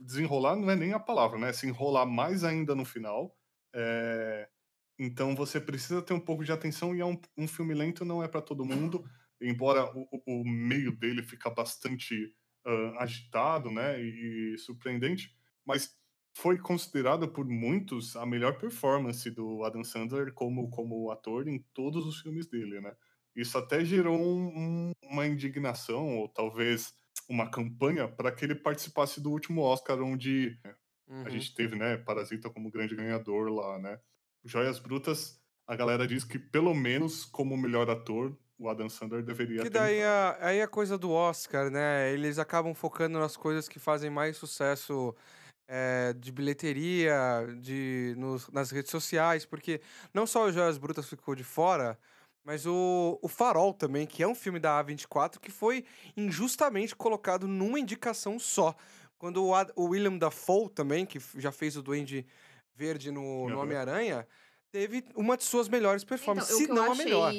desenrolar 0.00 0.56
não 0.56 0.70
é 0.70 0.76
nem 0.76 0.92
a 0.92 1.00
palavra, 1.00 1.38
né? 1.38 1.52
Se 1.52 1.66
enrolar 1.66 2.06
mais 2.06 2.44
ainda 2.44 2.74
no 2.74 2.84
final. 2.84 3.36
É... 3.74 4.48
Então 4.98 5.34
você 5.34 5.60
precisa 5.60 6.00
ter 6.00 6.14
um 6.14 6.20
pouco 6.20 6.44
de 6.44 6.52
atenção 6.52 6.96
e 6.96 7.00
é 7.00 7.04
um, 7.04 7.20
um 7.36 7.46
filme 7.46 7.74
lento, 7.74 8.04
não 8.04 8.22
é 8.22 8.28
para 8.28 8.40
todo 8.40 8.64
mundo, 8.64 9.04
embora 9.40 9.84
o, 9.94 10.08
o, 10.26 10.44
meio 10.44 10.90
dele 10.96 11.22
fica 11.22 11.50
bastante 11.50 12.34
uh, 12.66 12.98
agitado, 12.98 13.70
né? 13.70 14.00
E, 14.02 14.54
e 14.54 14.58
surpreendente, 14.58 15.36
mas 15.66 15.94
foi 16.36 16.58
considerada 16.58 17.26
por 17.26 17.46
muitos 17.46 18.14
a 18.14 18.26
melhor 18.26 18.58
performance 18.58 19.30
do 19.30 19.64
Adam 19.64 19.82
Sandler 19.82 20.34
como, 20.34 20.68
como 20.68 21.10
ator 21.10 21.48
em 21.48 21.64
todos 21.72 22.04
os 22.04 22.20
filmes 22.20 22.46
dele, 22.46 22.78
né? 22.78 22.94
Isso 23.34 23.56
até 23.56 23.82
gerou 23.82 24.20
um, 24.20 24.46
um, 24.48 24.92
uma 25.04 25.26
indignação, 25.26 26.18
ou 26.18 26.28
talvez 26.28 26.92
uma 27.26 27.50
campanha, 27.50 28.06
para 28.06 28.30
que 28.30 28.44
ele 28.44 28.54
participasse 28.54 29.18
do 29.18 29.30
último 29.30 29.62
Oscar, 29.62 29.98
onde 30.02 30.60
uhum. 31.08 31.22
a 31.24 31.30
gente 31.30 31.54
teve, 31.54 31.74
né, 31.74 31.96
Parasita 31.96 32.50
como 32.50 32.70
grande 32.70 32.94
ganhador 32.94 33.50
lá, 33.50 33.78
né? 33.78 33.98
Joias 34.44 34.78
Brutas, 34.78 35.40
a 35.66 35.74
galera 35.74 36.06
diz 36.06 36.22
que 36.22 36.38
pelo 36.38 36.74
menos 36.74 37.24
como 37.24 37.56
melhor 37.56 37.88
ator, 37.88 38.36
o 38.58 38.68
Adam 38.68 38.90
Sandler 38.90 39.22
deveria 39.22 39.62
Que 39.62 39.70
daí 39.70 40.02
a, 40.02 40.36
aí 40.40 40.60
a 40.60 40.68
coisa 40.68 40.98
do 40.98 41.10
Oscar, 41.10 41.70
né? 41.70 42.12
Eles 42.12 42.38
acabam 42.38 42.74
focando 42.74 43.18
nas 43.18 43.38
coisas 43.38 43.68
que 43.68 43.78
fazem 43.78 44.10
mais 44.10 44.36
sucesso 44.36 45.14
é, 45.68 46.12
de 46.12 46.30
bilheteria, 46.30 47.46
de, 47.60 48.14
nos, 48.16 48.48
nas 48.50 48.70
redes 48.70 48.90
sociais, 48.90 49.44
porque 49.44 49.80
não 50.12 50.26
só 50.26 50.44
o 50.44 50.52
Joias 50.52 50.78
Brutas 50.78 51.08
ficou 51.08 51.34
de 51.34 51.44
fora, 51.44 51.98
mas 52.44 52.64
o, 52.64 53.18
o 53.20 53.28
Farol 53.28 53.74
também, 53.74 54.06
que 54.06 54.22
é 54.22 54.28
um 54.28 54.34
filme 54.34 54.60
da 54.60 54.82
A24, 54.82 55.40
que 55.40 55.50
foi 55.50 55.84
injustamente 56.16 56.94
colocado 56.94 57.48
numa 57.48 57.80
indicação 57.80 58.38
só. 58.38 58.74
Quando 59.18 59.44
o, 59.44 59.54
Ad, 59.54 59.72
o 59.74 59.86
William 59.86 60.16
Dafoe 60.16 60.68
também, 60.68 61.04
que 61.04 61.18
já 61.36 61.50
fez 61.50 61.76
o 61.76 61.82
Duende 61.82 62.24
Verde 62.74 63.10
no, 63.10 63.48
no 63.48 63.58
Homem-Aranha, 63.58 64.28
teve 64.70 65.04
uma 65.14 65.36
de 65.36 65.44
suas 65.44 65.68
melhores 65.68 66.04
performances, 66.04 66.60
então, 66.60 66.66
se 66.66 66.72
não 66.72 66.92
a 66.92 66.94
melhor 66.94 67.32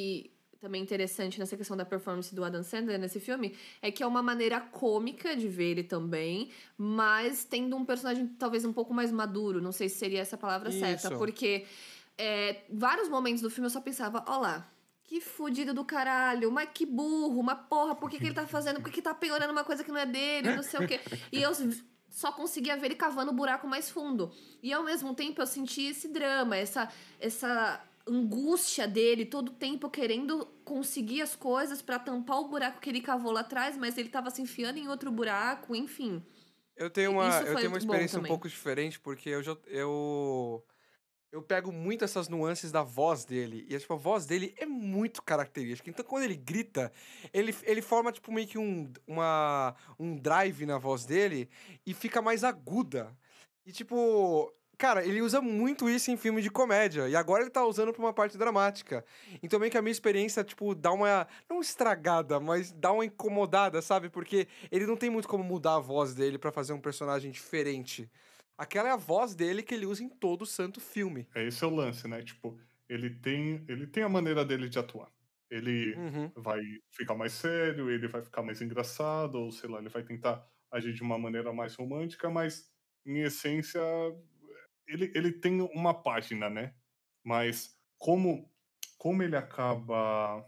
também 0.59 0.81
interessante 0.81 1.39
nessa 1.39 1.55
questão 1.55 1.77
da 1.77 1.85
performance 1.85 2.33
do 2.33 2.43
Adam 2.43 2.63
Sandler 2.63 2.99
nesse 2.99 3.19
filme 3.19 3.55
é 3.81 3.91
que 3.91 4.03
é 4.03 4.07
uma 4.07 4.21
maneira 4.21 4.59
cômica 4.59 5.35
de 5.35 5.47
ver 5.47 5.71
ele 5.71 5.83
também, 5.83 6.49
mas 6.77 7.43
tendo 7.43 7.75
um 7.75 7.85
personagem 7.85 8.27
talvez 8.27 8.65
um 8.65 8.73
pouco 8.73 8.93
mais 8.93 9.11
maduro. 9.11 9.61
Não 9.61 9.71
sei 9.71 9.89
se 9.89 9.97
seria 9.97 10.21
essa 10.21 10.37
palavra 10.37 10.69
Isso. 10.69 10.79
certa, 10.79 11.17
porque 11.17 11.65
é, 12.17 12.61
vários 12.69 13.07
momentos 13.07 13.41
do 13.41 13.49
filme 13.49 13.67
eu 13.67 13.71
só 13.71 13.81
pensava, 13.81 14.23
ó 14.27 14.37
lá. 14.37 14.69
Que 15.03 15.21
fudido 15.21 15.73
do 15.73 15.85
caralho, 15.85 16.51
mas 16.51 16.69
que 16.73 16.85
burro, 16.85 17.41
mas 17.41 17.57
porra, 17.69 17.95
por 17.95 18.09
que, 18.09 18.17
que 18.17 18.25
ele 18.25 18.33
tá 18.33 18.45
fazendo? 18.45 18.81
Por 18.81 18.89
que, 18.89 18.95
que 18.95 19.01
tá 19.01 19.13
piorando 19.13 19.53
uma 19.53 19.63
coisa 19.63 19.81
que 19.81 19.89
não 19.89 19.97
é 19.97 20.05
dele, 20.05 20.53
não 20.53 20.63
sei 20.63 20.83
o 20.83 20.87
quê. 20.87 20.99
E 21.31 21.41
eu 21.41 21.53
só 22.09 22.31
conseguia 22.31 22.75
ver 22.75 22.87
ele 22.87 22.95
cavando 22.95 23.31
o 23.31 23.33
buraco 23.33 23.67
mais 23.67 23.89
fundo. 23.89 24.31
E 24.61 24.73
ao 24.73 24.83
mesmo 24.83 25.13
tempo 25.13 25.41
eu 25.41 25.47
senti 25.47 25.83
esse 25.83 26.09
drama, 26.09 26.57
essa, 26.57 26.91
essa 27.21 27.81
angústia 28.07 28.87
dele 28.87 29.25
todo 29.25 29.51
tempo 29.51 29.89
querendo 29.89 30.45
conseguir 30.63 31.21
as 31.21 31.35
coisas 31.35 31.81
para 31.81 31.99
tampar 31.99 32.39
o 32.39 32.47
buraco 32.47 32.79
que 32.79 32.89
ele 32.89 33.01
cavou 33.01 33.31
lá 33.31 33.41
atrás, 33.41 33.77
mas 33.77 33.97
ele 33.97 34.09
tava 34.09 34.29
se 34.29 34.41
enfiando 34.41 34.77
em 34.77 34.87
outro 34.87 35.11
buraco, 35.11 35.75
enfim. 35.75 36.23
Eu 36.75 36.89
tenho 36.89 37.11
uma, 37.11 37.41
eu 37.41 37.55
tenho 37.55 37.69
uma 37.69 37.77
experiência 37.77 38.19
um 38.19 38.23
pouco 38.23 38.47
diferente, 38.47 38.99
porque 38.99 39.29
eu, 39.29 39.41
já, 39.41 39.57
eu, 39.65 40.63
eu 41.31 41.41
pego 41.41 41.71
muito 41.71 42.05
essas 42.05 42.29
nuances 42.29 42.71
da 42.71 42.83
voz 42.83 43.25
dele. 43.25 43.65
E 43.67 43.77
tipo, 43.79 43.93
a 43.93 43.97
voz 43.97 44.27
dele 44.27 44.53
é 44.57 44.65
muito 44.65 45.23
característica. 45.23 45.89
Então, 45.89 46.05
quando 46.05 46.23
ele 46.23 46.35
grita, 46.35 46.91
ele, 47.33 47.55
ele 47.63 47.81
forma 47.81 48.11
tipo 48.11 48.31
meio 48.31 48.47
que 48.47 48.59
um, 48.59 48.91
uma, 49.07 49.75
um 49.97 50.15
drive 50.15 50.65
na 50.67 50.77
voz 50.77 51.03
dele 51.03 51.49
e 51.85 51.95
fica 51.95 52.21
mais 52.21 52.43
aguda. 52.43 53.17
E 53.65 53.71
tipo, 53.71 54.53
Cara, 54.77 55.03
ele 55.03 55.21
usa 55.21 55.41
muito 55.41 55.89
isso 55.89 56.11
em 56.11 56.17
filme 56.17 56.41
de 56.41 56.51
comédia. 56.51 57.09
E 57.09 57.15
agora 57.15 57.41
ele 57.41 57.49
tá 57.49 57.65
usando 57.65 57.91
pra 57.91 58.01
uma 58.01 58.13
parte 58.13 58.37
dramática. 58.37 59.03
Então, 59.41 59.59
meio 59.59 59.71
que 59.71 59.77
a 59.77 59.81
minha 59.81 59.91
experiência, 59.91 60.43
tipo, 60.43 60.75
dá 60.75 60.91
uma. 60.91 61.27
Não 61.49 61.59
estragada, 61.61 62.39
mas 62.39 62.71
dá 62.71 62.91
uma 62.91 63.03
incomodada, 63.03 63.81
sabe? 63.81 64.09
Porque 64.09 64.47
ele 64.71 64.85
não 64.85 64.95
tem 64.95 65.09
muito 65.09 65.27
como 65.27 65.43
mudar 65.43 65.75
a 65.75 65.79
voz 65.79 66.13
dele 66.13 66.37
para 66.37 66.51
fazer 66.51 66.73
um 66.73 66.79
personagem 66.79 67.31
diferente. 67.31 68.09
Aquela 68.55 68.89
é 68.89 68.91
a 68.91 68.97
voz 68.97 69.33
dele 69.33 69.63
que 69.63 69.73
ele 69.73 69.85
usa 69.85 70.03
em 70.03 70.09
todo 70.09 70.43
o 70.43 70.45
santo 70.45 70.79
filme. 70.79 71.27
É 71.33 71.43
esse 71.43 71.63
é 71.63 71.67
o 71.67 71.73
lance, 71.73 72.07
né? 72.07 72.21
Tipo, 72.21 72.59
ele 72.87 73.09
tem, 73.09 73.63
ele 73.67 73.87
tem 73.87 74.03
a 74.03 74.09
maneira 74.09 74.45
dele 74.45 74.69
de 74.69 74.77
atuar. 74.77 75.11
Ele 75.49 75.95
uhum. 75.95 76.31
vai 76.35 76.61
ficar 76.91 77.15
mais 77.15 77.33
sério, 77.33 77.89
ele 77.89 78.07
vai 78.07 78.21
ficar 78.21 78.43
mais 78.43 78.61
engraçado, 78.61 79.35
ou 79.35 79.51
sei 79.51 79.69
lá, 79.69 79.79
ele 79.79 79.89
vai 79.89 80.03
tentar 80.03 80.45
agir 80.71 80.93
de 80.93 81.01
uma 81.01 81.17
maneira 81.17 81.53
mais 81.53 81.75
romântica, 81.75 82.29
mas 82.29 82.69
em 83.05 83.21
essência 83.21 83.81
ele, 84.87 85.11
ele 85.15 85.31
tem 85.33 85.61
uma 85.61 85.93
página, 86.03 86.49
né? 86.49 86.75
Mas 87.23 87.79
como 87.97 88.51
como 88.97 89.21
ele 89.23 89.35
acaba 89.35 90.43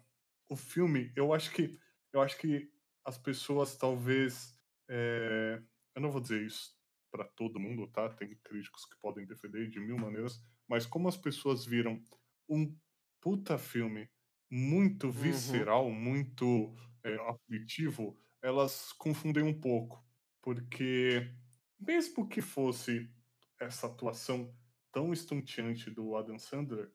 o 0.49 0.55
filme, 0.55 1.11
eu 1.15 1.33
acho 1.33 1.51
que 1.51 1.77
eu 2.11 2.21
acho 2.21 2.37
que 2.37 2.71
as 3.05 3.17
pessoas 3.17 3.77
talvez 3.77 4.59
é, 4.89 5.61
eu 5.95 6.01
não 6.01 6.11
vou 6.11 6.21
dizer 6.21 6.41
isso. 6.45 6.77
para 7.11 7.25
todo 7.25 7.59
mundo, 7.59 7.87
tá? 7.91 8.09
Tem 8.09 8.35
críticos 8.43 8.85
que 8.85 8.99
podem 8.99 9.25
defender 9.25 9.67
de 9.69 9.79
mil 9.79 9.97
maneiras, 9.97 10.39
mas 10.67 10.85
como 10.85 11.07
as 11.07 11.17
pessoas 11.17 11.65
viram 11.65 12.03
um 12.47 12.77
puta 13.21 13.57
filme 13.57 14.09
muito 14.51 15.09
Uhum. 15.15 15.69
visceral, 15.69 15.89
muito 15.91 16.75
é, 17.03 17.15
aflitivo, 17.29 18.19
elas 18.41 18.91
confundem 18.93 19.43
um 19.43 19.59
pouco. 19.59 20.03
Porque, 20.41 21.35
mesmo 21.79 22.27
que 22.27 22.41
fosse 22.41 23.11
essa 23.59 23.87
atuação 23.87 24.53
tão 24.91 25.11
estonteante 25.13 25.89
do 25.89 26.15
Adam 26.15 26.39
Sandler, 26.39 26.89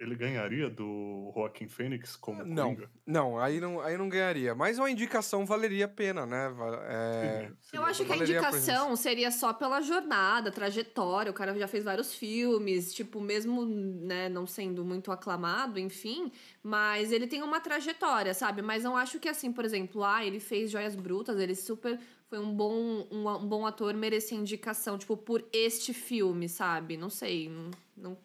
ele 0.00 0.16
ganharia 0.16 0.68
do 0.68 1.32
Joaquin 1.36 1.68
Phoenix 1.68 2.16
como 2.16 2.44
Não, 2.44 2.74
Coringa? 2.74 2.90
não, 3.06 3.38
aí 3.38 3.60
não, 3.60 3.80
aí 3.80 3.96
não 3.96 4.08
ganharia. 4.08 4.52
Mas 4.54 4.76
uma 4.78 4.90
indicação 4.90 5.46
valeria 5.46 5.84
a 5.84 5.88
pena, 5.88 6.26
né? 6.26 6.48
Va- 6.48 6.82
é, 6.84 7.20
Seria- 7.22 7.56
Eu 7.72 7.84
acho 7.84 8.04
que 8.04 8.12
a 8.12 8.16
indicação 8.16 8.96
seria 8.96 9.30
só 9.30 9.52
pela 9.52 9.80
jornada, 9.80 10.50
trajetória. 10.50 11.30
O 11.30 11.34
cara 11.34 11.56
já 11.56 11.68
fez 11.68 11.84
vários 11.84 12.12
filmes, 12.12 12.92
tipo, 12.92 13.20
mesmo 13.20 13.64
né, 13.64 14.28
não 14.28 14.46
sendo 14.48 14.84
muito 14.84 15.12
aclamado, 15.12 15.78
enfim. 15.78 16.32
Mas 16.62 17.12
ele 17.12 17.28
tem 17.28 17.42
uma 17.42 17.60
trajetória, 17.60 18.34
sabe? 18.34 18.62
Mas 18.62 18.82
não 18.82 18.96
acho 18.96 19.20
que 19.20 19.28
assim, 19.28 19.52
por 19.52 19.64
exemplo, 19.64 20.02
ah, 20.02 20.24
ele 20.24 20.40
fez 20.40 20.72
Joias 20.72 20.96
Brutas, 20.96 21.38
ele 21.38 21.54
super 21.54 22.00
foi 22.34 22.40
um 22.40 22.52
bom, 22.52 23.06
um, 23.12 23.28
um 23.28 23.46
bom 23.46 23.64
ator, 23.64 23.94
merecia 23.94 24.36
indicação, 24.36 24.98
tipo, 24.98 25.16
por 25.16 25.46
este 25.52 25.94
filme, 25.94 26.48
sabe? 26.48 26.96
Não 26.96 27.08
sei. 27.08 27.48
Não, 27.48 27.70
não, 27.96 28.18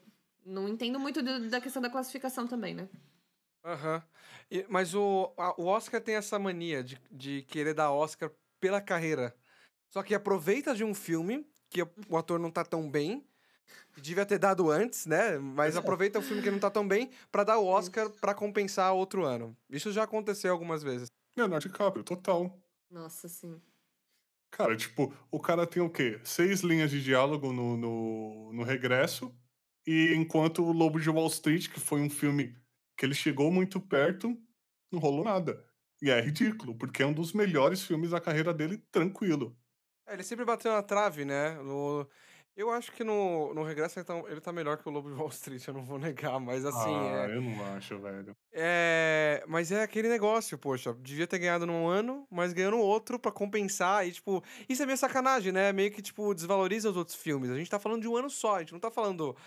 não 0.43 0.67
entendo 0.67 0.99
muito 0.99 1.21
do- 1.21 1.47
da 1.47 1.61
questão 1.61 1.79
da 1.79 1.91
classificação 1.91 2.47
também, 2.47 2.73
né? 2.73 2.89
Aham. 3.63 4.01
E- 4.49 4.65
Mas 4.67 4.95
o, 4.95 5.31
a- 5.37 5.53
o 5.61 5.65
Oscar 5.65 6.01
tem 6.01 6.15
essa 6.15 6.39
mania 6.39 6.83
de, 6.83 6.99
de 7.11 7.43
querer 7.43 7.75
dar 7.75 7.91
Oscar 7.91 8.31
pela 8.59 8.81
carreira. 8.81 9.35
Só 9.91 10.01
que 10.01 10.15
aproveita 10.15 10.73
de 10.73 10.83
um 10.83 10.95
filme 10.95 11.45
que 11.69 11.83
o 12.09 12.17
ator 12.17 12.39
não 12.39 12.49
tá 12.49 12.65
tão 12.65 12.89
bem. 12.89 13.23
Devia 13.95 14.25
ter 14.25 14.39
dado 14.39 14.71
antes, 14.71 15.05
né? 15.05 15.37
Mas 15.37 15.77
aproveita 15.77 16.17
o 16.17 16.21
filme 16.23 16.41
que 16.41 16.49
não 16.49 16.57
tá 16.59 16.71
tão 16.71 16.87
bem 16.87 17.11
pra 17.31 17.43
dar 17.43 17.59
o 17.59 17.65
Oscar 17.67 18.09
pra 18.09 18.33
compensar 18.33 18.91
outro 18.91 19.23
ano. 19.23 19.55
Isso 19.69 19.91
já 19.91 20.03
aconteceu 20.03 20.51
algumas 20.51 20.81
vezes. 20.81 21.11
Leonardo 21.37 21.67
DiCaprio, 21.67 22.03
total. 22.03 22.57
Nossa, 22.89 23.27
sim. 23.29 23.61
Cara, 24.51 24.75
tipo, 24.75 25.13
o 25.31 25.39
cara 25.39 25.65
tem 25.67 25.81
o 25.81 25.89
quê? 25.89 26.19
Seis 26.23 26.61
linhas 26.61 26.91
de 26.91 27.03
diálogo 27.03 27.53
no, 27.53 27.77
no, 27.77 28.53
no 28.53 28.63
regresso, 28.63 29.33
e 29.87 30.13
enquanto 30.15 30.63
o 30.63 30.71
Lobo 30.71 30.99
de 30.99 31.09
Wall 31.09 31.27
Street, 31.27 31.69
que 31.69 31.79
foi 31.79 32.01
um 32.01 32.09
filme 32.09 32.55
que 32.97 33.05
ele 33.05 33.13
chegou 33.13 33.51
muito 33.51 33.79
perto, 33.79 34.35
não 34.91 34.99
rolou 34.99 35.23
nada. 35.23 35.63
E 36.01 36.09
é 36.09 36.19
ridículo, 36.21 36.77
porque 36.77 37.03
é 37.03 37.05
um 37.05 37.13
dos 37.13 37.33
melhores 37.33 37.83
filmes 37.83 38.11
da 38.11 38.21
carreira 38.21 38.53
dele, 38.53 38.77
tranquilo. 38.91 39.57
É, 40.05 40.13
ele 40.13 40.23
sempre 40.23 40.45
bateu 40.45 40.71
na 40.71 40.83
trave, 40.83 41.25
né? 41.25 41.53
No- 41.61 42.09
Eu 42.59 42.69
acho 42.71 42.91
que 42.91 43.05
no, 43.05 43.53
no 43.53 43.63
regresso 43.63 43.97
ele 43.97 44.05
tá, 44.05 44.21
ele 44.27 44.41
tá 44.41 44.51
melhor 44.51 44.75
que 44.75 44.85
o 44.85 44.91
Lobo 44.91 45.09
de 45.09 45.15
Wall 45.15 45.29
Street, 45.29 45.63
eu 45.65 45.73
não 45.73 45.85
vou 45.85 45.97
negar, 45.97 46.37
mas 46.41 46.65
assim. 46.65 46.93
ah, 46.93 47.25
é... 47.29 47.33
eu 47.37 47.41
não 47.41 47.65
acho, 47.73 47.97
velho. 47.97 48.35
É, 48.51 49.41
mas 49.47 49.71
é 49.71 49.81
aquele 49.81 50.09
negócio, 50.09 50.57
poxa, 50.57 50.93
devia 50.95 51.25
ter 51.25 51.39
ganhado 51.39 51.65
num 51.65 51.87
ano, 51.87 52.27
mas 52.29 52.51
ganhou 52.51 52.71
no 52.71 52.79
outro 52.79 53.17
pra 53.17 53.31
compensar 53.31 54.05
e, 54.05 54.11
tipo, 54.11 54.43
isso 54.67 54.83
é 54.83 54.85
meio 54.85 54.97
sacanagem, 54.97 55.53
né? 55.53 55.71
Meio 55.71 55.89
que, 55.89 56.01
tipo, 56.01 56.33
desvaloriza 56.33 56.89
os 56.89 56.97
outros 56.97 57.15
filmes. 57.15 57.49
A 57.49 57.55
gente 57.55 57.71
tá 57.71 57.79
falando 57.79 58.01
de 58.01 58.09
um 58.09 58.17
ano 58.17 58.29
só, 58.29 58.57
a 58.57 58.59
gente 58.59 58.73
não 58.73 58.79
tá 58.81 58.91
falando, 58.91 59.37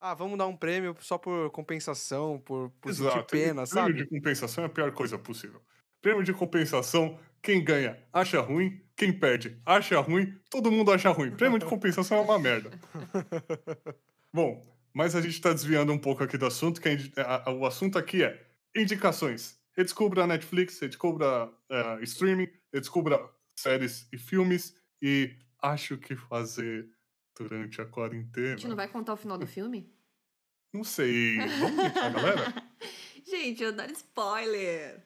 ah, 0.00 0.14
vamos 0.14 0.38
dar 0.38 0.46
um 0.46 0.56
prêmio 0.56 0.96
só 1.00 1.18
por 1.18 1.50
compensação, 1.50 2.38
por, 2.38 2.70
por 2.80 2.90
Exato. 2.90 3.18
e 3.18 3.22
pena, 3.24 3.66
Prêmio 3.66 3.66
sabe? 3.66 3.94
de 3.94 4.06
compensação 4.06 4.62
é 4.62 4.68
a 4.68 4.70
pior 4.70 4.92
coisa 4.92 5.18
possível. 5.18 5.60
Prêmio 6.00 6.22
de 6.22 6.32
compensação, 6.32 7.18
quem 7.42 7.64
ganha 7.64 8.00
acha 8.12 8.40
ruim, 8.40 8.80
quem 9.00 9.12
perde 9.14 9.56
acha 9.64 9.98
ruim, 9.98 10.38
todo 10.50 10.70
mundo 10.70 10.92
acha 10.92 11.08
ruim. 11.10 11.30
Prêmio 11.30 11.58
de 11.58 11.64
compensação 11.64 12.18
é 12.18 12.20
uma 12.20 12.38
merda. 12.38 12.70
Bom, 14.30 14.66
mas 14.92 15.14
a 15.16 15.22
gente 15.22 15.40
tá 15.40 15.52
desviando 15.54 15.90
um 15.90 15.98
pouco 15.98 16.22
aqui 16.22 16.36
do 16.36 16.44
assunto, 16.44 16.80
que 16.80 16.88
a 17.16 17.48
a- 17.48 17.52
o 17.52 17.64
assunto 17.64 17.98
aqui 17.98 18.22
é 18.22 18.46
indicações. 18.76 19.58
Redescubra 19.74 20.24
a 20.24 20.26
Netflix, 20.26 20.78
redescubra 20.80 21.50
eh, 21.70 21.98
streaming, 22.02 22.48
redescubra 22.72 23.18
séries 23.56 24.06
e 24.12 24.18
filmes 24.18 24.76
e 25.00 25.34
acho 25.62 25.96
que 25.96 26.14
fazer 26.14 26.88
durante 27.38 27.80
a 27.80 27.84
A 27.84 27.86
gente 27.86 27.86
não 27.86 27.90
quarentena. 27.90 28.74
vai 28.76 28.88
contar 28.88 29.14
o 29.14 29.16
final 29.16 29.38
do 29.38 29.46
filme? 29.46 29.90
Não 30.74 30.84
sei. 30.84 31.38
Vamos 31.38 31.76
deixar, 31.76 32.12
galera? 32.12 32.54
Gente, 33.26 33.62
eu 33.62 33.72
dar 33.72 33.90
spoiler. 33.92 35.02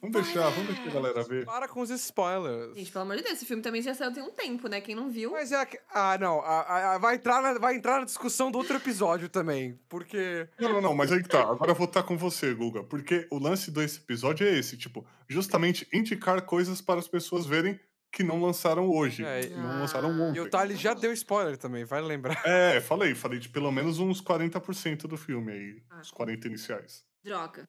Vamos 0.00 0.22
deixar, 0.22 0.48
vamos 0.50 0.66
deixar 0.74 0.88
a 0.90 0.92
galera 0.92 1.22
ver. 1.24 1.44
Para 1.44 1.68
com 1.68 1.80
os 1.80 1.90
spoilers. 1.90 2.74
Gente, 2.76 2.90
pelo 2.92 3.02
amor 3.04 3.16
de 3.16 3.22
Deus, 3.22 3.34
esse 3.36 3.46
filme 3.46 3.62
também 3.62 3.82
já 3.82 3.94
saiu 3.94 4.12
tem 4.12 4.22
um 4.22 4.30
tempo, 4.30 4.68
né? 4.68 4.80
Quem 4.80 4.94
não 4.94 5.10
viu. 5.10 5.32
Mas 5.32 5.52
é 5.52 5.64
que. 5.66 5.78
Ah, 5.92 6.16
não. 6.18 6.40
a- 6.40 6.60
a- 6.62 6.94
a- 6.94 6.98
vai, 6.98 7.14
entrar 7.16 7.40
na, 7.42 7.58
vai 7.58 7.74
entrar 7.76 7.98
na 8.00 8.04
discussão 8.04 8.50
do 8.50 8.58
outro 8.58 8.76
episódio 8.76 9.28
também. 9.28 9.78
Porque. 9.88 10.48
Não, 10.58 10.72
não, 10.74 10.80
não, 10.80 10.94
mas 10.94 11.10
aí 11.12 11.22
que 11.22 11.28
tá. 11.28 11.40
Agora 11.42 11.70
eu 11.70 11.74
vou 11.74 11.86
estar 11.86 12.02
com 12.02 12.16
você, 12.16 12.52
Guga. 12.54 12.82
Porque 12.84 13.26
o 13.30 13.38
lance 13.38 13.70
desse 13.70 13.98
episódio 13.98 14.46
é 14.46 14.58
esse, 14.58 14.76
tipo, 14.76 15.06
justamente 15.28 15.86
indicar 15.92 16.40
coisas 16.42 16.80
para 16.80 17.00
as 17.00 17.08
pessoas 17.08 17.46
verem 17.46 17.78
que 18.12 18.22
não 18.22 18.40
lançaram 18.40 18.88
hoje. 18.88 19.24
É, 19.24 19.40
que 19.42 19.54
não 19.54 19.80
lançaram 19.80 20.08
Ah. 20.10 20.22
ontem. 20.28 20.38
E 20.38 20.40
o 20.40 20.48
Thales 20.48 20.80
já 20.80 20.94
deu 20.94 21.12
spoiler 21.12 21.56
também, 21.58 21.84
vale 21.84 22.06
lembrar. 22.06 22.40
É, 22.46 22.80
falei, 22.80 23.14
falei 23.14 23.38
de 23.38 23.48
pelo 23.48 23.70
menos 23.70 23.98
uns 23.98 24.20
40% 24.22 25.06
do 25.06 25.16
filme 25.18 25.52
aí. 25.52 25.82
Ah. 25.90 26.00
Os 26.00 26.10
40 26.10 26.46
iniciais. 26.46 27.04
Droga. 27.22 27.68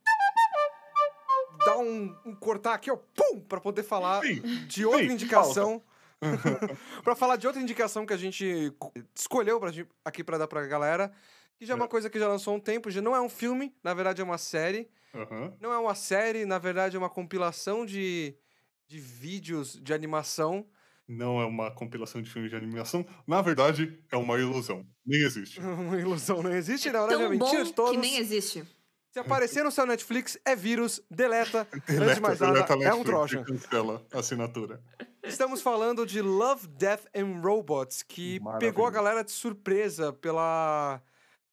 Dar 1.67 1.77
um, 1.77 2.15
um 2.25 2.35
cortar 2.35 2.73
aqui, 2.73 2.89
ó, 2.91 2.95
pum, 2.97 3.39
pra 3.41 3.59
poder 3.61 3.83
falar 3.83 4.21
Sim, 4.23 4.41
de 4.67 4.85
outra 4.85 5.05
sim, 5.05 5.11
indicação. 5.13 5.83
pra 7.03 7.15
falar 7.15 7.35
de 7.35 7.45
outra 7.47 7.61
indicação 7.61 8.05
que 8.05 8.13
a 8.13 8.17
gente 8.17 8.71
co- 8.79 8.91
escolheu 9.15 9.59
pra, 9.59 9.71
aqui 10.03 10.23
pra 10.23 10.37
dar 10.37 10.47
pra 10.47 10.65
galera. 10.65 11.11
Que 11.57 11.65
já 11.65 11.73
é 11.73 11.75
uma 11.75 11.85
É. 11.85 11.87
coisa 11.87 12.09
que 12.09 12.19
já 12.19 12.27
lançou 12.27 12.53
há 12.53 12.57
um 12.57 12.59
tempo, 12.59 12.89
já 12.91 13.01
não 13.01 13.15
é 13.15 13.21
um 13.21 13.29
filme, 13.29 13.75
na 13.83 13.93
verdade 13.93 14.21
é 14.21 14.23
uma 14.23 14.37
série. 14.37 14.89
Aham. 15.13 15.55
Não 15.59 15.73
é 15.73 15.77
uma 15.77 15.95
série, 15.95 16.45
na 16.45 16.57
verdade 16.59 16.95
é 16.95 16.99
uma 16.99 17.09
compilação 17.09 17.85
de, 17.85 18.35
de 18.87 18.99
vídeos 18.99 19.73
de 19.81 19.93
animação. 19.93 20.67
Não 21.07 21.39
é 21.41 21.45
uma 21.45 21.71
compilação 21.71 22.21
de 22.21 22.29
filmes 22.29 22.51
de 22.51 22.57
animação. 22.57 23.05
Na 23.25 23.41
verdade, 23.41 23.97
é 24.11 24.17
uma 24.17 24.37
ilusão. 24.37 24.85
Nem 25.05 25.21
existe. 25.21 25.59
Uma 25.61 25.97
ilusão 25.99 26.43
não 26.43 26.51
existe, 26.51 26.89
É 26.89 26.91
na 26.91 27.05
verdade 27.07 27.23
é 27.23 27.29
mentira 27.29 27.63
de 27.63 27.73
todos. 27.73 27.91
que 27.91 27.97
nem 27.97 28.17
existe. 28.17 28.65
Se 29.17 29.21
aparecer 29.21 29.63
no 29.63 29.71
seu 29.71 29.83
Netflix, 29.85 30.37
é 30.45 30.55
vírus, 30.55 31.01
deleta. 31.09 31.67
Antes 31.73 31.87
de 31.87 31.97
Deleta- 31.99 32.21
mais 32.21 32.39
nada, 32.39 32.53
deleta 32.53 32.73
é 32.83 32.93
um 32.93 33.01
e 33.01 33.03
Trojan. 33.03 33.43
Cancela 33.43 34.05
a 34.13 34.19
assinatura. 34.19 34.79
Estamos 35.23 35.59
falando 35.61 36.05
de 36.05 36.21
Love, 36.21 36.67
Death 36.67 37.05
and 37.15 37.41
Robots, 37.41 38.03
que 38.03 38.39
pegou 38.59 38.85
a 38.85 38.91
galera 38.91 39.23
de 39.23 39.31
surpresa 39.31 40.13
pela, 40.13 41.01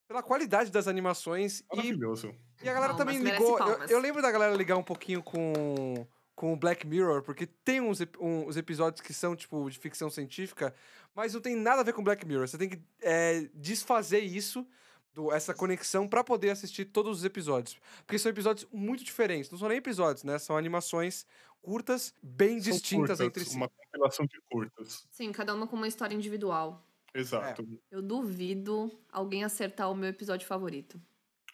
pela 0.07 0.23
qualidade 0.23 0.71
das 0.71 0.87
animações 0.87 1.61
e, 1.73 1.77
Maravilhoso. 1.77 2.35
e 2.63 2.69
a 2.69 2.73
galera 2.75 2.93
Palmas, 2.95 3.15
também 3.17 3.33
ligou. 3.33 3.59
Eu, 3.59 3.87
eu 3.89 3.99
lembro 3.99 4.21
da 4.21 4.31
galera 4.31 4.55
ligar 4.55 4.77
um 4.77 4.85
pouquinho 4.85 5.23
com 5.23 6.07
com 6.37 6.53
o 6.53 6.57
Black 6.57 6.85
Mirror, 6.85 7.23
porque 7.23 7.47
tem 7.47 7.81
uns, 7.81 8.01
um- 8.21 8.49
uns 8.49 8.57
episódios 8.57 9.01
que 9.01 9.15
são, 9.15 9.37
tipo, 9.37 9.71
de 9.71 9.79
ficção 9.79 10.11
científica, 10.11 10.75
mas 11.15 11.33
não 11.33 11.41
tem 11.41 11.55
nada 11.55 11.81
a 11.81 11.85
ver 11.85 11.93
com 11.93 12.03
Black 12.03 12.27
Mirror. 12.27 12.49
Você 12.49 12.59
tem 12.59 12.69
que 12.69 12.83
é, 13.01 13.49
desfazer 13.55 14.19
isso, 14.19 14.67
do- 15.15 15.33
essa 15.33 15.55
conexão, 15.55 16.09
pra 16.09 16.23
poder 16.25 16.51
assistir 16.51 16.87
todos 16.87 17.19
os 17.19 17.25
episódios. 17.25 17.79
Porque 18.07 18.19
são 18.19 18.31
episódios 18.31 18.69
muito 18.73 19.05
diferentes. 19.05 19.51
Não 19.51 19.59
são 19.59 19.69
nem 19.69 19.79
episódios, 19.79 20.25
né? 20.25 20.39
São 20.39 20.57
animações 20.57 21.27
curtas, 21.63 22.15
bem 22.23 22.61
São 22.61 22.73
distintas 22.73 23.19
curtas, 23.19 23.21
entre 23.21 23.45
si. 23.45 23.57
Uma 23.57 23.69
compilação 23.69 24.27
de 24.27 24.41
curtas. 24.51 25.07
Sim, 25.11 25.33
cada 25.33 25.55
uma 25.55 25.67
com 25.67 25.77
uma 25.77 25.89
história 25.89 26.15
individual. 26.15 26.85
Exato. 27.15 27.65
Eu 27.91 28.03
duvido 28.03 28.91
alguém 29.13 29.45
acertar 29.45 29.91
o 29.91 29.95
meu 29.95 30.09
episódio 30.11 30.47
favorito. 30.47 31.01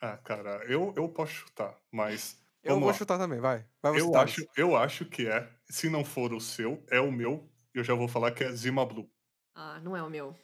Ah, 0.00 0.16
cara, 0.16 0.64
eu, 0.64 0.94
eu 0.96 1.08
posso 1.10 1.32
chutar, 1.32 1.78
mas. 1.92 2.40
Eu 2.62 2.78
vou 2.78 2.88
lá. 2.88 2.94
chutar 2.94 3.18
também, 3.18 3.38
vai. 3.40 3.66
Vai 3.82 3.92
você, 3.92 4.00
Eu 4.00 4.16
acho, 4.16 4.46
eu 4.56 4.76
acho 4.76 5.04
que 5.04 5.26
é. 5.28 5.50
Se 5.68 5.88
não 5.90 6.04
for 6.04 6.32
o 6.32 6.40
seu, 6.40 6.82
é 6.90 6.98
o 7.00 7.12
meu. 7.12 7.46
Eu 7.74 7.84
já 7.84 7.94
vou 7.94 8.08
falar 8.08 8.32
que 8.32 8.42
é 8.42 8.50
Zima 8.52 8.84
Blue. 8.86 9.08
Ah, 9.54 9.78
não 9.80 9.94
é 9.96 10.02
o 10.02 10.08
meu. 10.10 10.34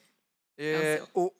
É, 0.58 0.96
É 0.98 1.02
o 1.14 1.26
o... 1.26 1.32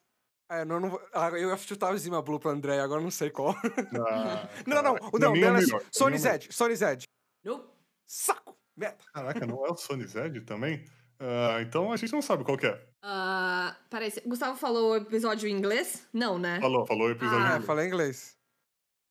É, 0.49 0.65
não, 0.65 0.79
não 0.79 0.91
vou- 0.91 1.03
ah, 1.13 1.29
eu 1.31 1.49
ia 1.51 1.57
chutar 1.57 1.93
o 1.93 1.99
Zima 1.99 2.23
Blue 2.23 2.39
pro 2.39 2.51
André, 2.51 2.79
agora 2.81 3.01
não 3.01 3.11
sei 3.11 3.31
qual. 3.31 3.51
Ah, 3.51 4.49
não, 4.67 4.83
não, 4.83 4.95
o- 4.95 5.11
pra 5.11 5.21
não, 5.21 5.33
mim 5.33 5.41
é 5.41 5.47
é 5.47 5.67
pra 5.67 5.81
Sony 5.91 6.15
é. 6.17 6.19
Zed, 6.19 6.49
Sony 6.55 6.77
Zed. 6.77 7.03
Nope. 7.45 7.69
Saco! 8.07 8.57
Meta. 8.77 9.05
Caraca, 9.13 9.47
não 9.47 9.67
é 9.67 9.71
o 9.71 9.77
Sony 9.77 10.07
Zed 10.07 10.41
também? 10.43 10.85
Ah, 11.19 11.59
então 11.63 11.91
a 11.93 11.97
gente 11.97 12.13
não 12.13 12.23
sabe 12.23 12.45
qual 12.45 12.57
que 12.59 12.67
é. 12.67 12.87
Ah, 13.03 13.75
peraí, 13.91 14.13
Gustavo 14.27 14.57
falou 14.57 14.93
o 14.93 14.97
episódio 14.97 15.49
em 15.49 15.53
inglês? 15.53 16.07
Não, 16.13 16.39
né? 16.39 16.61
Falou, 16.61 16.87
falou 16.87 17.09
o 17.09 17.11
episódio. 17.11 17.39
Ah, 17.39 17.41
Ah, 17.41 17.45
em 17.45 17.49
inglês. 17.53 17.67
falei 17.67 17.87
inglês. 17.87 18.37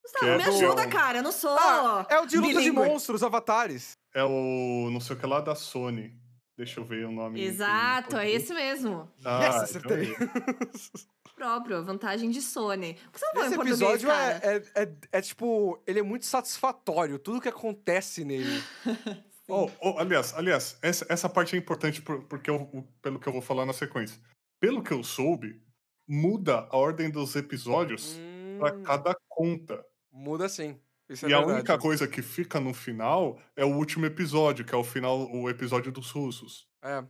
Gustavo, 0.04 0.26
é 0.32 0.38
me 0.38 0.44
do- 0.44 0.50
ajuda, 0.52 0.88
cara. 0.88 1.18
Eu 1.18 1.24
não 1.24 1.32
sou. 1.32 1.58
Ah, 1.60 2.06
é 2.10 2.20
o 2.20 2.26
de 2.28 2.38
luta 2.38 2.62
de 2.62 2.72
monstros, 2.72 3.24
avatares. 3.24 3.94
É 4.14 4.24
o 4.24 4.90
não 4.92 5.02
sei 5.02 5.16
o 5.16 5.20
que 5.20 5.26
lá 5.26 5.42
da 5.42 5.56
Sony. 5.56 6.16
Deixa 6.58 6.80
eu 6.80 6.86
ver 6.86 7.06
o 7.06 7.12
nome. 7.12 7.42
Exato, 7.44 8.16
é 8.16 8.20
português. 8.22 8.44
esse 8.44 8.54
mesmo. 8.54 9.12
Ah, 9.26 9.44
yes, 9.44 9.76
então 9.76 9.92
acertei. 9.92 10.16
Próprio, 11.36 11.78
a 11.78 11.82
vantagem 11.82 12.30
de 12.30 12.42
Sony. 12.42 12.94
Por 13.12 13.12
que 13.12 13.20
você 13.20 13.34
não 13.34 13.46
Esse 13.46 13.56
em 13.56 13.62
episódio 13.62 14.10
é, 14.10 14.40
cara? 14.40 14.64
é, 14.76 14.84
é, 14.84 14.96
é, 15.12 15.22
tipo, 15.22 15.82
ele 15.86 16.00
é 16.00 16.04
muito 16.04 16.26
satisfatório, 16.26 17.20
tudo 17.20 17.42
que 17.42 17.50
acontece 17.50 18.24
nele. 18.24 18.64
Oh, 19.48 19.70
oh, 19.80 20.00
aliás, 20.00 20.34
aliás, 20.34 20.76
essa, 20.82 21.06
essa 21.08 21.30
parte 21.30 21.56
é 21.56 21.60
importante 21.60 22.02
por, 22.02 22.24
porque 22.24 22.50
eu, 22.50 22.68
pelo 23.00 23.20
que 23.20 23.28
eu 23.28 23.34
vou 23.34 23.44
falar 23.44 23.64
na 23.64 23.74
sequência. 23.74 24.20
Pelo 24.60 24.82
que 24.82 24.92
eu 24.92 25.04
soube, 25.04 25.62
muda 26.08 26.68
a 26.72 26.76
ordem 26.76 27.12
dos 27.12 27.36
episódios 27.36 28.18
hum... 28.18 28.58
para 28.60 28.82
cada 28.82 29.16
conta. 29.30 29.86
Muda 30.12 30.50
sim. 30.50 30.80
Isso 31.08 31.26
é 31.26 31.30
e 31.30 31.32
verdade. 31.32 31.52
a 31.52 31.56
única 31.56 31.78
coisa 31.78 32.08
que 32.08 32.24
fica 32.24 32.60
no 32.60 32.74
final 32.74 33.40
é 33.56 33.64
o 33.64 33.76
último 33.76 34.08
episódio, 34.08 34.66
que 34.66 34.74
é 34.74 34.78
o 34.78 34.84
final, 34.84 35.32
o 35.32 35.48
episódio 35.48 35.92
dos 35.92 36.10
russos. 36.10 36.68
É. 36.82 37.06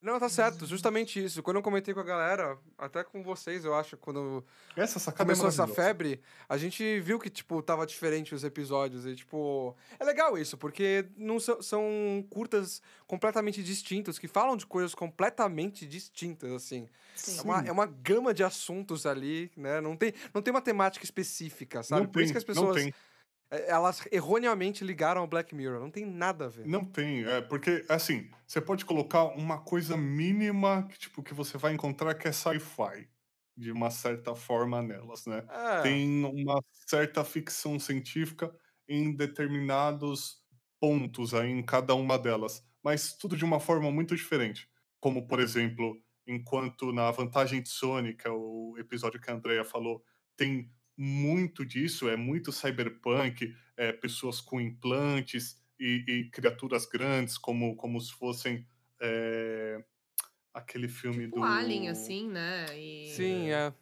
Não, 0.00 0.18
tá 0.18 0.28
certo, 0.28 0.64
justamente 0.64 1.22
isso. 1.22 1.42
Quando 1.42 1.56
eu 1.56 1.62
comentei 1.62 1.92
com 1.92 1.98
a 1.98 2.04
galera, 2.04 2.56
até 2.78 3.02
com 3.02 3.22
vocês, 3.22 3.64
eu 3.64 3.74
acho, 3.74 3.96
quando 3.96 4.44
essa 4.76 5.10
começou 5.10 5.46
é 5.46 5.48
essa 5.48 5.66
febre, 5.66 6.20
a 6.48 6.56
gente 6.56 7.00
viu 7.00 7.18
que, 7.18 7.28
tipo, 7.28 7.60
tava 7.60 7.84
diferente 7.84 8.32
os 8.32 8.44
episódios. 8.44 9.04
E, 9.04 9.16
tipo, 9.16 9.76
é 9.98 10.04
legal 10.04 10.38
isso, 10.38 10.56
porque 10.56 11.06
não 11.16 11.40
são, 11.40 11.60
são 11.60 12.24
curtas 12.30 12.80
completamente 13.08 13.60
distintos, 13.60 14.20
que 14.20 14.28
falam 14.28 14.56
de 14.56 14.66
coisas 14.66 14.94
completamente 14.94 15.84
distintas, 15.84 16.52
assim. 16.52 16.88
É 17.36 17.42
uma, 17.42 17.60
é 17.66 17.72
uma 17.72 17.86
gama 17.86 18.32
de 18.32 18.44
assuntos 18.44 19.04
ali, 19.04 19.50
né? 19.56 19.80
Não 19.80 19.96
tem, 19.96 20.14
não 20.32 20.40
tem 20.40 20.52
uma 20.52 20.62
temática 20.62 21.04
específica, 21.04 21.82
sabe? 21.82 22.02
Não 22.02 22.08
Por 22.08 22.18
tem, 22.18 22.24
isso 22.24 22.32
que 22.32 22.38
as 22.38 22.44
pessoas. 22.44 22.88
É, 23.50 23.70
elas 23.70 24.06
erroneamente 24.12 24.84
ligaram 24.84 25.22
ao 25.22 25.26
Black 25.26 25.54
Mirror. 25.54 25.80
Não 25.80 25.90
tem 25.90 26.04
nada 26.04 26.46
a 26.46 26.48
ver. 26.48 26.66
Não 26.66 26.84
tem, 26.84 27.24
é 27.24 27.40
porque 27.40 27.84
assim, 27.88 28.30
você 28.46 28.60
pode 28.60 28.84
colocar 28.84 29.24
uma 29.24 29.58
coisa 29.58 29.96
mínima 29.96 30.86
que 30.88 30.98
tipo 30.98 31.22
que 31.22 31.34
você 31.34 31.56
vai 31.56 31.72
encontrar 31.72 32.14
que 32.14 32.28
é 32.28 32.32
sci-fi 32.32 33.08
de 33.56 33.72
uma 33.72 33.90
certa 33.90 34.34
forma 34.34 34.80
nelas, 34.82 35.26
né? 35.26 35.44
É. 35.50 35.82
Tem 35.82 36.24
uma 36.24 36.62
certa 36.86 37.24
ficção 37.24 37.78
científica 37.78 38.54
em 38.88 39.14
determinados 39.14 40.42
pontos 40.80 41.34
aí 41.34 41.50
em 41.50 41.62
cada 41.62 41.94
uma 41.94 42.18
delas, 42.18 42.62
mas 42.82 43.14
tudo 43.14 43.36
de 43.36 43.44
uma 43.44 43.58
forma 43.58 43.90
muito 43.90 44.14
diferente. 44.14 44.68
Como 45.00 45.26
por 45.26 45.40
exemplo, 45.40 46.00
enquanto 46.26 46.92
na 46.92 47.10
vantagem 47.10 47.62
de 47.62 47.68
Sony, 47.68 48.14
que 48.14 48.28
é 48.28 48.30
o 48.30 48.76
episódio 48.78 49.20
que 49.20 49.30
a 49.30 49.34
Andrea 49.34 49.64
falou, 49.64 50.02
tem 50.36 50.70
muito 50.98 51.64
disso, 51.64 52.08
é 52.08 52.16
muito 52.16 52.50
cyberpunk, 52.50 53.54
é, 53.76 53.92
pessoas 53.92 54.40
com 54.40 54.60
implantes 54.60 55.56
e, 55.78 56.04
e, 56.08 56.30
criaturas 56.30 56.86
grandes, 56.86 57.38
como, 57.38 57.76
como 57.76 58.00
se 58.00 58.12
fossem 58.12 58.66
é, 59.00 59.80
aquele 60.52 60.88
filme 60.88 61.26
tipo 61.26 61.36
do. 61.36 61.44
Alien, 61.44 61.88
assim, 61.88 62.28
né? 62.28 62.66
E... 62.76 63.08
Sim, 63.14 63.50
é. 63.50 63.72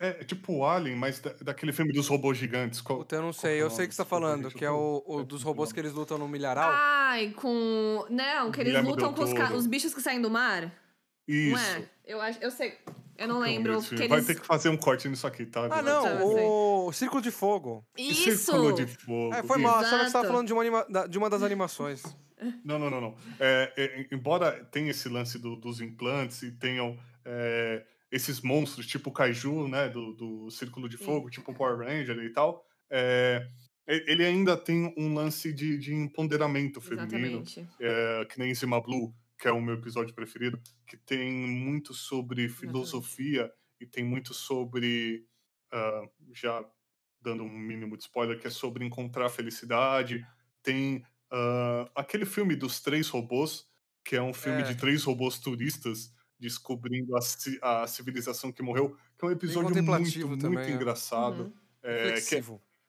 É, 0.00 0.08
é 0.08 0.24
tipo 0.24 0.64
Alien, 0.64 0.96
mas 0.96 1.20
da, 1.20 1.32
daquele 1.34 1.72
filme 1.72 1.92
dos 1.92 2.08
robôs 2.08 2.36
gigantes. 2.36 2.80
Qual, 2.80 2.98
Puta, 2.98 3.14
eu 3.14 3.22
não 3.22 3.32
sei, 3.32 3.62
eu 3.62 3.70
sei 3.70 3.84
o 3.84 3.88
que 3.88 3.94
você 3.94 4.02
tá 4.02 4.08
falando, 4.08 4.50
que 4.50 4.64
é 4.64 4.70
o, 4.70 5.04
o 5.06 5.22
dos 5.22 5.44
robôs 5.44 5.72
que 5.72 5.78
eles 5.78 5.92
lutam 5.92 6.18
no 6.18 6.26
milharal. 6.26 6.72
Ai, 6.74 7.30
com. 7.30 8.04
Não, 8.10 8.50
que 8.50 8.60
eles 8.60 8.72
Guilherme 8.72 8.90
lutam 8.90 9.14
com 9.14 9.22
os, 9.22 9.32
os 9.52 9.66
bichos 9.68 9.94
que 9.94 10.00
saem 10.00 10.20
do 10.20 10.28
mar. 10.28 10.72
Isso. 11.28 11.52
Não 11.52 11.58
é? 11.60 11.93
Eu, 12.04 12.20
acho, 12.20 12.38
eu 12.42 12.50
sei. 12.50 12.74
Eu 13.16 13.28
não 13.28 13.38
lembro. 13.38 13.80
Que 13.82 14.08
Vai 14.08 14.18
eles... 14.18 14.26
ter 14.26 14.40
que 14.40 14.46
fazer 14.46 14.68
um 14.68 14.76
corte 14.76 15.08
nisso 15.08 15.26
aqui, 15.26 15.46
tá? 15.46 15.68
Ah, 15.70 15.80
não, 15.82 16.02
Tá, 16.02 16.18
sei. 16.18 16.44
o 16.46 16.92
Círculo 16.92 17.22
de 17.22 17.30
Fogo. 17.30 17.84
Isso! 17.96 18.44
Círculo 18.44 18.72
de 18.74 18.86
fogo. 18.86 19.32
É, 19.34 19.42
foi 19.42 19.58
mal, 19.58 19.74
só 19.74 19.80
que 19.82 19.84
você 19.86 19.90
tava 19.96 20.04
Exato. 20.08 20.26
falando 20.26 20.46
de 20.46 20.52
uma, 20.52 20.62
anima- 20.62 20.86
de 21.08 21.16
uma 21.18 21.30
das 21.30 21.42
animações. 21.42 22.02
Não, 22.64 22.78
não, 22.78 22.90
não, 22.90 23.00
não. 23.00 23.16
É, 23.40 23.72
é, 23.76 24.06
embora 24.14 24.64
tenha 24.70 24.90
esse 24.90 25.08
lance 25.08 25.38
do- 25.38 25.56
dos 25.56 25.80
implantes 25.80 26.42
e 26.42 26.50
tenham 26.50 26.98
é, 27.24 27.82
esses 28.12 28.40
monstros, 28.42 28.86
tipo 28.86 29.08
o 29.08 29.12
Kaiju, 29.12 29.66
né, 29.68 29.88
do, 29.88 30.12
do 30.12 30.50
Círculo 30.50 30.86
de 30.88 30.98
Sim. 30.98 31.04
Fogo, 31.04 31.30
tipo 31.30 31.52
o 31.52 31.54
Power 31.54 31.78
Ranger 31.78 32.18
e 32.18 32.30
tal, 32.30 32.66
é, 32.90 33.46
ele 33.86 34.24
ainda 34.26 34.56
tem 34.58 34.92
um 34.98 35.14
lance 35.14 35.54
de, 35.54 35.78
de 35.78 35.94
empoderamento 35.94 36.80
feminino, 36.82 37.40
Exatamente. 37.42 37.66
é, 37.80 38.24
que 38.26 38.38
nem 38.38 38.52
Zima 38.54 38.78
Blue, 38.80 39.14
que 39.44 39.48
é 39.48 39.52
o 39.52 39.60
meu 39.60 39.74
episódio 39.74 40.14
preferido, 40.14 40.58
que 40.86 40.96
tem 40.96 41.30
muito 41.30 41.92
sobre 41.92 42.48
filosofia 42.48 43.52
e 43.78 43.84
tem 43.86 44.02
muito 44.02 44.32
sobre, 44.32 45.26
ah, 45.70 46.08
já 46.32 46.64
dando 47.20 47.42
um 47.44 47.50
mínimo 47.50 47.94
de 47.94 48.04
spoiler, 48.04 48.40
que 48.40 48.46
é 48.46 48.50
sobre 48.50 48.86
encontrar 48.86 49.28
felicidade. 49.28 50.26
Tem 50.62 51.04
ah, 51.30 51.90
aquele 51.94 52.24
filme 52.24 52.56
dos 52.56 52.80
três 52.80 53.10
robôs, 53.10 53.66
que 54.02 54.16
é 54.16 54.22
um 54.22 54.32
filme 54.32 54.62
É. 54.62 54.64
de 54.64 54.76
três 54.76 55.04
robôs 55.04 55.38
turistas 55.38 56.10
descobrindo 56.40 57.14
a, 57.14 57.20
ci- 57.20 57.58
a 57.60 57.86
civilização 57.86 58.50
que 58.50 58.62
morreu, 58.62 58.96
que 59.18 59.26
é 59.26 59.28
um 59.28 59.30
episódio 59.30 59.68
muito, 59.82 60.26
muito 60.26 60.40
também, 60.40 60.70
é. 60.70 60.74
engraçado. 60.74 61.42
Uhum. 61.44 61.52
É, 61.82 62.18
que 62.18 62.36
é-. 62.36 62.42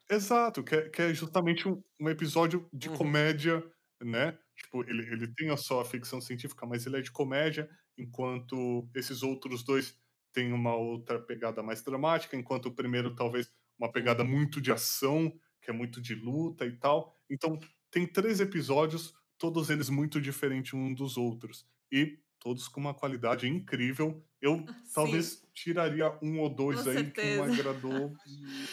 Exato, 0.10 0.64
que 0.64 0.74
é, 0.74 0.88
que 0.90 1.02
é 1.02 1.14
justamente 1.14 1.68
um, 1.68 1.84
um 2.00 2.08
episódio 2.10 2.66
de 2.72 2.88
Uhum. 2.88 2.96
comédia, 2.96 3.62
né? 4.02 4.38
Tipo, 4.56 4.84
ele, 4.90 5.04
ele 5.12 5.28
tem 5.34 5.50
a 5.50 5.58
sua 5.58 5.84
ficção 5.86 6.22
científica, 6.22 6.66
mas 6.66 6.86
ele 6.86 6.98
é 6.98 7.02
de 7.02 7.12
comédia, 7.12 7.70
enquanto 7.98 8.88
esses 8.96 9.22
outros 9.24 9.64
dois 9.64 9.98
têm 10.34 10.52
uma 10.54 10.76
outra 10.76 11.20
pegada 11.20 11.62
mais 11.64 11.82
dramática, 11.84 12.36
enquanto 12.36 12.68
o 12.68 12.76
primeiro 12.76 13.16
talvez 13.16 13.52
uma 13.78 13.92
pegada 13.92 14.24
muito 14.24 14.62
de 14.62 14.72
ação, 14.72 15.32
que 15.62 15.70
é 15.70 15.74
muito 15.74 16.02
de 16.02 16.16
luta 16.16 16.66
e 16.66 16.72
tal. 16.74 17.14
Então, 17.30 17.60
tem 17.92 18.06
três 18.08 18.40
episódios, 18.40 19.14
todos 19.38 19.70
eles 19.70 19.90
muito 19.90 20.22
diferentes 20.22 20.74
um 20.74 20.94
dos 20.94 21.18
outros. 21.18 21.66
E 21.92 22.20
todos 22.40 22.68
com 22.68 22.80
uma 22.80 22.94
qualidade 22.94 23.48
incrível. 23.48 24.24
Eu 24.46 24.64
talvez 24.94 25.44
tiraria 25.54 26.14
um 26.22 26.40
ou 26.40 26.50
dois 26.50 26.82
Com 26.82 26.90
aí 26.90 26.96
que 27.12 27.36
não 27.38 27.46
certeza. 27.46 27.54
agradou. 27.54 27.92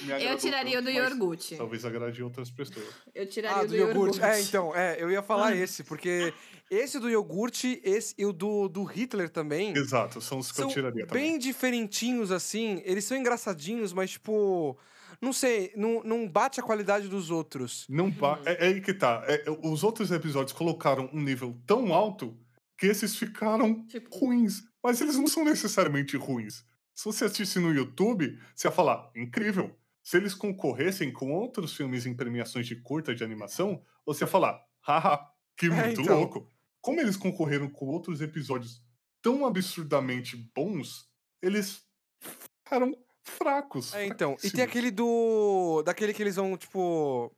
me 0.02 0.12
agradou 0.12 0.28
Eu 0.32 0.36
tiraria 0.38 0.78
o 0.80 0.82
tanto, 0.82 0.84
do 0.84 0.90
iogurte. 0.90 1.56
Talvez 1.56 1.84
agrade 1.84 2.22
outras 2.22 2.50
pessoas. 2.50 2.86
Eu 3.14 3.26
tiraria 3.26 3.58
Ah, 3.58 3.60
o 3.62 3.66
do 3.66 3.68
do 3.70 3.76
iogurte. 3.76 4.18
iogurte. 4.18 4.20
É, 4.24 4.40
então, 4.42 4.74
é, 4.76 5.02
eu 5.02 5.10
ia 5.10 5.22
falar 5.22 5.48
Ah. 5.52 5.56
esse, 5.56 5.84
porque 5.84 6.34
esse 6.70 6.98
do 6.98 7.08
iogurte 7.08 7.80
esse, 7.84 8.14
e 8.18 8.26
o 8.26 8.32
do, 8.32 8.68
do 8.68 8.82
Hitler 8.84 9.28
também 9.30 9.72
Exato, 9.76 10.20
são 10.20 10.38
os 10.38 10.50
que 10.50 10.56
são 10.56 10.68
eu 10.68 10.74
tiraria 10.74 11.06
também. 11.06 11.30
bem 11.30 11.38
diferentinhos, 11.38 12.30
assim. 12.32 12.82
Eles 12.84 13.04
são 13.04 13.16
engraçadinhos, 13.16 13.92
mas, 13.92 14.10
tipo. 14.12 14.76
Não 15.20 15.32
sei, 15.32 15.72
não, 15.76 16.02
não 16.02 16.28
bate 16.28 16.58
a 16.58 16.64
qualidade 16.64 17.06
dos 17.06 17.30
outros. 17.30 17.86
Não 17.88 18.10
pa- 18.10 18.38
Uhum. 18.38 18.42
é, 18.44 18.52
é 18.54 18.66
aí 18.68 18.80
que 18.80 18.92
tá. 18.92 19.22
É, 19.28 19.44
é, 19.46 19.50
os 19.62 19.84
outros 19.84 20.10
episódios 20.10 20.52
colocaram 20.52 21.08
um 21.12 21.20
nível 21.20 21.56
tão 21.64 21.94
alto 21.94 22.36
que 22.76 22.86
esses 22.88 23.14
ficaram 23.16 23.86
Tipo, 23.86 24.08
ruins. 24.18 24.62
Mas 24.82 25.00
eles 25.00 25.16
não 25.16 25.26
são 25.26 25.44
necessariamente 25.44 26.16
ruins. 26.16 26.64
Se 26.94 27.04
você 27.04 27.24
assistisse 27.24 27.58
no 27.58 27.72
YouTube, 27.72 28.38
você 28.54 28.68
ia 28.68 28.72
falar, 28.72 29.10
incrível. 29.14 29.74
Se 30.02 30.16
eles 30.16 30.34
concorressem 30.34 31.12
com 31.12 31.32
outros 31.32 31.74
filmes 31.76 32.04
em 32.06 32.14
premiações 32.14 32.66
de 32.66 32.76
curta 32.76 33.14
de 33.14 33.22
animação, 33.22 33.82
você 34.04 34.24
ia 34.24 34.28
falar, 34.28 34.60
haha, 34.80 35.30
que 35.56 35.70
muito 35.70 36.00
então. 36.00 36.18
louco. 36.18 36.50
Como 36.80 37.00
eles 37.00 37.16
concorreram 37.16 37.68
com 37.68 37.86
outros 37.86 38.20
episódios 38.20 38.82
tão 39.22 39.46
absurdamente 39.46 40.36
bons, 40.54 41.08
eles 41.40 41.86
ficaram 42.18 42.96
fracos. 43.22 43.94
É, 43.94 44.04
então. 44.06 44.36
E 44.42 44.50
tem 44.50 44.64
aquele 44.64 44.90
do. 44.90 45.82
Daquele 45.84 46.12
que 46.12 46.20
eles 46.22 46.34
vão, 46.36 46.56
tipo. 46.56 47.32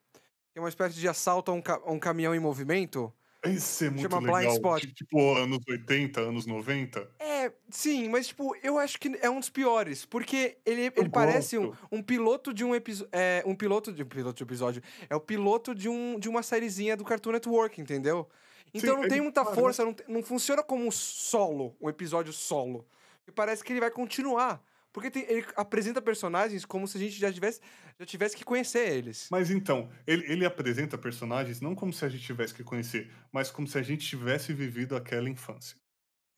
É 0.55 0.61
uma 0.61 0.69
espécie 0.71 0.95
de 0.95 1.07
assalto 1.07 1.51
a 1.51 1.55
um, 1.55 1.61
ca- 1.61 1.83
a 1.85 1.93
um 1.93 1.99
caminhão 1.99 2.35
em 2.35 2.39
movimento. 2.39 3.13
Esse 3.45 3.87
é 3.87 3.91
muito 3.91 4.03
Chama 4.11 4.21
Blind 4.21 4.35
legal. 4.37 4.55
Spot. 4.55 4.81
de, 4.83 4.93
Tipo, 4.95 5.35
anos 5.37 5.59
80, 5.69 6.21
anos 6.21 6.47
90. 6.47 7.09
É, 7.19 7.53
sim, 7.71 8.09
mas, 8.09 8.29
tipo, 8.29 8.57
eu 8.63 8.79
acho 8.79 8.99
que 8.99 9.17
é 9.21 9.29
um 9.31 9.39
dos 9.41 9.51
piores. 9.51 10.05
Porque 10.07 10.57
ele, 10.65 10.87
Eu 10.87 11.03
ele 11.03 11.09
parece 11.11 11.59
um, 11.59 11.73
um 11.93 12.03
piloto 12.03 12.53
de 12.55 12.65
um 12.65 12.75
episódio. 12.75 13.11
É, 13.13 13.43
um 13.47 13.55
piloto 13.55 13.93
de 13.93 14.03
um 14.03 14.07
piloto 14.07 14.37
de 14.37 14.43
episódio. 14.43 14.83
É 15.11 15.15
o 15.17 15.21
piloto 15.21 15.75
de, 15.75 15.89
um, 15.89 16.19
de 16.19 16.29
uma 16.29 16.43
sériezinha 16.43 16.97
do 16.97 17.05
Cartoon 17.05 17.33
Network, 17.33 17.81
entendeu? 17.81 18.29
Então 18.73 18.97
Sim, 18.97 19.01
não 19.03 19.09
tem 19.09 19.21
muita 19.21 19.43
parece- 19.45 19.61
força, 19.61 19.85
não, 19.85 19.95
não 20.09 20.23
funciona 20.23 20.63
como 20.63 20.85
um 20.87 20.91
solo, 20.91 21.77
um 21.81 21.89
episódio 21.89 22.33
solo. 22.33 22.85
E 23.27 23.31
parece 23.31 23.63
que 23.63 23.73
ele 23.73 23.81
vai 23.81 23.91
continuar. 23.91 24.61
Porque 24.95 25.11
tem- 25.11 25.27
ele 25.29 25.45
apresenta 25.57 26.01
personagens 26.01 26.65
como 26.65 26.87
se 26.87 26.97
a 26.97 27.01
gente 27.01 27.19
já 27.19 27.33
tivesse, 27.33 27.61
já 27.99 28.07
tivesse 28.07 28.37
que 28.37 28.45
conhecer 28.45 28.89
eles. 28.93 29.29
Mas 29.29 29.51
então, 29.51 29.91
ele, 30.07 30.25
ele 30.33 30.47
apresenta 30.47 30.97
personagens 30.97 31.61
não 31.61 31.75
como 31.75 31.93
se 31.93 32.05
a 32.05 32.09
gente 32.09 32.23
tivesse 32.23 32.55
que 32.55 32.63
conhecer, 32.63 33.11
mas 33.33 33.51
como 33.51 33.67
se 33.67 33.77
a 33.77 33.83
gente 33.83 34.07
tivesse 34.07 34.53
vivido 34.53 34.95
aquela 34.95 35.29
infância. 35.29 35.77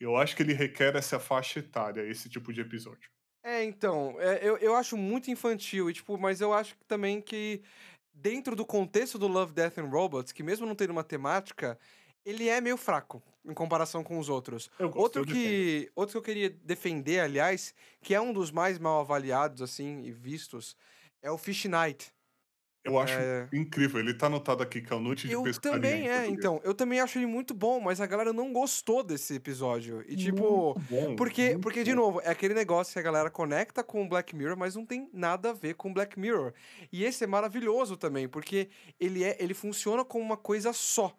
Eu 0.00 0.16
acho 0.16 0.34
que 0.34 0.42
ele 0.42 0.54
requer 0.54 0.96
essa 0.96 1.20
faixa 1.20 1.58
etária, 1.60 2.02
esse 2.08 2.30
tipo 2.30 2.50
de 2.50 2.62
episódio. 2.62 3.10
É, 3.44 3.62
então, 3.62 4.18
é, 4.20 4.40
eu, 4.42 4.56
eu 4.56 4.74
acho 4.74 4.96
muito 4.96 5.30
infantil, 5.30 5.90
e, 5.90 5.92
tipo, 5.92 6.18
mas 6.18 6.40
eu 6.40 6.52
acho 6.52 6.76
que 6.76 6.84
também 6.86 7.20
que 7.20 7.62
dentro 8.12 8.56
do 8.56 8.64
contexto 8.64 9.18
do 9.18 9.28
Love, 9.28 9.52
Death 9.52 9.78
and 9.78 9.84
Robots, 9.88 10.32
que 10.32 10.42
mesmo 10.42 10.66
não 10.66 10.74
tendo 10.74 10.90
uma 10.90 11.04
temática, 11.04 11.78
ele 12.26 12.48
é 12.48 12.60
meio 12.60 12.76
fraco 12.76 13.22
em 13.44 13.54
comparação 13.54 14.04
com 14.04 14.18
os 14.18 14.28
outros. 14.28 14.70
Eu 14.78 14.90
Outro 14.94 15.22
eu 15.22 15.26
que, 15.26 15.90
outro 15.96 16.12
que 16.14 16.18
eu 16.18 16.22
queria 16.22 16.50
defender, 16.50 17.20
aliás, 17.20 17.74
que 18.02 18.14
é 18.14 18.20
um 18.20 18.32
dos 18.32 18.50
mais 18.50 18.78
mal 18.78 19.00
avaliados, 19.00 19.62
assim, 19.62 20.02
e 20.04 20.12
vistos, 20.12 20.76
é 21.22 21.30
o 21.30 21.38
Fish 21.38 21.66
Night. 21.66 22.12
Eu 22.84 22.98
acho 23.00 23.14
É. 23.18 23.48
incrível. 23.52 23.98
Ele 24.00 24.14
tá 24.14 24.26
anotado 24.26 24.62
aqui 24.62 24.80
que 24.80 24.92
é 24.92 24.96
o 24.96 25.00
Noite 25.00 25.26
de 25.28 25.34
Eu 25.34 25.42
Pescaria. 25.42 25.72
também, 25.80 26.04
em 26.04 26.08
é, 26.08 26.26
então, 26.28 26.60
eu 26.64 26.72
também 26.74 27.00
acho 27.00 27.18
ele 27.18 27.26
muito 27.26 27.52
bom, 27.52 27.80
mas 27.80 28.00
a 28.00 28.06
galera 28.06 28.32
não 28.32 28.52
gostou 28.52 29.02
desse 29.02 29.34
episódio. 29.34 30.04
E, 30.08 30.14
tipo, 30.16 30.74
Muito 30.76 30.80
bom, 30.88 31.16
Porque, 31.16 31.58
porque 31.60 31.82
de 31.82 31.92
bom. 31.92 31.96
novo, 31.96 32.20
é 32.22 32.28
aquele 32.30 32.54
negócio 32.54 32.92
que 32.92 32.98
a 33.00 33.02
galera 33.02 33.28
conecta 33.30 33.82
com 33.82 34.04
o 34.04 34.08
Black 34.08 34.36
Mirror, 34.36 34.56
mas 34.56 34.76
não 34.76 34.86
tem 34.86 35.10
nada 35.12 35.50
a 35.50 35.52
ver 35.52 35.74
com 35.74 35.90
o 35.90 35.94
Black 35.94 36.18
Mirror. 36.18 36.52
E 36.92 37.04
esse 37.04 37.24
é 37.24 37.26
maravilhoso 37.26 37.96
também, 37.96 38.28
porque 38.28 38.68
ele 39.00 39.24
é, 39.24 39.36
ele 39.40 39.54
funciona 39.54 40.04
como 40.04 40.24
uma 40.24 40.36
coisa 40.36 40.72
só. 40.72 41.16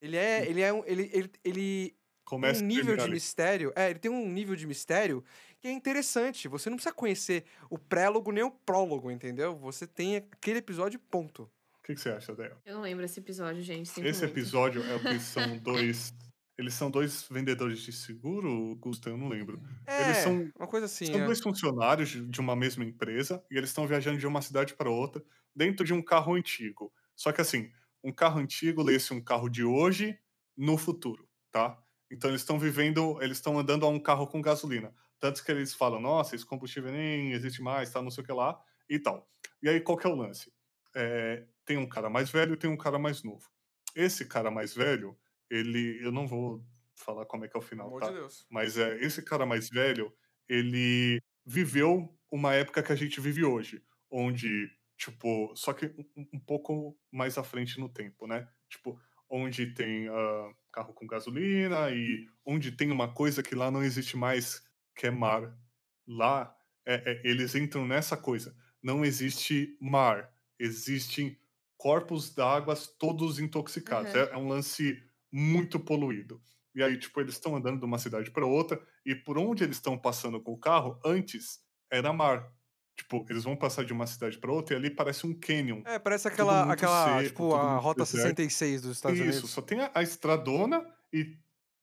Ele 0.00 0.16
é. 0.16 0.48
Ele 0.48 0.60
é 0.60 0.72
um. 0.72 0.82
Ele, 0.86 1.10
ele, 1.12 1.30
ele 1.44 1.96
Começa 2.24 2.58
tem 2.58 2.64
um 2.64 2.68
nível 2.68 2.96
de 2.96 3.08
mistério. 3.08 3.72
É, 3.76 3.88
ele 3.90 3.98
tem 4.00 4.10
um 4.10 4.28
nível 4.28 4.56
de 4.56 4.66
mistério 4.66 5.24
que 5.60 5.68
é 5.68 5.72
interessante. 5.72 6.48
Você 6.48 6.68
não 6.68 6.76
precisa 6.76 6.94
conhecer 6.94 7.44
o 7.70 7.78
prélogo 7.78 8.32
nem 8.32 8.42
o 8.42 8.50
prólogo, 8.50 9.10
entendeu? 9.10 9.56
Você 9.56 9.86
tem 9.86 10.16
aquele 10.16 10.58
episódio, 10.58 10.98
ponto. 10.98 11.44
O 11.78 11.82
que, 11.84 11.94
que 11.94 12.00
você 12.00 12.10
acha, 12.10 12.34
Daniel? 12.34 12.58
Eu 12.66 12.74
não 12.74 12.82
lembro 12.82 13.04
esse 13.04 13.20
episódio, 13.20 13.62
gente. 13.62 13.88
sinto 13.88 14.04
Esse 14.06 14.22
muito. 14.22 14.32
episódio 14.32 14.82
é 14.82 14.96
o 14.96 15.00
que 15.00 15.20
são 15.20 15.56
dois. 15.62 16.12
Eles 16.58 16.74
são 16.74 16.90
dois 16.90 17.28
vendedores 17.30 17.80
de 17.80 17.92
seguro, 17.92 18.74
Gusto? 18.76 19.08
Eu 19.08 19.16
não 19.16 19.28
lembro. 19.28 19.62
É, 19.86 20.04
Eles 20.06 20.16
são- 20.16 20.50
uma 20.58 20.66
coisa 20.66 20.86
assim. 20.86 21.06
São 21.06 21.20
é. 21.20 21.24
dois 21.26 21.40
funcionários 21.40 22.08
de 22.08 22.26
de 22.26 22.40
uma 22.40 22.56
mesma 22.56 22.82
empresa 22.82 23.44
e 23.50 23.56
eles 23.56 23.70
estão 23.70 23.86
viajando 23.86 24.18
de 24.18 24.26
uma 24.26 24.42
cidade 24.42 24.74
para 24.74 24.90
outra 24.90 25.22
dentro 25.54 25.84
de 25.86 25.92
um 25.92 26.02
carro 26.02 26.34
antigo. 26.34 26.92
Só 27.14 27.30
que 27.30 27.40
assim, 27.40 27.70
um 28.02 28.12
carro 28.12 28.40
antigo 28.40 28.82
lê-se 28.82 29.12
um 29.12 29.22
carro 29.22 29.48
de 29.48 29.64
hoje 29.64 30.18
no 30.56 30.78
futuro, 30.78 31.28
tá? 31.50 31.82
Então 32.10 32.30
eles 32.30 32.42
estão 32.42 32.58
vivendo, 32.58 33.20
eles 33.20 33.38
estão 33.38 33.58
andando 33.58 33.84
a 33.84 33.88
um 33.88 33.98
carro 33.98 34.26
com 34.26 34.40
gasolina. 34.40 34.94
Tanto 35.18 35.44
que 35.44 35.50
eles 35.50 35.74
falam, 35.74 36.00
nossa, 36.00 36.36
esse 36.36 36.44
combustível 36.44 36.92
nem 36.92 37.32
existe 37.32 37.62
mais, 37.62 37.90
tá, 37.90 38.02
não 38.02 38.10
sei 38.10 38.22
o 38.22 38.26
que 38.26 38.32
lá, 38.32 38.60
e 38.88 38.98
tal. 38.98 39.28
E 39.62 39.68
aí, 39.68 39.80
qual 39.80 39.96
que 39.96 40.06
é 40.06 40.10
o 40.10 40.14
lance? 40.14 40.52
É, 40.94 41.44
tem 41.64 41.76
um 41.76 41.88
cara 41.88 42.08
mais 42.08 42.30
velho 42.30 42.54
e 42.54 42.56
tem 42.56 42.70
um 42.70 42.76
cara 42.76 42.98
mais 42.98 43.22
novo. 43.22 43.50
Esse 43.94 44.24
cara 44.26 44.50
mais 44.50 44.74
velho, 44.74 45.18
ele, 45.50 45.98
eu 46.02 46.12
não 46.12 46.26
vou 46.26 46.64
falar 46.94 47.26
como 47.26 47.44
é 47.44 47.48
que 47.48 47.56
é 47.56 47.60
o 47.60 47.62
final, 47.62 47.88
amor 47.88 48.00
tá? 48.00 48.10
de. 48.10 48.46
Mas 48.50 48.78
é, 48.78 48.96
esse 48.98 49.22
cara 49.22 49.46
mais 49.46 49.68
velho, 49.68 50.12
ele 50.48 51.20
viveu 51.44 52.14
uma 52.30 52.54
época 52.54 52.82
que 52.82 52.92
a 52.92 52.96
gente 52.96 53.20
vive 53.20 53.44
hoje, 53.44 53.82
onde, 54.10 54.70
tipo, 54.96 55.54
só 55.56 55.72
que 55.72 55.86
um, 56.16 56.26
um 56.34 56.40
pouco 56.40 56.98
mais 57.12 57.38
à 57.38 57.44
frente 57.44 57.78
no 57.80 57.88
tempo, 57.88 58.26
né? 58.26 58.48
Tipo, 58.68 59.00
onde 59.28 59.74
tem 59.74 60.08
ah, 60.08 60.50
carro 60.72 60.94
com 60.94 61.06
gasolina 61.06 61.90
e 61.90 62.26
onde 62.44 62.72
tem 62.72 62.90
uma 62.90 63.12
coisa 63.12 63.42
que 63.42 63.54
lá 63.54 63.70
não 63.70 63.82
existe 63.82 64.16
mais, 64.16 64.62
que 64.94 65.06
é 65.06 65.10
mar. 65.10 65.56
Lá, 66.06 66.54
é- 66.86 67.12
é- 67.12 67.22
eles 67.28 67.54
entram 67.54 67.86
nessa 67.86 68.16
coisa. 68.16 68.56
Não 68.82 69.04
existe 69.04 69.76
mar, 69.80 70.32
existem 70.58 71.38
corpos 71.76 72.32
d'água 72.34 72.74
todos 72.98 73.38
intoxicados. 73.38 74.14
Uhum. 74.14 74.20
É, 74.20 74.32
é 74.32 74.36
um 74.36 74.48
lance 74.48 75.02
muito 75.32 75.78
poluído. 75.80 76.42
E 76.74 76.82
aí, 76.82 76.98
tipo, 76.98 77.20
eles 77.20 77.34
estão 77.34 77.56
andando 77.56 77.80
de 77.80 77.86
uma 77.86 77.98
cidade 77.98 78.30
para 78.30 78.46
outra 78.46 78.80
e 79.04 79.14
por 79.14 79.38
onde 79.38 79.64
eles 79.64 79.76
estão 79.76 79.98
passando 79.98 80.40
com 80.42 80.52
o 80.52 80.58
carro, 80.58 81.00
antes 81.04 81.60
era 81.90 82.12
mar. 82.12 82.52
Tipo, 82.96 83.26
eles 83.28 83.44
vão 83.44 83.54
passar 83.54 83.84
de 83.84 83.92
uma 83.92 84.06
cidade 84.06 84.38
para 84.38 84.50
outra 84.50 84.74
e 84.74 84.78
ali 84.78 84.90
parece 84.90 85.26
um 85.26 85.34
canyon. 85.34 85.82
É, 85.84 85.98
parece 85.98 86.26
aquela, 86.26 86.72
aquela 86.72 87.18
seco, 87.18 87.28
tipo, 87.28 87.54
a 87.54 87.76
Rota 87.76 88.04
deserto. 88.04 88.36
66 88.36 88.82
dos 88.82 88.96
Estados 88.96 89.18
Isso, 89.18 89.28
Unidos. 89.28 89.50
só 89.50 89.60
tem 89.60 89.80
a, 89.80 89.90
a 89.94 90.02
estradona 90.02 90.84
e 91.12 91.36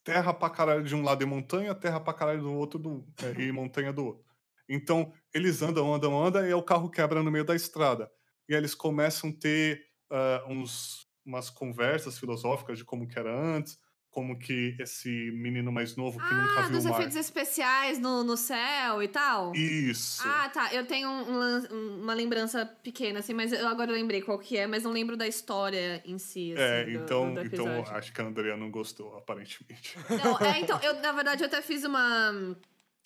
terra 0.04 0.34
pra 0.34 0.50
caralho 0.50 0.84
de 0.84 0.96
um 0.96 1.04
lado 1.04 1.22
e 1.22 1.26
montanha, 1.26 1.74
terra 1.76 2.00
pra 2.00 2.14
caralho 2.14 2.42
do 2.42 2.54
outro 2.54 2.80
do, 2.80 3.06
é, 3.22 3.42
e 3.42 3.52
montanha 3.54 3.94
do 3.94 4.06
outro. 4.06 4.26
Então, 4.68 5.14
eles 5.34 5.62
andam, 5.62 5.94
andam, 5.94 6.26
andam 6.26 6.48
e 6.48 6.54
o 6.54 6.64
carro 6.64 6.90
quebra 6.90 7.22
no 7.22 7.32
meio 7.32 7.46
da 7.46 7.56
estrada. 7.56 8.12
E 8.48 8.54
aí 8.54 8.60
eles 8.60 8.74
começam 8.74 9.30
a 9.30 9.34
ter 9.34 9.86
ah, 10.10 10.46
uns, 10.48 11.08
umas 11.26 11.50
conversas 11.50 12.18
filosóficas 12.18 12.78
de 12.78 12.86
como 12.86 13.08
que 13.08 13.18
era 13.18 13.34
antes, 13.34 13.78
como 14.14 14.38
que 14.38 14.76
esse 14.80 15.32
menino 15.32 15.72
mais 15.72 15.96
novo 15.96 16.20
que 16.20 16.34
nunca 16.36 16.60
Ah, 16.60 16.62
viu 16.62 16.72
dos 16.74 16.86
o 16.86 16.90
mar. 16.90 16.94
efeitos 17.00 17.18
especiais 17.18 17.98
no, 18.00 18.24
no 18.24 18.38
céu 18.38 19.02
e 19.02 19.08
tal? 19.08 19.56
Isso. 19.56 20.22
Ah, 20.26 20.48
tá. 20.50 20.72
Eu 20.74 20.86
tenho 20.86 21.10
um- 21.10 21.40
um 21.72 22.04
uma 22.04 22.14
lembrança 22.14 22.64
pequena, 22.66 23.20
assim, 23.20 23.34
mas 23.34 23.52
eu 23.52 23.68
agora 23.68 23.92
lembrei 23.92 24.22
qual 24.22 24.38
que 24.38 24.56
é, 24.56 24.68
mas 24.68 24.84
não 24.84 24.92
lembro 24.92 25.18
da 25.18 25.28
história 25.28 26.02
em 26.06 26.18
si, 26.20 26.54
assim, 26.54 26.62
é, 26.64 26.84
do- 26.86 26.92
então, 26.92 27.34
do 27.34 27.42
então 27.42 27.66
episódio. 27.66 27.96
acho 27.96 28.14
que 28.14 28.22
a 28.22 28.26
Andrea 28.26 28.56
não 28.56 28.70
gostou, 28.70 29.18
aparentemente. 29.18 29.98
Não, 30.10 30.38
é, 30.40 30.60
então, 30.78 30.80
eu, 30.82 30.94
na 31.02 31.12
verdade, 31.12 31.44
eu 31.44 31.48
até 31.48 31.62
fiz 31.62 31.84
uma, 31.84 32.56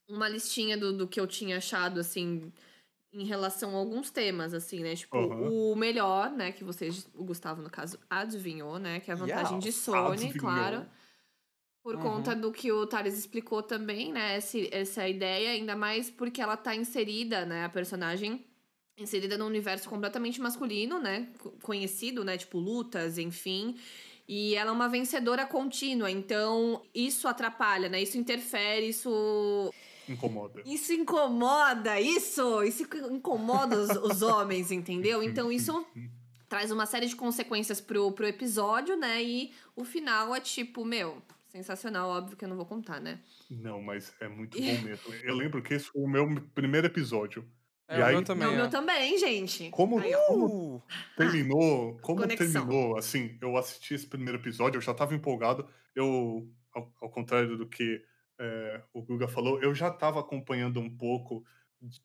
uma 0.09 0.27
listinha 0.27 0.77
do, 0.77 0.91
do 0.91 1.07
que 1.07 1.19
eu 1.19 1.25
tinha 1.27 1.57
achado, 1.57 1.99
assim, 2.01 2.51
em 3.13 3.25
relação 3.25 3.71
a 3.75 3.79
alguns 3.79 4.11
temas, 4.11 4.53
assim, 4.53 4.81
né? 4.81 4.93
Tipo, 4.95 5.17
Aham. 5.17 5.49
o 5.49 5.75
melhor, 5.75 6.29
né? 6.31 6.51
Que 6.51 6.63
vocês, 6.65 7.07
o 7.15 7.23
Gustavo, 7.23 7.61
no 7.61 7.69
caso, 7.69 7.97
adivinhou, 8.09 8.77
né? 8.77 8.99
Que 8.99 9.09
é 9.09 9.13
a 9.13 9.17
vantagem 9.17 9.57
de 9.59 9.67
Yes, 9.69 9.75
Sony, 9.77 10.11
adivinhou. 10.25 10.39
claro. 10.39 10.85
Por 11.87 11.95
Uhum. 11.95 12.01
conta 12.01 12.35
do 12.35 12.51
que 12.51 12.69
o 12.69 12.85
Thales 12.85 13.17
explicou 13.17 13.63
também, 13.63 14.11
né? 14.11 14.37
Esse, 14.37 14.67
essa 14.73 15.07
ideia, 15.07 15.51
ainda 15.51 15.73
mais 15.73 16.09
porque 16.09 16.41
ela 16.41 16.57
tá 16.57 16.75
inserida, 16.75 17.45
né? 17.45 17.63
A 17.63 17.69
personagem 17.69 18.43
inserida 18.97 19.37
num 19.37 19.45
universo 19.45 19.87
completamente 19.87 20.41
masculino, 20.41 20.99
né? 20.99 21.29
co- 21.39 21.51
Conhecido, 21.61 22.25
né? 22.25 22.37
Tipo, 22.37 22.57
lutas, 22.59 23.17
enfim. 23.17 23.77
E 24.27 24.53
ela 24.55 24.71
é 24.71 24.73
uma 24.73 24.89
vencedora 24.89 25.45
contínua, 25.45 26.11
então 26.11 26.83
isso 26.93 27.25
atrapalha, 27.25 27.87
né? 27.87 28.01
Isso 28.01 28.17
interfere, 28.17 28.89
isso. 28.89 29.73
Incomoda. 30.09 30.61
Isso 30.65 30.91
incomoda, 30.91 32.01
isso! 32.01 32.63
Isso 32.63 32.83
incomoda 33.09 33.77
os, 33.77 33.89
os 34.11 34.21
homens, 34.21 34.73
entendeu? 34.73 35.23
Então 35.23 35.49
isso 35.49 35.85
traz 36.49 36.69
uma 36.69 36.85
série 36.85 37.05
de 37.05 37.15
consequências 37.15 37.79
pro, 37.79 38.11
pro 38.11 38.27
episódio, 38.27 38.97
né? 38.97 39.23
E 39.23 39.53
o 39.73 39.85
final 39.85 40.35
é 40.35 40.41
tipo, 40.41 40.83
meu, 40.83 41.21
sensacional, 41.47 42.09
óbvio 42.09 42.35
que 42.37 42.45
eu 42.45 42.49
não 42.49 42.55
vou 42.57 42.65
contar, 42.65 42.99
né? 42.99 43.19
Não, 43.49 43.81
mas 43.81 44.13
é 44.19 44.27
muito 44.27 44.57
bom 44.57 44.81
mesmo. 44.81 45.13
Eu 45.23 45.35
lembro 45.35 45.61
que 45.61 45.73
esse 45.73 45.85
foi 45.85 46.01
o 46.01 46.07
meu 46.07 46.27
primeiro 46.53 46.87
episódio. 46.87 47.47
É, 47.87 47.99
E 47.99 48.01
o 48.01 48.05
aí- 48.05 48.15
meu 48.15 48.23
também. 48.23 48.43
Não, 48.45 48.51
o 48.51 48.55
é. 48.55 48.57
meu 48.57 48.69
também, 48.69 49.17
gente. 49.17 49.69
Como, 49.69 49.99
Aí, 49.99 50.11
como 50.27 50.75
Uh, 50.75 50.83
terminou, 51.15 51.97
como 52.03 52.19
Conexão. 52.21 52.51
terminou, 52.65 52.97
assim, 52.97 53.37
eu 53.41 53.55
assisti 53.55 53.93
esse 53.93 54.05
primeiro 54.07 54.37
episódio, 54.39 54.77
eu 54.77 54.81
já 54.81 54.93
tava 54.93 55.15
empolgado, 55.15 55.67
eu, 55.95 56.49
ao, 56.73 56.93
ao 57.01 57.09
contrário 57.09 57.57
do 57.57 57.67
que 57.67 58.03
é, 58.39 58.81
o 58.93 59.01
Guga 59.01 59.27
falou, 59.27 59.61
eu 59.63 59.73
já 59.73 59.89
tava 59.89 60.19
acompanhando 60.19 60.79
um 60.79 60.89
pouco 60.95 61.45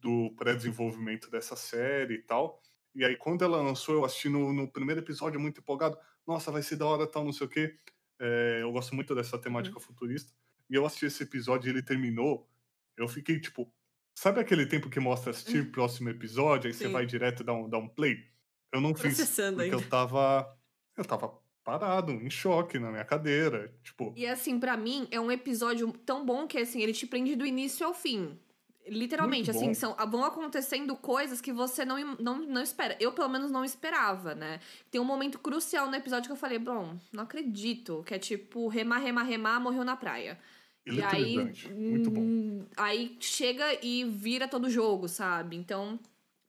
do 0.00 0.30
pré-desenvolvimento 0.36 1.30
dessa 1.30 1.56
série 1.56 2.14
e 2.14 2.22
tal, 2.22 2.60
e 2.94 3.04
aí 3.04 3.16
quando 3.16 3.42
ela 3.42 3.60
lançou, 3.60 3.94
eu 3.96 4.04
assisti 4.04 4.28
no, 4.28 4.52
no 4.52 4.70
primeiro 4.70 5.00
episódio 5.00 5.40
muito 5.40 5.60
empolgado, 5.60 5.98
nossa, 6.26 6.50
vai 6.52 6.62
ser 6.62 6.76
da 6.76 6.86
hora, 6.86 7.06
tal, 7.06 7.24
não 7.24 7.32
sei 7.32 7.46
o 7.46 7.50
quê, 7.50 7.74
É, 8.20 8.60
eu 8.62 8.70
gosto 8.72 8.94
muito 8.94 9.14
dessa 9.14 9.38
temática 9.38 9.78
futurista, 9.80 10.32
e 10.70 10.74
eu 10.74 10.86
assisti 10.86 11.06
esse 11.06 11.22
episódio 11.22 11.68
e 11.68 11.70
ele 11.70 11.82
terminou, 11.82 12.48
eu 12.96 13.08
fiquei, 13.08 13.40
tipo, 13.40 13.72
sabe 14.14 14.40
aquele 14.40 14.66
tempo 14.66 14.88
que 14.88 15.00
mostra 15.00 15.30
assistir 15.30 15.60
o 15.62 15.70
próximo 15.72 16.08
episódio, 16.08 16.68
aí 16.68 16.74
você 16.74 16.86
Sim. 16.86 16.92
vai 16.92 17.04
direto 17.06 17.42
dar 17.44 17.54
um, 17.54 17.68
dar 17.68 17.78
um 17.78 17.88
play? 17.88 18.30
Eu 18.72 18.80
não 18.80 18.94
fiz 18.94 19.16
Processando 19.16 19.56
porque 19.58 19.74
ainda. 19.74 19.84
eu 19.84 19.88
tava. 19.88 20.58
Eu 20.96 21.04
tava 21.04 21.42
parado, 21.64 22.12
em 22.12 22.28
choque 22.30 22.78
na 22.78 22.90
minha 22.90 23.04
cadeira. 23.04 23.74
Tipo, 23.84 24.12
E 24.16 24.26
assim, 24.26 24.58
pra 24.58 24.76
mim, 24.76 25.06
é 25.10 25.20
um 25.20 25.30
episódio 25.30 25.92
tão 25.92 26.24
bom 26.24 26.46
que 26.46 26.58
assim, 26.58 26.82
ele 26.82 26.92
te 26.92 27.06
prende 27.06 27.36
do 27.36 27.46
início 27.46 27.86
ao 27.86 27.94
fim. 27.94 28.38
Literalmente, 28.86 29.50
assim, 29.50 29.74
são, 29.74 29.94
vão 30.10 30.24
acontecendo 30.24 30.96
coisas 30.96 31.40
que 31.40 31.52
você 31.52 31.84
não, 31.84 32.16
não, 32.16 32.38
não 32.38 32.62
espera. 32.62 32.96
Eu, 32.98 33.12
pelo 33.12 33.28
menos, 33.28 33.50
não 33.50 33.64
esperava, 33.64 34.34
né? 34.34 34.60
Tem 34.90 35.00
um 35.00 35.04
momento 35.04 35.38
crucial 35.38 35.88
no 35.88 35.94
episódio 35.94 36.26
que 36.28 36.32
eu 36.32 36.36
falei, 36.36 36.58
bom, 36.58 36.96
não 37.12 37.22
acredito. 37.24 38.02
Que 38.04 38.14
é 38.14 38.18
tipo, 38.18 38.66
remar, 38.68 38.98
remar, 38.98 39.22
remar, 39.22 39.60
morreu 39.60 39.84
na 39.84 39.96
praia. 39.96 40.38
E 40.84 41.00
aí, 41.00 41.36
eletrizante. 41.36 41.72
Muito 41.88 42.10
bom. 42.10 42.22
hum, 42.22 42.66
aí 42.76 43.16
chega 43.20 43.64
e 43.84 44.04
vira 44.04 44.48
todo 44.48 44.64
o 44.64 44.70
jogo, 44.70 45.08
sabe? 45.08 45.56
Então, 45.56 45.98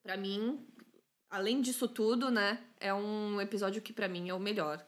pra 0.02 0.18
mim, 0.18 0.66
além 1.30 1.62
disso 1.62 1.88
tudo, 1.88 2.32
né? 2.32 2.60
É 2.80 2.92
um 2.94 3.40
episódio 3.40 3.82
que 3.82 3.94
pra 3.94 4.08
mim 4.08 4.30
é 4.30 4.34
o 4.34 4.40
melhor. 4.40 4.84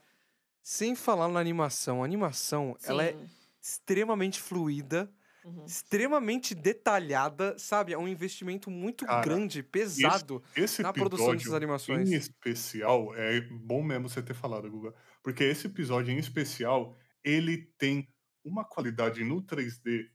sem 0.63 0.95
falar 0.95 1.27
na 1.29 1.39
animação. 1.39 2.01
A 2.01 2.05
animação, 2.05 2.75
ela 2.83 3.03
é 3.03 3.11
Sim. 3.13 3.29
extremamente 3.61 4.41
fluida, 4.41 5.11
Uhum. 5.45 5.63
extremamente 5.65 6.55
detalhada, 6.55 7.55
sabe? 7.59 7.93
É 7.93 7.97
um 7.97 8.07
investimento 8.07 8.71
muito 8.71 9.05
Cara, 9.05 9.21
grande, 9.21 9.61
pesado. 9.61 10.43
Esse 10.55 10.81
na 10.81 10.91
produção 10.91 11.35
dessas 11.35 11.41
episódio 11.43 11.55
animações. 11.55 12.09
em 12.09 12.15
especial, 12.15 13.13
é 13.15 13.41
bom 13.41 13.83
mesmo 13.83 14.09
você 14.09 14.23
ter 14.23 14.33
falado, 14.33 14.69
Guga. 14.71 14.93
Porque 15.23 15.43
esse 15.43 15.67
episódio 15.67 16.11
em 16.11 16.17
especial, 16.17 16.97
ele 17.23 17.57
tem 17.77 18.07
uma 18.43 18.65
qualidade 18.65 19.23
no 19.23 19.41
3D 19.41 20.09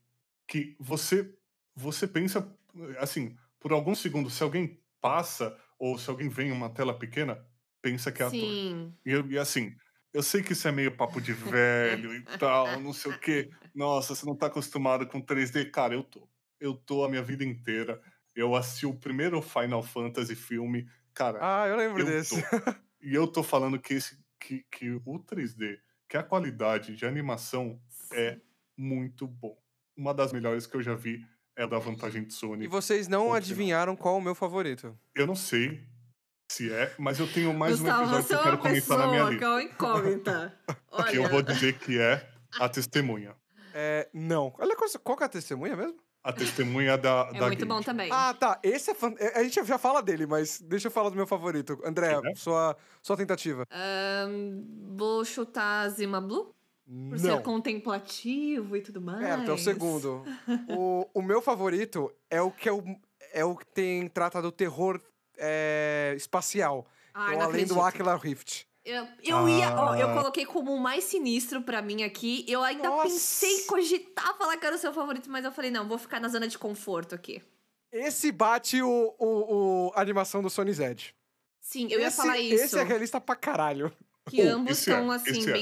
que 0.49 0.77
você, 0.81 1.33
você 1.77 2.09
pensa, 2.09 2.53
assim, 2.99 3.37
por 3.61 3.73
alguns 3.73 4.01
segundos, 4.01 4.35
se 4.35 4.43
alguém 4.43 4.83
passa 5.01 5.57
ou 5.79 5.97
se 5.99 6.11
alguém 6.11 6.29
vem 6.29 6.49
em 6.49 6.53
uma 6.53 6.71
tela 6.71 6.99
pequena, 6.99 7.45
pensa 7.81 8.11
que 8.13 8.23
é 8.23 8.27
ator. 8.27 8.39
Sim. 8.41 8.95
E, 9.07 9.11
eu- 9.13 9.31
e 9.31 9.39
assim, 9.39 9.77
eu 10.13 10.23
sei 10.23 10.43
que 10.43 10.53
isso 10.53 10.67
é 10.67 10.73
meio 10.73 10.97
papo 10.97 11.21
de 11.21 11.33
velho 11.33 12.15
e 12.15 12.23
tal, 12.39 12.81
não 12.81 12.93
sei 12.93 13.13
o 13.13 13.19
quê. 13.19 13.51
Nossa, 13.75 14.15
você 14.15 14.27
não 14.27 14.35
tá 14.37 14.47
acostumado 14.47 15.07
com 15.07 15.21
3D. 15.23 15.71
Cara, 15.71 15.95
eu 15.95 16.03
tô. 16.03 16.29
Eu 16.59 16.75
tô 16.75 17.05
a 17.05 17.09
minha 17.09 17.23
vida 17.23 17.45
inteira. 17.45 18.01
Eu 18.35 18.55
assisti 18.55 18.87
o 18.87 18.95
primeiro 18.95 19.41
Final 19.41 19.83
Fantasy 19.83 20.35
filme. 20.35 20.89
Cara, 21.15 21.39
Ah, 21.41 21.67
eu 21.69 21.77
lembro 21.77 22.01
eu 22.03 22.07
desse. 22.07 22.41
tô. 22.43 22.75
E 23.03 23.15
eu 23.15 23.27
tô 23.27 23.43
falando 23.43 23.79
que, 23.79 23.95
esse, 23.95 24.19
que, 24.39 24.65
que 24.71 24.91
o 24.91 25.19
3D, 25.25 25.79
que 26.09 26.17
a 26.17 26.23
qualidade 26.23 26.95
de 26.95 27.07
animação 27.07 27.81
é 28.13 28.39
muito 28.77 29.27
bom. 29.27 29.57
Uma 29.97 30.13
das 30.15 30.33
melhores 30.33 30.67
que 30.67 30.77
eu 30.77 30.83
já 30.83 30.95
vi 30.95 31.25
é 31.57 31.63
a 31.63 31.67
da 31.67 31.79
vantagem 31.79 32.25
de 32.25 32.33
Sony. 32.35 32.65
E 32.65 32.69
vocês 32.69 33.09
não 33.09 33.21
Continua. 33.21 33.37
adivinharam 33.39 33.97
qual 33.97 34.17
o 34.19 34.21
meu 34.21 34.35
favorito. 34.35 34.99
Eu 35.15 35.27
não 35.27 35.35
sei 35.35 35.83
se 36.51 36.73
é, 36.73 36.93
mas 36.99 37.21
eu 37.21 37.33
tenho 37.33 37.55
mais 37.55 37.79
Gustavo, 37.79 38.01
um 38.01 38.19
episódio 38.19 38.27
você 38.27 38.29
que 38.29 38.35
é 38.35 38.37
eu 38.37 38.43
quero 38.43 38.57
uma 38.57 38.63
comentar 38.63 38.99
na 38.99 39.07
minha 39.07 39.23
lista. 39.23 39.39
que 39.39 39.45
é 39.45 39.49
uma 39.49 39.63
incógnita. 39.63 40.55
Que 41.11 41.17
eu 41.17 41.23
vou 41.29 41.39
Olha, 41.39 41.43
dizer 41.45 41.79
que 41.79 42.01
é 42.01 42.29
a 42.59 42.69
testemunha. 42.69 43.37
É, 43.73 44.09
não. 44.13 44.53
Olha 44.59 44.75
qual, 44.77 45.17
que 45.17 45.23
é 45.23 45.27
a 45.27 45.29
testemunha 45.29 45.77
mesmo? 45.77 45.97
A 46.25 46.33
testemunha 46.33 46.99
da. 46.99 47.31
é 47.33 47.39
da 47.39 47.47
muito 47.47 47.65
bom 47.65 47.81
também. 47.81 48.11
Ah, 48.13 48.35
tá. 48.35 48.59
Esse 48.65 48.91
é 48.91 48.95
fan... 48.95 49.15
é, 49.19 49.39
A 49.39 49.45
gente 49.45 49.65
já 49.65 49.79
fala 49.79 50.03
dele, 50.03 50.27
mas 50.27 50.61
deixa 50.61 50.89
eu 50.89 50.91
falar 50.91 51.09
do 51.11 51.17
meu 51.17 51.27
favorito. 51.27 51.81
André, 51.85 52.13
É? 52.13 52.35
sua, 52.35 52.77
sua 53.01 53.17
tentativa. 53.17 53.65
Ahn, 53.71 54.65
vou 54.97 55.25
chutar 55.25 55.89
Zima 55.91 56.21
Blue, 56.21 56.53
por 57.09 57.19
ser 57.19 57.29
Não. 57.29 57.43
contemplativo 57.43 58.77
e 58.77 58.83
tudo 58.83 59.01
mais. 59.01 59.23
É, 59.25 59.31
até 59.33 59.53
o 59.53 59.59
segundo. 59.59 60.25
o, 60.77 61.09
o 61.15 61.23
meu 61.23 61.41
favorito 61.41 62.13
é 62.29 62.43
o 62.43 62.51
que 62.51 62.69
é 62.69 62.73
o, 62.73 62.83
é 63.33 63.45
o 63.45 63.55
que 63.55 63.67
tem 63.67 64.09
trata 64.09 64.43
do 64.43 64.51
terror 64.51 65.01
é, 65.41 66.15
espacial. 66.17 66.87
Então, 67.11 67.33
não 67.33 67.41
além 67.43 67.67
do. 67.67 67.81
Aquila 67.81 68.17
Rift. 68.17 68.67
Eu, 68.85 69.07
eu 69.23 69.49
ia, 69.49 69.75
ó, 69.75 69.95
eu 69.95 70.09
Ah. 70.09 70.15
coloquei 70.15 70.47
como 70.47 70.73
o 70.73 70.81
mais 70.81 71.05
sinistro 71.05 71.61
pra 71.63 71.83
mim 71.83 72.03
aqui. 72.03 72.45
Eu 72.49 72.63
ainda 72.63 72.89
Nossa. 72.89 73.05
pensei 73.05 73.59
em 73.59 73.67
cogitar 73.67 74.37
falar 74.39 74.57
que 74.57 74.65
era 74.65 74.75
o 74.75 74.79
seu 74.79 74.93
favorito, 74.93 75.29
mas 75.31 75.45
eu 75.45 75.53
falei, 75.53 75.71
não, 75.71 75.87
vou 75.87 75.99
ficar 75.99 76.19
na 76.19 76.29
zona 76.29 76.49
de 76.49 76.57
conforto 76.59 77.15
aqui. 77.15 77.43
Esse 77.93 78.33
bate 78.33 78.81
o, 78.83 79.15
o, 79.19 79.27
o- 79.89 79.93
a 79.95 80.01
animação 80.01 80.41
do 80.43 80.49
Sony 80.49 80.73
Zed. 80.73 81.15
Sim, 81.61 81.89
eu 81.91 82.01
ia 82.01 82.07
esse, 82.09 82.17
falar 82.17 82.39
isso. 82.39 82.65
Esse 82.65 82.79
é 82.79 82.83
realista 82.83 83.21
pra 83.21 83.37
caralho. 83.37 83.93
Que 84.29 84.43
Oh, 84.43 84.55
ambos 84.57 84.73
esse 84.79 84.91
é, 84.91 84.95
estão, 84.95 85.11
assim, 85.11 85.31
esse 85.31 85.51
é. 85.51 85.53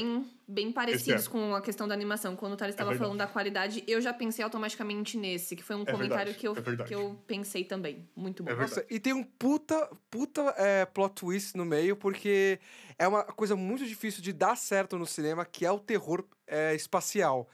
Bem, 0.49 0.71
parecidos 0.71 1.27
é. 1.27 1.29
com 1.29 1.53
a 1.53 1.61
questão 1.61 1.87
da 1.87 1.93
animação. 1.93 2.35
Quando 2.35 2.53
o 2.53 2.57
Thales 2.57 2.73
estava 2.73 2.89
verdade. 2.89 3.07
falando 3.07 3.19
da 3.19 3.27
qualidade, 3.27 3.83
eu 3.87 4.01
já 4.01 4.11
pensei 4.11 4.43
automaticamente 4.43 5.15
nesse, 5.15 5.55
que 5.55 5.61
foi 5.61 5.75
um 5.75 5.83
É 5.83 5.91
comentário 5.91 6.33
verdade, 6.33 6.37
que, 6.39 6.47
eu, 6.47 6.55
é 6.55 6.87
que 6.87 6.95
eu 6.95 7.19
pensei 7.27 7.63
também. 7.63 8.09
Muito 8.15 8.43
bom. 8.43 8.51
É. 8.51 8.55
Nossa, 8.55 8.83
e 8.89 8.99
tem 8.99 9.13
um 9.13 9.23
puta, 9.23 9.89
puta 10.09 10.41
é, 10.57 10.85
plot 10.85 11.13
twist 11.13 11.55
no 11.55 11.63
meio, 11.63 11.95
porque 11.95 12.59
é 12.97 13.07
uma 13.07 13.23
coisa 13.23 13.55
muito 13.55 13.85
difícil 13.85 14.21
de 14.23 14.33
dar 14.33 14.57
certo 14.57 14.97
no 14.97 15.05
cinema, 15.05 15.45
que 15.45 15.65
é 15.65 15.71
o 15.71 15.79
terror 15.79 16.25
é, 16.47 16.73
espacial. 16.73 17.47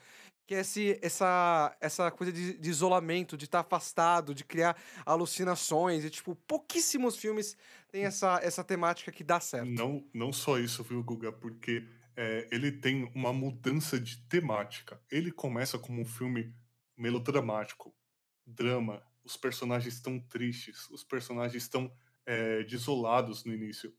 Que 0.46 0.54
é 0.54 0.60
esse, 0.60 0.96
essa, 1.02 1.76
essa 1.80 2.10
coisa 2.12 2.32
de, 2.32 2.56
de 2.56 2.70
isolamento, 2.70 3.36
de 3.36 3.46
estar 3.46 3.60
afastado, 3.60 4.32
de 4.32 4.44
criar 4.44 4.76
alucinações. 5.04 6.04
E, 6.04 6.10
tipo, 6.10 6.36
pouquíssimos 6.46 7.16
filmes 7.16 7.56
têm 7.96 8.04
essa, 8.04 8.38
essa 8.42 8.62
temática 8.62 9.10
que 9.10 9.24
dá 9.24 9.40
certo. 9.40 9.70
Não, 9.70 10.06
não 10.12 10.32
só 10.32 10.58
isso, 10.58 10.84
viu, 10.84 11.02
Guga? 11.02 11.32
Porque 11.32 11.88
é, 12.14 12.46
ele 12.52 12.70
tem 12.70 13.10
uma 13.14 13.32
mudança 13.32 13.98
de 13.98 14.18
temática. 14.28 15.00
Ele 15.10 15.32
começa 15.32 15.78
como 15.78 16.02
um 16.02 16.04
filme 16.04 16.54
melodramático, 16.96 17.96
drama. 18.46 19.02
Os 19.24 19.36
personagens 19.36 19.94
estão 19.94 20.20
tristes, 20.20 20.88
os 20.90 21.02
personagens 21.02 21.62
estão 21.62 21.90
é, 22.26 22.62
desolados 22.64 23.44
no 23.44 23.54
início. 23.54 23.94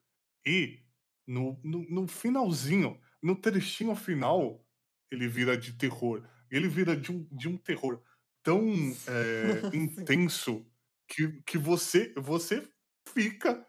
E 0.46 0.84
no, 1.26 1.60
no, 1.64 1.80
no 1.90 2.08
finalzinho, 2.08 3.02
no 3.22 3.36
trechinho 3.36 3.96
final, 3.96 4.64
ele 5.10 5.28
vira 5.28 5.58
de 5.58 5.74
terror. 5.74 6.24
Ele 6.52 6.68
vira 6.68 6.96
de 6.96 7.12
um, 7.12 7.28
de 7.32 7.50
um 7.50 7.58
terror 7.58 8.02
tão 8.44 8.62
é, 9.08 9.68
intenso 9.76 10.66
que, 11.08 11.42
que 11.42 11.58
você, 11.58 12.14
você 12.16 12.68
fica 13.12 13.67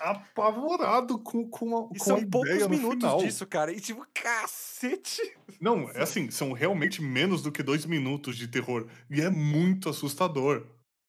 apavorado 0.00 1.18
com, 1.18 1.48
com 1.48 1.76
a, 1.76 1.80
E 1.94 1.98
com 1.98 2.02
a 2.02 2.04
são 2.04 2.18
ideia 2.18 2.30
poucos 2.30 2.66
minutos 2.68 2.94
final. 3.10 3.18
disso, 3.18 3.46
cara. 3.46 3.72
E, 3.72 3.80
tipo, 3.80 4.06
cacete! 4.14 5.22
Não, 5.60 5.88
é 5.90 6.02
assim, 6.02 6.30
são 6.30 6.52
realmente 6.52 7.02
menos 7.02 7.42
do 7.42 7.52
que 7.52 7.62
dois 7.62 7.84
minutos 7.84 8.36
de 8.36 8.48
terror. 8.48 8.86
E 9.10 9.20
é 9.20 9.30
muito 9.30 9.88
assustador. 9.88 10.66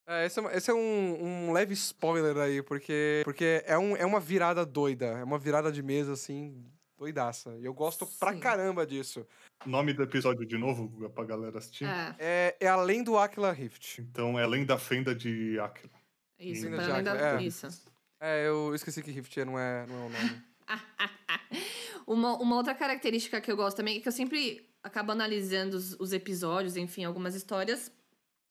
É, 0.07 0.25
esse 0.25 0.39
é, 0.39 0.57
esse 0.57 0.71
é 0.71 0.73
um, 0.73 1.47
um 1.49 1.51
leve 1.51 1.73
spoiler 1.73 2.35
aí, 2.37 2.63
porque, 2.63 3.21
porque 3.23 3.63
é, 3.65 3.77
um, 3.77 3.95
é 3.95 4.05
uma 4.05 4.19
virada 4.19 4.65
doida. 4.65 5.05
É 5.05 5.23
uma 5.23 5.37
virada 5.37 5.71
de 5.71 5.83
mesa, 5.83 6.13
assim, 6.13 6.65
doidaça. 6.97 7.55
E 7.59 7.65
eu 7.65 7.73
gosto 7.73 8.07
pra 8.19 8.33
Sim. 8.33 8.39
caramba 8.39 8.85
disso. 8.87 9.25
Nome 9.65 9.93
do 9.93 10.01
episódio 10.01 10.45
de 10.45 10.57
novo, 10.57 10.87
Guga, 10.87 11.09
pra 11.09 11.25
galera 11.25 11.59
assistir. 11.59 11.85
É, 11.85 12.15
É, 12.17 12.57
é 12.61 12.67
além 12.67 13.03
do 13.03 13.17
Aquila 13.19 13.51
Rift. 13.51 13.99
Então, 14.01 14.39
é 14.39 14.43
além 14.43 14.65
da 14.65 14.79
fenda 14.79 15.13
de 15.13 15.59
Aquila. 15.59 15.93
isso. 16.39 16.65
Além 16.67 17.03
da... 17.03 17.15
é. 17.39 17.43
Isso. 17.43 17.67
É, 18.19 18.47
eu 18.47 18.73
esqueci 18.75 19.01
que 19.01 19.11
Rift 19.11 19.37
não 19.45 19.57
é, 19.57 19.85
não 19.87 19.95
é 19.95 20.05
o 20.05 20.09
nome. 20.09 20.43
Uma, 22.05 22.35
uma 22.37 22.55
outra 22.55 22.73
característica 22.73 23.39
que 23.39 23.51
eu 23.51 23.55
gosto 23.55 23.77
também 23.77 23.97
é 23.97 23.99
que 23.99 24.07
eu 24.07 24.11
sempre 24.11 24.67
acabo 24.81 25.11
analisando 25.11 25.77
os, 25.77 25.93
os 25.99 26.11
episódios, 26.11 26.75
enfim, 26.75 27.03
algumas 27.03 27.35
histórias 27.35 27.91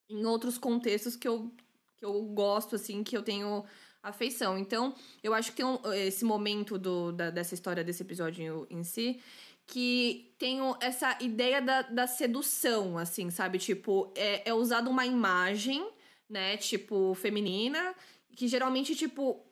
em 0.09 0.25
outros 0.25 0.57
contextos 0.59 1.17
que 1.17 1.27
eu, 1.27 1.53
que 1.97 2.05
eu 2.05 2.23
gosto, 2.23 2.77
assim, 2.77 3.03
que 3.03 3.17
eu 3.17 3.23
tenho 3.23 3.65
afeição. 4.01 4.57
Então, 4.57 4.95
eu 5.25 5.35
acho 5.35 5.51
que 5.51 5.57
tem 5.57 5.67
um- 5.67 5.81
esse 5.93 6.25
momento 6.25 6.79
do, 6.79 7.11
da- 7.11 7.31
dessa 7.31 7.53
história, 7.55 7.83
desse 7.83 8.03
episódio 8.03 8.65
em, 8.71 8.85
si, 8.85 9.21
que 9.67 10.33
tem 10.39 10.61
essa 10.81 11.19
ideia 11.21 11.61
da, 11.61 11.83
da 11.83 12.07
sedução, 12.07 12.97
assim, 12.97 13.29
sabe? 13.29 13.59
Tipo, 13.59 14.13
é, 14.17 14.49
é 14.49 14.55
usada 14.55 14.89
uma 14.89 15.05
imagem, 15.05 15.85
né, 16.31 16.57
tipo, 16.57 17.13
feminina, 17.15 17.93
que 18.37 18.47
geralmente, 18.47 18.95
tipo, 18.95 19.45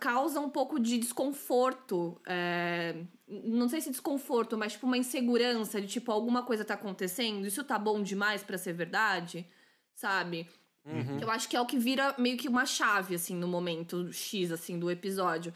causa 0.00 0.40
um 0.40 0.50
pouco 0.50 0.78
de 0.78 0.98
desconforto. 0.98 2.20
é, 2.26 2.96
não 3.26 3.68
sei 3.68 3.80
se 3.80 3.90
desconforto, 3.90 4.56
mas 4.56 4.72
tipo 4.72 4.86
uma 4.86 4.96
insegurança 4.96 5.80
de 5.80 5.86
tipo 5.86 6.10
alguma 6.10 6.42
coisa 6.42 6.64
tá 6.64 6.74
acontecendo, 6.74 7.46
isso 7.46 7.62
tá 7.62 7.78
bom 7.78 8.02
demais 8.02 8.42
pra 8.42 8.56
ser 8.56 8.72
verdade, 8.72 9.46
sabe? 9.94 10.48
Uhum. 10.84 11.18
Eu 11.20 11.30
acho 11.30 11.48
que 11.48 11.56
é 11.56 11.60
o 11.60 11.66
que 11.66 11.78
vira 11.78 12.14
meio 12.18 12.36
que 12.36 12.48
uma 12.48 12.64
chave, 12.64 13.14
assim, 13.14 13.36
no 13.36 13.46
momento 13.46 14.10
X, 14.12 14.50
assim, 14.50 14.78
do 14.78 14.90
episódio. 14.90 15.52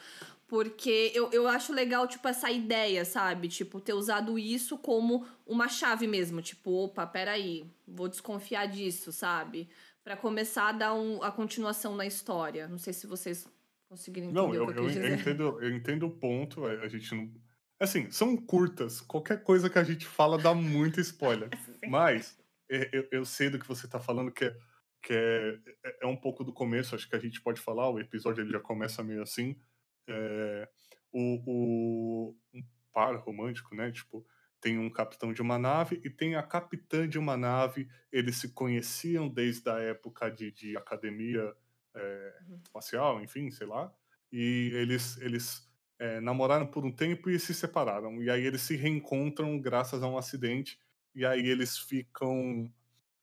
Porque 0.46 1.10
eu, 1.14 1.30
eu 1.32 1.48
acho 1.48 1.72
legal, 1.72 2.06
tipo, 2.06 2.28
essa 2.28 2.50
ideia, 2.50 3.06
sabe? 3.06 3.48
Tipo, 3.48 3.80
ter 3.80 3.94
usado 3.94 4.38
isso 4.38 4.76
como 4.76 5.26
uma 5.46 5.66
chave 5.68 6.06
mesmo. 6.06 6.42
Tipo, 6.42 6.84
opa, 6.84 7.06
peraí, 7.06 7.64
vou 7.88 8.06
desconfiar 8.08 8.66
disso, 8.66 9.10
sabe? 9.10 9.68
Pra 10.04 10.14
começar 10.14 10.68
a 10.68 10.72
dar 10.72 10.94
um, 10.94 11.22
a 11.22 11.32
continuação 11.32 11.96
na 11.96 12.04
história. 12.04 12.68
Não 12.68 12.76
sei 12.76 12.92
se 12.92 13.06
vocês 13.06 13.46
conseguiram 13.92 14.28
entender 14.28 14.40
Não, 14.40 14.50
o 14.50 14.54
eu, 14.54 14.70
eu 14.70 14.88
eu, 14.88 15.14
entendo, 15.14 15.62
eu 15.62 15.76
entendo 15.76 16.06
o 16.06 16.10
ponto. 16.10 16.64
A 16.64 16.88
gente 16.88 17.14
não. 17.14 17.30
Assim, 17.78 18.10
são 18.10 18.36
curtas. 18.36 19.00
Qualquer 19.02 19.42
coisa 19.42 19.68
que 19.68 19.78
a 19.78 19.84
gente 19.84 20.06
fala 20.06 20.38
dá 20.38 20.54
muito 20.54 20.98
spoiler. 21.00 21.50
Mas 21.86 22.38
eu, 22.68 23.06
eu 23.10 23.24
sei 23.24 23.50
do 23.50 23.58
que 23.58 23.68
você 23.68 23.86
tá 23.86 24.00
falando, 24.00 24.32
que, 24.32 24.46
é, 24.46 24.56
que 25.02 25.12
é, 25.12 25.58
é- 25.84 25.98
é 26.02 26.06
um 26.06 26.16
pouco 26.16 26.42
do 26.42 26.54
começo, 26.54 26.94
acho 26.94 27.08
que 27.08 27.16
a 27.16 27.18
gente 27.18 27.42
pode 27.42 27.60
falar. 27.60 27.90
O 27.90 28.00
episódio 28.00 28.42
ele 28.42 28.50
já 28.50 28.60
começa 28.60 29.02
meio 29.02 29.22
assim. 29.22 29.60
É, 30.08 30.68
o, 31.12 31.42
o 31.46 32.36
um 32.54 32.62
par 32.92 33.14
romântico, 33.16 33.74
né? 33.74 33.92
Tipo, 33.92 34.24
tem 34.58 34.78
um 34.78 34.88
capitão 34.88 35.34
de 35.34 35.42
uma 35.42 35.58
nave 35.58 36.00
e 36.02 36.08
tem 36.08 36.34
a 36.34 36.42
capitã 36.42 37.06
de 37.06 37.18
uma 37.18 37.36
nave. 37.36 37.88
Eles 38.10 38.36
se 38.36 38.54
conheciam 38.54 39.28
desde 39.28 39.68
a 39.68 39.78
época 39.80 40.30
de, 40.30 40.50
de 40.50 40.76
academia 40.78 41.54
é, 41.94 42.32
Uhum. 42.40 42.62
espacial, 42.64 43.20
enfim, 43.22 43.50
sei 43.50 43.66
lá. 43.66 43.92
E 44.32 44.70
eles, 44.74 45.16
eles 45.18 45.68
é, 45.98 46.20
namoraram 46.20 46.66
por 46.66 46.84
um 46.84 46.92
tempo 46.92 47.30
e 47.30 47.38
se 47.38 47.54
separaram. 47.54 48.22
E 48.22 48.30
aí 48.30 48.44
eles 48.46 48.62
se 48.62 48.76
reencontram 48.76 49.60
graças 49.60 50.02
a 50.02 50.08
um 50.08 50.18
acidente. 50.18 50.78
E 51.14 51.24
aí 51.26 51.46
eles 51.46 51.78
ficam 51.78 52.72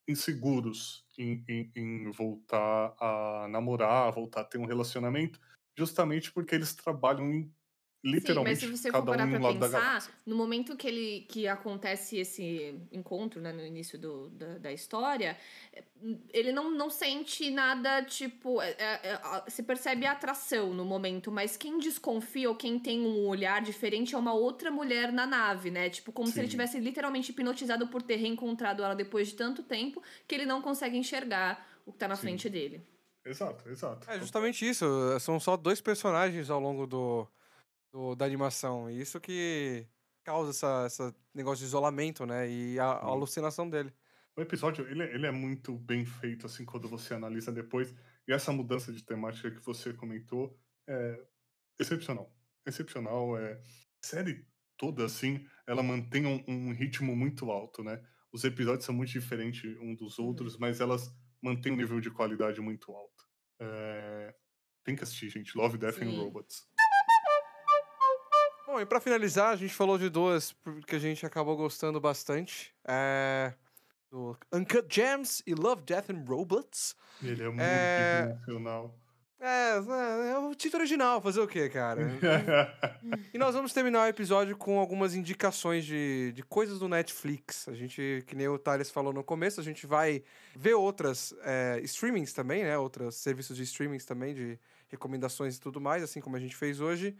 inseguros 0.08 1.06
em, 1.18 1.44
em, 1.48 1.72
em 1.76 2.12
voltar 2.12 2.96
a 3.00 3.48
namorar, 3.50 4.12
voltar 4.12 4.42
a 4.42 4.46
ter 4.46 4.58
um 4.58 4.66
relacionamento, 4.66 5.40
justamente 5.78 6.32
porque 6.32 6.56
eles 6.56 6.74
trabalham 6.76 7.32
em 7.32 7.54
literalmente 8.04 8.62
Sim, 8.62 8.68
mas 8.68 8.80
se 8.80 8.84
você 8.84 8.92
for 8.92 9.00
cada 9.00 9.12
um 9.12 9.16
parar 9.16 9.28
um 9.28 9.60
pra 9.60 9.68
pensar, 9.70 10.12
no 10.26 10.36
momento 10.36 10.76
que 10.78 10.88
ele 10.88 11.26
que 11.28 11.48
acontece 11.48 12.18
esse 12.18 12.76
encontro, 12.92 13.42
né, 13.42 13.52
no 13.52 13.66
início 13.66 14.00
do, 14.00 14.30
da, 14.30 14.58
da 14.58 14.72
história, 14.72 15.38
ele 16.34 16.52
não, 16.52 16.72
não 16.72 16.90
sente 16.90 17.50
nada, 17.52 18.02
tipo, 18.04 18.62
é- 18.62 18.72
é- 18.80 19.00
é, 19.46 19.50
se 19.50 19.64
percebe 19.64 20.06
a 20.06 20.14
atração 20.14 20.74
no 20.74 20.86
momento, 20.86 21.32
mas 21.32 21.58
quem 21.58 21.78
desconfia 21.78 22.50
ou 22.50 22.56
quem 22.56 22.80
tem 22.80 23.02
um 23.02 23.28
olhar 23.28 23.62
diferente 23.62 24.16
é 24.16 24.18
uma 24.18 24.34
outra 24.34 24.72
mulher 24.72 25.12
na 25.12 25.26
nave, 25.28 25.70
né? 25.70 25.90
Tipo, 25.90 26.12
como 26.12 26.28
se 26.30 26.40
ele 26.40 26.48
Sim. 26.48 26.52
tivesse 26.52 26.80
literalmente 26.80 27.32
hipnotizado 27.32 27.88
por 27.88 28.02
ter 28.02 28.16
reencontrado 28.16 28.84
ela 28.84 28.96
depois 28.96 29.28
de 29.28 29.36
tanto 29.36 29.62
tempo 29.62 30.02
que 30.28 30.34
ele 30.36 30.46
não 30.46 30.62
consegue 30.62 30.98
enxergar 30.98 31.68
o 31.86 31.92
que 31.92 31.98
tá 31.98 32.08
na 32.08 32.16
Sim. 32.16 32.22
frente 32.22 32.50
dele. 32.50 32.82
Exato, 33.26 33.70
exato. 33.70 34.10
É 34.10 34.18
justamente 34.18 34.68
isso. 34.68 34.86
São 35.20 35.40
só 35.40 35.58
dois 35.58 35.82
personagens 35.82 36.50
ao 36.50 36.60
longo 36.60 36.88
do, 36.88 37.28
do- 37.92 38.16
da 38.16 38.26
animação. 38.26 38.90
E 38.90 39.00
isso 39.02 39.20
que 39.20 39.88
causa 40.24 40.52
essa, 40.52 40.84
essa 40.86 41.16
negócio 41.34 41.60
de 41.60 41.66
isolamento, 41.66 42.26
né? 42.26 42.50
E 42.50 42.80
a, 42.80 42.86
a 42.86 43.06
alucinação 43.06 43.70
dele. 43.70 43.94
O 44.36 44.42
episódio, 44.42 44.88
ele, 44.88 45.04
é- 45.04 45.14
ele 45.16 45.26
é 45.26 45.32
muito 45.32 45.78
bem 45.78 46.06
feito, 46.06 46.46
assim, 46.46 46.66
quando 46.66 46.88
você 46.88 47.14
analisa 47.14 47.52
depois. 47.52 47.94
E 48.28 48.32
essa 48.34 48.52
mudança 48.52 48.92
de 48.94 49.04
temática 49.04 49.50
que 49.52 49.60
você 49.66 49.92
comentou 49.94 50.58
é 50.88 51.20
excepcional. 51.80 52.32
Excepcional. 52.66 53.38
É... 53.38 53.54
A 53.54 54.06
série 54.08 54.48
toda, 54.78 55.04
assim, 55.06 55.46
ela 55.68 55.84
mantém 55.84 56.26
um, 56.26 56.44
um 56.48 56.72
ritmo 56.74 57.16
muito 57.16 57.52
alto, 57.52 57.84
né? 57.84 58.02
Os 58.32 58.44
episódios 58.44 58.86
são 58.86 58.94
muito 58.96 59.10
diferentes 59.12 59.76
um 59.82 59.96
dos 59.96 60.20
Uhum. 60.20 60.28
outros, 60.28 60.58
mas 60.58 60.80
elas 60.80 61.10
mantêm 61.42 61.74
um 61.74 61.76
nível 61.76 62.00
de 62.00 62.12
qualidade 62.12 62.62
muito 62.62 62.92
alto. 62.94 63.26
É, 63.60 64.34
Tem 64.86 64.96
que 64.96 65.04
assistir, 65.04 65.30
gente. 65.30 65.58
Love, 65.58 65.78
Death 65.78 65.96
Sim. 65.96 66.06
and 66.06 66.18
Robots. 66.22 66.66
Bom, 68.72 68.80
e 68.80 68.86
pra 68.86 69.00
finalizar, 69.00 69.50
a 69.50 69.56
gente 69.56 69.74
falou 69.74 69.98
de 69.98 70.10
duas 70.10 70.56
que 70.86 70.96
a 70.96 71.00
gente 71.00 71.26
acabou 71.26 71.58
gostando 71.58 72.00
bastante. 72.00 72.72
É... 72.88 73.52
Do 74.12 74.38
Uncut 74.54 74.86
Gems 74.88 75.42
e 75.48 75.56
Love, 75.56 75.82
Death 75.82 76.12
and 76.12 76.24
Robots. 76.28 76.96
Ele 77.20 77.42
é 77.42 77.48
muito 77.48 77.62
é... 77.62 78.30
emocional. 78.30 78.96
É, 79.40 79.72
é, 79.72 80.32
é, 80.34 80.38
o 80.38 80.54
título 80.54 80.82
original, 80.82 81.20
fazer 81.20 81.40
o 81.40 81.48
quê, 81.48 81.68
cara? 81.68 82.12
e 83.34 83.40
nós 83.40 83.56
vamos 83.56 83.74
terminar 83.74 84.06
o 84.06 84.08
episódio 84.08 84.56
com 84.56 84.78
algumas 84.78 85.16
indicações 85.16 85.84
de, 85.84 86.32
de 86.34 86.44
coisas 86.44 86.78
do 86.78 86.88
Netflix. 86.88 87.68
A 87.68 87.74
gente, 87.74 88.24
que 88.28 88.36
nem 88.36 88.48
o 88.50 88.60
Thales 88.60 88.92
falou 88.92 89.12
no 89.12 89.24
começo, 89.24 89.60
a 89.60 89.64
gente 89.64 89.88
vai 89.88 90.22
ver 90.56 90.76
outras 90.76 91.34
é, 91.42 91.80
streamings 91.86 92.34
também, 92.34 92.64
né? 92.64 92.78
Outros 92.78 93.16
serviços 93.16 93.58
de 93.58 93.64
streamings 93.64 94.06
também, 94.06 94.36
de 94.36 94.60
recomendações 94.90 95.58
e 95.58 95.60
tudo 95.60 95.82
mais, 95.82 96.04
assim 96.04 96.22
como 96.22 96.36
a 96.36 96.40
gente 96.40 96.56
fez 96.56 96.80
hoje. 96.80 97.18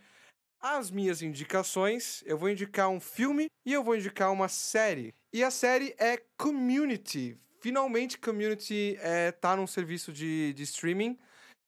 As 0.62 0.92
minhas 0.92 1.22
indicações, 1.22 2.22
eu 2.26 2.38
vou 2.38 2.50
indicar 2.50 2.90
um 2.90 3.00
filme 3.00 3.48
e 3.66 3.72
eu 3.72 3.82
vou 3.82 3.96
indicar 3.96 4.32
uma 4.32 4.50
série. 4.50 5.14
E 5.32 5.42
a 5.42 5.50
série 5.50 5.96
é 5.98 6.22
Community. 6.38 7.38
Finalmente, 7.62 8.18
Community 8.18 8.98
é, 9.02 9.32
tá 9.32 9.56
num 9.56 9.68
serviço 9.68 10.12
de, 10.12 10.52
de 10.54 10.64
streaming 10.64 11.18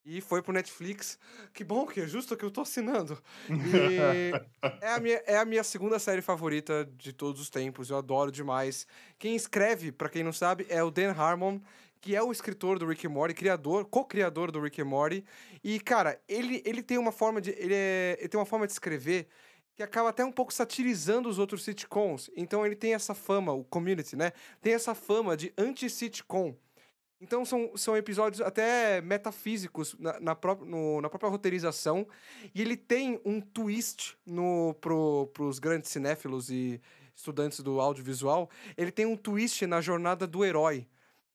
e 0.05 0.19
foi 0.19 0.41
pro 0.41 0.51
Netflix. 0.51 1.17
Que 1.53 1.63
bom 1.63 1.85
que 1.85 2.01
é 2.01 2.07
justo 2.07 2.35
que 2.35 2.43
eu 2.43 2.51
tô 2.51 2.61
assinando. 2.61 3.17
E 3.49 4.31
é, 4.81 4.93
a 4.93 4.99
minha, 4.99 5.23
é 5.25 5.37
a 5.37 5.45
minha 5.45 5.63
segunda 5.63 5.97
série 5.97 6.21
favorita 6.21 6.89
de 6.97 7.13
todos 7.13 7.39
os 7.39 7.49
tempos. 7.49 7.89
Eu 7.89 7.97
adoro 7.97 8.31
demais. 8.31 8.85
Quem 9.17 9.35
escreve, 9.35 9.91
para 9.91 10.09
quem 10.09 10.23
não 10.23 10.33
sabe, 10.33 10.65
é 10.69 10.83
o 10.83 10.91
Dan 10.91 11.11
Harmon, 11.11 11.61
que 12.01 12.15
é 12.15 12.23
o 12.23 12.31
escritor 12.31 12.79
do 12.79 12.87
Rick 12.87 13.05
and 13.05 13.11
Morty, 13.11 13.35
criador, 13.35 13.85
co-criador 13.85 14.51
do 14.51 14.59
Rick 14.59 14.81
and 14.81 14.85
Morty. 14.85 15.23
E, 15.63 15.79
cara, 15.79 16.19
ele, 16.27 16.61
ele 16.65 16.81
tem 16.81 16.97
uma 16.97 17.11
forma 17.11 17.39
de. 17.39 17.51
Ele, 17.51 17.75
é, 17.75 18.17
ele 18.19 18.27
tem 18.27 18.39
uma 18.39 18.45
forma 18.45 18.65
de 18.65 18.73
escrever 18.73 19.27
que 19.75 19.83
acaba 19.83 20.09
até 20.09 20.25
um 20.25 20.31
pouco 20.31 20.51
satirizando 20.51 21.29
os 21.29 21.37
outros 21.37 21.63
sitcoms. 21.63 22.29
Então 22.35 22.65
ele 22.65 22.75
tem 22.75 22.93
essa 22.93 23.13
fama, 23.13 23.53
o 23.53 23.63
community, 23.63 24.15
né? 24.15 24.33
Tem 24.61 24.73
essa 24.73 24.95
fama 24.95 25.37
de 25.37 25.53
anti-sitcom. 25.57 26.55
Então 27.21 27.45
são, 27.45 27.71
são 27.77 27.95
episódios 27.95 28.41
até 28.41 28.99
metafísicos 29.01 29.95
na, 29.99 30.19
na, 30.19 30.35
pró 30.35 30.55
no, 30.55 31.01
na 31.01 31.07
própria 31.07 31.29
roteirização. 31.29 32.07
E 32.53 32.61
ele 32.61 32.75
tem 32.75 33.21
um 33.23 33.39
twist 33.39 34.17
no, 34.25 34.73
pro, 34.81 35.27
pros 35.33 35.59
grandes 35.59 35.91
cinéfilos 35.91 36.49
e 36.49 36.81
estudantes 37.15 37.59
do 37.59 37.79
audiovisual. 37.79 38.49
Ele 38.75 38.91
tem 38.91 39.05
um 39.05 39.15
twist 39.15 39.67
na 39.67 39.79
jornada 39.81 40.25
do 40.25 40.43
herói. 40.43 40.87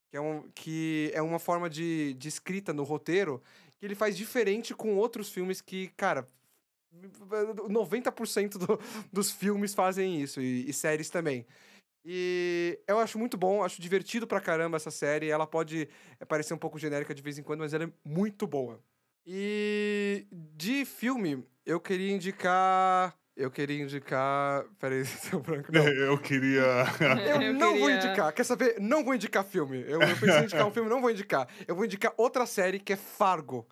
Que 0.09 0.17
é, 0.17 0.21
um, 0.21 0.49
que 0.55 1.11
é 1.13 1.21
uma 1.21 1.39
forma 1.39 1.69
de, 1.69 2.13
de 2.13 2.27
escrita 2.27 2.73
no 2.73 2.83
roteiro 2.83 3.41
que 3.77 3.85
ele 3.85 3.95
faz 3.95 4.17
diferente 4.17 4.73
com 4.73 4.95
outros 4.95 5.29
filmes 5.29 5.61
que, 5.61 5.89
cara, 5.89 6.27
90% 6.93 8.57
do, 8.57 8.79
dos 9.11 9.31
filmes 9.31 9.73
fazem 9.73 10.21
isso, 10.21 10.41
e, 10.41 10.69
e 10.69 10.73
séries 10.73 11.09
também. 11.09 11.45
E 12.09 12.79
eu 12.87 12.99
acho 12.99 13.19
muito 13.19 13.37
bom, 13.37 13.63
acho 13.63 13.81
divertido 13.81 14.25
pra 14.25 14.39
caramba 14.39 14.77
essa 14.77 14.89
série. 14.89 15.29
Ela 15.29 15.45
pode 15.45 15.89
eh, 16.19 16.25
parecer 16.25 16.53
um 16.53 16.57
pouco 16.57 16.79
genérica 16.79 17.13
de 17.13 17.21
vez 17.21 17.37
em 17.37 17.43
quando, 17.43 17.59
mas 17.59 17.73
ela 17.73 17.83
é 17.83 17.91
muito 18.05 18.47
boa. 18.47 18.81
E 19.25 20.25
de 20.31 20.85
filme, 20.85 21.43
eu 21.65 21.81
queria 21.81 22.13
indicar. 22.13 23.13
Eu 23.37 23.51
queria 23.51 23.83
indicar. 23.83 24.65
Peraí, 24.79 25.05
seu 25.05 25.39
branco. 25.39 25.71
Não. 25.71 25.87
Eu 25.87 26.17
queria. 26.17 26.63
Eu, 26.99 27.41
eu 27.41 27.53
não 27.53 27.73
queria... 27.73 27.79
vou 27.79 27.89
indicar. 27.91 28.33
Quer 28.33 28.43
saber? 28.43 28.79
Não 28.79 29.03
vou 29.03 29.13
indicar 29.13 29.45
filme. 29.45 29.83
Eu, 29.87 30.01
eu 30.01 30.17
pensei 30.17 30.39
em 30.39 30.43
indicar 30.43 30.65
um 30.65 30.71
filme, 30.71 30.89
não 30.89 30.99
vou 30.99 31.11
indicar. 31.11 31.47
Eu 31.67 31.75
vou 31.75 31.85
indicar 31.85 32.11
outra 32.17 32.47
série 32.47 32.79
que 32.79 32.93
é 32.93 32.95
Fargo. 32.95 33.67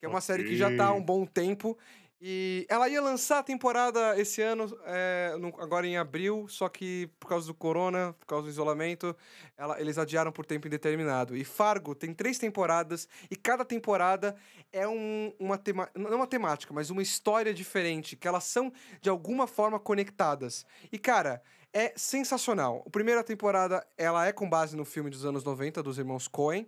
Que 0.00 0.06
é 0.06 0.08
uma 0.08 0.18
okay. 0.18 0.26
série 0.26 0.44
que 0.44 0.56
já 0.56 0.76
tá 0.76 0.86
há 0.86 0.92
um 0.92 1.02
bom 1.02 1.24
tempo 1.24 1.78
e 2.26 2.64
ela 2.70 2.88
ia 2.88 3.02
lançar 3.02 3.40
a 3.40 3.42
temporada 3.42 4.18
esse 4.18 4.40
ano, 4.40 4.74
é, 4.86 5.36
no, 5.38 5.48
agora 5.60 5.86
em 5.86 5.98
abril, 5.98 6.46
só 6.48 6.70
que 6.70 7.10
por 7.20 7.28
causa 7.28 7.46
do 7.46 7.52
corona, 7.52 8.14
por 8.18 8.24
causa 8.24 8.44
do 8.44 8.48
isolamento, 8.48 9.14
ela, 9.58 9.78
eles 9.78 9.98
adiaram 9.98 10.32
por 10.32 10.46
tempo 10.46 10.66
indeterminado. 10.66 11.36
E 11.36 11.44
Fargo 11.44 11.94
tem 11.94 12.14
três 12.14 12.38
temporadas, 12.38 13.06
e 13.30 13.36
cada 13.36 13.62
temporada 13.62 14.34
é 14.72 14.88
um, 14.88 15.34
uma 15.38 15.58
tema, 15.58 15.90
não 15.94 16.16
uma 16.16 16.26
temática, 16.26 16.72
mas 16.72 16.88
uma 16.88 17.02
história 17.02 17.52
diferente, 17.52 18.16
que 18.16 18.26
elas 18.26 18.44
são 18.44 18.72
de 19.02 19.10
alguma 19.10 19.46
forma 19.46 19.78
conectadas. 19.78 20.64
E 20.90 20.98
cara, 20.98 21.42
é 21.74 21.92
sensacional. 21.94 22.82
A 22.86 22.90
primeira 22.90 23.22
temporada, 23.22 23.86
ela 23.98 24.26
é 24.26 24.32
com 24.32 24.48
base 24.48 24.74
no 24.74 24.86
filme 24.86 25.10
dos 25.10 25.26
anos 25.26 25.44
90, 25.44 25.82
dos 25.82 25.98
irmãos 25.98 26.26
Coen. 26.26 26.66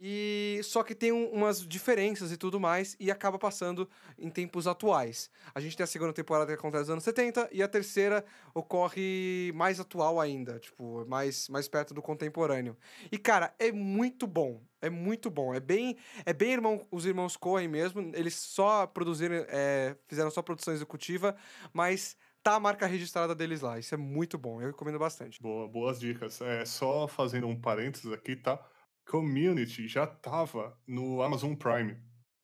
E 0.00 0.60
só 0.62 0.82
que 0.82 0.94
tem 0.94 1.10
um, 1.10 1.28
umas 1.30 1.66
diferenças 1.66 2.30
e 2.30 2.36
tudo 2.36 2.60
mais 2.60 2.96
e 3.00 3.10
acaba 3.10 3.38
passando 3.38 3.88
em 4.16 4.30
tempos 4.30 4.66
atuais. 4.66 5.30
A 5.54 5.60
gente 5.60 5.76
tem 5.76 5.84
a 5.84 5.86
segunda 5.86 6.12
temporada 6.12 6.46
que 6.46 6.58
acontece 6.58 6.82
nos 6.82 6.90
anos 6.90 7.04
70 7.04 7.48
e 7.50 7.62
a 7.62 7.68
terceira 7.68 8.24
ocorre 8.54 9.52
mais 9.54 9.80
atual 9.80 10.20
ainda, 10.20 10.58
tipo, 10.60 11.04
mais 11.06 11.48
mais 11.48 11.68
perto 11.68 11.92
do 11.92 12.00
contemporâneo. 12.00 12.76
E 13.10 13.18
cara, 13.18 13.52
é 13.58 13.72
muito 13.72 14.26
bom. 14.26 14.62
É 14.80 14.88
muito 14.88 15.28
bom. 15.30 15.52
É 15.52 15.58
bem 15.58 15.96
é 16.24 16.32
bem 16.32 16.52
irmão, 16.52 16.86
os 16.90 17.04
irmãos 17.04 17.36
Coen 17.36 17.66
mesmo, 17.66 18.12
eles 18.14 18.34
só 18.34 18.86
produziram 18.86 19.44
é, 19.48 19.96
fizeram 20.06 20.30
só 20.30 20.42
produção 20.42 20.72
executiva, 20.72 21.34
mas 21.72 22.16
tá 22.40 22.54
a 22.54 22.60
marca 22.60 22.86
registrada 22.86 23.34
deles 23.34 23.62
lá. 23.62 23.78
Isso 23.78 23.94
é 23.94 23.98
muito 23.98 24.38
bom. 24.38 24.60
Eu 24.62 24.68
recomendo 24.68 24.98
bastante. 24.98 25.42
Boa, 25.42 25.66
boas 25.66 25.98
dicas. 25.98 26.40
É 26.40 26.64
só 26.64 27.08
fazendo 27.08 27.48
um 27.48 27.60
parênteses 27.60 28.12
aqui, 28.12 28.36
tá? 28.36 28.64
Community 29.08 29.88
já 29.88 30.04
estava 30.04 30.78
no 30.86 31.22
Amazon 31.22 31.54
Prime, 31.54 31.96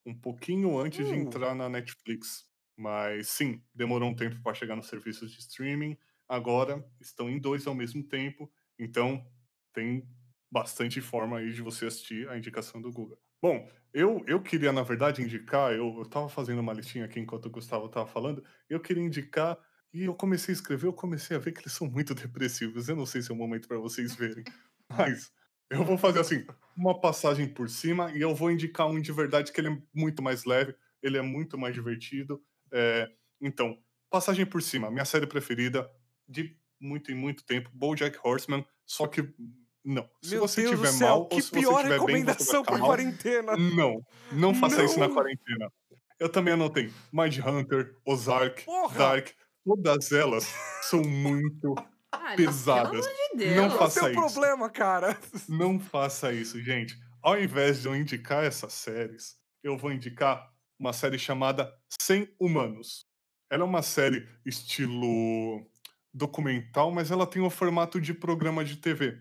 um 0.07 0.15
pouquinho 0.15 0.79
antes 0.79 1.07
uh. 1.07 1.11
de 1.11 1.15
entrar 1.15 1.55
na 1.55 1.69
Netflix. 1.69 2.45
Mas 2.77 3.29
sim, 3.29 3.63
demorou 3.75 4.09
um 4.09 4.17
tempo 4.17 4.43
para 4.43 4.55
chegar 4.55 4.75
nos 4.75 4.89
serviços 4.89 5.31
de 5.31 5.39
streaming. 5.41 5.97
Agora 6.27 6.85
estão 6.99 7.29
em 7.29 7.39
dois 7.39 7.67
ao 7.67 7.75
mesmo 7.75 8.03
tempo, 8.03 8.51
então 8.79 9.25
tem 9.73 10.09
bastante 10.51 11.01
forma 11.01 11.39
aí 11.39 11.53
de 11.53 11.61
você 11.61 11.87
assistir 11.87 12.29
a 12.31 12.39
indicação 12.39 12.81
do 12.81 12.91
Google. 12.91 13.19
Bom, 13.43 13.71
eu, 13.93 14.25
eu 14.27 14.41
queria, 14.41 14.73
na 14.73 14.83
verdade, 14.83 15.23
indicar, 15.23 15.73
eu, 15.73 15.99
eu 15.99 16.07
tava 16.07 16.31
fazendo 16.31 16.61
uma 16.61 16.73
listinha 16.73 17.05
aqui 17.05 17.21
enquanto 17.21 17.47
o 17.47 17.51
Gustavo 17.51 17.89
tava 17.91 18.07
falando, 18.07 18.43
eu 18.71 18.81
queria 18.81 19.03
indicar, 19.03 19.59
e 19.93 20.05
eu 20.05 20.15
comecei 20.15 20.53
a 20.53 20.57
escrever, 20.57 20.87
eu 20.87 20.93
comecei 20.95 21.37
a 21.37 21.41
ver 21.41 21.53
que 21.53 21.61
eles 21.61 21.73
são 21.73 21.89
muito 21.89 22.15
depressivos. 22.17 22.89
Eu 22.89 22.97
não 22.97 23.05
sei 23.05 23.21
se 23.21 23.31
é 23.31 23.35
o 23.35 23.37
momento 23.37 23.69
para 23.69 23.79
vocês 23.79 24.15
verem, 24.15 24.45
mas 24.89 25.31
eu 25.75 25.85
vou 25.85 25.99
fazer 25.99 26.21
assim, 26.21 26.47
uma 26.77 26.99
passagem 26.99 27.47
por 27.49 27.69
cima 27.69 28.13
e 28.13 28.21
eu 28.21 28.35
vou 28.35 28.51
indicar 28.51 28.87
um 28.87 29.01
de 29.01 29.13
verdade 29.13 29.53
que 29.53 29.61
ele 29.61 29.69
é 29.69 29.79
muito 29.93 30.23
mais 30.23 30.45
leve, 30.45 30.75
ele 31.03 31.19
é 31.19 31.23
muito 31.23 31.59
mais 31.59 31.75
divertido. 31.75 32.43
É, 32.73 33.11
então, 33.41 33.79
passagem 34.11 34.47
por 34.47 34.63
cima, 34.63 34.91
minha 34.91 35.05
série 35.05 35.27
preferida 35.27 35.91
de 36.29 36.57
muito 36.81 37.11
e 37.11 37.15
muito 37.15 37.45
tempo, 37.45 37.71
BoJack 37.73 38.19
Horseman, 38.23 38.65
só 38.85 39.07
que 39.07 39.35
não. 39.85 40.09
Se 40.23 40.31
Meu 40.31 40.41
você 40.41 40.63
Deus 40.63 40.77
tiver 40.77 40.93
céu, 40.93 41.09
mal 41.09 41.29
que 41.29 41.37
ou 41.37 41.43
se 41.43 41.51
pior 41.51 41.73
você 41.73 41.83
tiver 41.83 41.95
recomendação 41.95 42.63
bem, 42.63 42.73
você 42.73 42.81
por 42.81 42.87
quarentena. 42.87 43.57
Não, 43.57 44.07
não 44.33 44.55
faça 44.55 44.79
não. 44.79 44.85
isso 44.85 44.99
na 44.99 45.09
quarentena. 45.09 45.71
Eu 46.19 46.29
também 46.29 46.55
anotei 46.55 46.93
Mind 47.13 47.39
Hunter, 47.39 47.97
Ozark, 48.07 48.65
Porra. 48.65 48.99
Dark, 48.99 49.29
todas 49.65 50.13
elas 50.13 50.45
são 50.83 51.03
muito 51.03 51.75
pesadas. 52.37 53.07
De 53.37 53.55
não 53.55 53.71
faça 53.71 54.01
é 54.01 54.03
o 54.05 54.07
isso. 54.07 54.15
problema, 54.15 54.71
cara? 54.71 55.19
Não 55.49 55.79
faça 55.81 56.33
isso, 56.33 56.61
gente. 56.63 56.99
Ao 57.23 57.41
invés 57.41 57.83
de 57.83 57.89
eu 57.89 57.97
indicar 57.97 58.45
essas 58.45 58.73
séries, 58.73 59.37
eu 59.63 59.77
vou 59.77 59.93
indicar 59.93 60.51
uma 60.79 60.93
série 60.93 61.19
chamada 61.19 61.73
100 62.01 62.29
Humanos. 62.39 63.07
Ela 63.51 63.63
é 63.63 63.67
uma 63.67 63.83
série 63.83 64.29
estilo 64.45 65.65
documental, 66.13 66.91
mas 66.91 67.11
ela 67.11 67.27
tem 67.27 67.43
o 67.43 67.51
formato 67.51 68.01
de 68.01 68.15
programa 68.15 68.65
de 68.65 68.77
TV. 68.77 69.21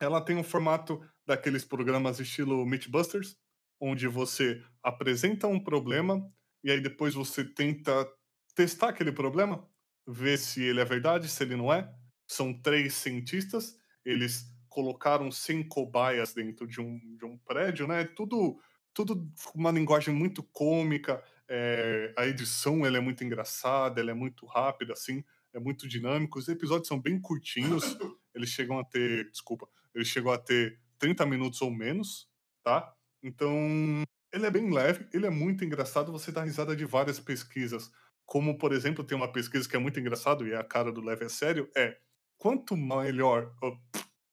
Ela 0.00 0.20
tem 0.20 0.38
o 0.38 0.44
formato 0.44 1.00
daqueles 1.26 1.64
programas 1.64 2.18
estilo 2.18 2.64
Mythbusters, 2.64 3.36
onde 3.80 4.08
você 4.08 4.62
apresenta 4.82 5.46
um 5.46 5.62
problema 5.62 6.26
e 6.62 6.70
aí 6.70 6.80
depois 6.80 7.14
você 7.14 7.44
tenta 7.44 8.06
testar 8.54 8.90
aquele 8.90 9.12
problema, 9.12 9.66
ver 10.06 10.38
se 10.38 10.62
ele 10.62 10.80
é 10.80 10.84
verdade, 10.84 11.28
se 11.28 11.42
ele 11.42 11.56
não 11.56 11.72
é. 11.72 11.90
São 12.30 12.54
três 12.54 12.94
cientistas, 12.94 13.76
eles 14.04 14.48
colocaram 14.68 15.32
100 15.32 15.64
cobaias 15.64 16.32
dentro 16.32 16.64
de 16.64 16.80
um, 16.80 17.16
de 17.16 17.24
um 17.24 17.36
prédio, 17.36 17.88
né? 17.88 18.04
Tudo, 18.04 18.56
tudo 18.94 19.28
uma 19.52 19.72
linguagem 19.72 20.14
muito 20.14 20.40
cômica. 20.44 21.20
É, 21.48 22.14
a 22.16 22.28
edição 22.28 22.86
ela 22.86 22.98
é 22.98 23.00
muito 23.00 23.24
engraçada, 23.24 24.00
ela 24.00 24.12
é 24.12 24.14
muito 24.14 24.46
rápida, 24.46 24.92
assim, 24.92 25.24
é 25.52 25.58
muito 25.58 25.88
dinâmico. 25.88 26.38
Os 26.38 26.46
episódios 26.46 26.86
são 26.86 27.00
bem 27.00 27.20
curtinhos, 27.20 27.82
eles 28.32 28.50
chegam 28.50 28.78
a 28.78 28.84
ter, 28.84 29.28
desculpa, 29.32 29.68
eles 29.92 30.06
chegam 30.06 30.30
a 30.30 30.38
ter 30.38 30.78
30 31.00 31.26
minutos 31.26 31.60
ou 31.60 31.70
menos, 31.72 32.30
tá? 32.62 32.94
Então, 33.20 34.04
ele 34.32 34.46
é 34.46 34.50
bem 34.52 34.72
leve, 34.72 35.08
ele 35.12 35.26
é 35.26 35.30
muito 35.30 35.64
engraçado, 35.64 36.12
você 36.12 36.30
dá 36.30 36.44
risada 36.44 36.76
de 36.76 36.84
várias 36.84 37.18
pesquisas. 37.18 37.90
Como, 38.24 38.56
por 38.56 38.72
exemplo, 38.72 39.02
tem 39.02 39.16
uma 39.16 39.32
pesquisa 39.32 39.68
que 39.68 39.74
é 39.74 39.80
muito 39.80 39.98
engraçado 39.98 40.46
e 40.46 40.52
é 40.52 40.56
a 40.56 40.62
cara 40.62 40.92
do 40.92 41.00
leve 41.00 41.24
a 41.24 41.28
sério, 41.28 41.68
é 41.76 41.98
quanto 42.40 42.74
melhor, 42.74 43.54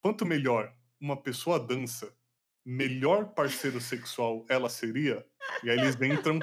quanto 0.01 0.25
melhor 0.25 0.73
uma 0.99 1.21
pessoa 1.21 1.59
dança, 1.59 2.11
melhor 2.65 3.33
parceiro 3.33 3.79
sexual 3.81 4.45
ela 4.49 4.69
seria. 4.69 5.25
E 5.63 5.69
aí 5.69 5.77
eles 5.77 5.95
entram. 6.01 6.39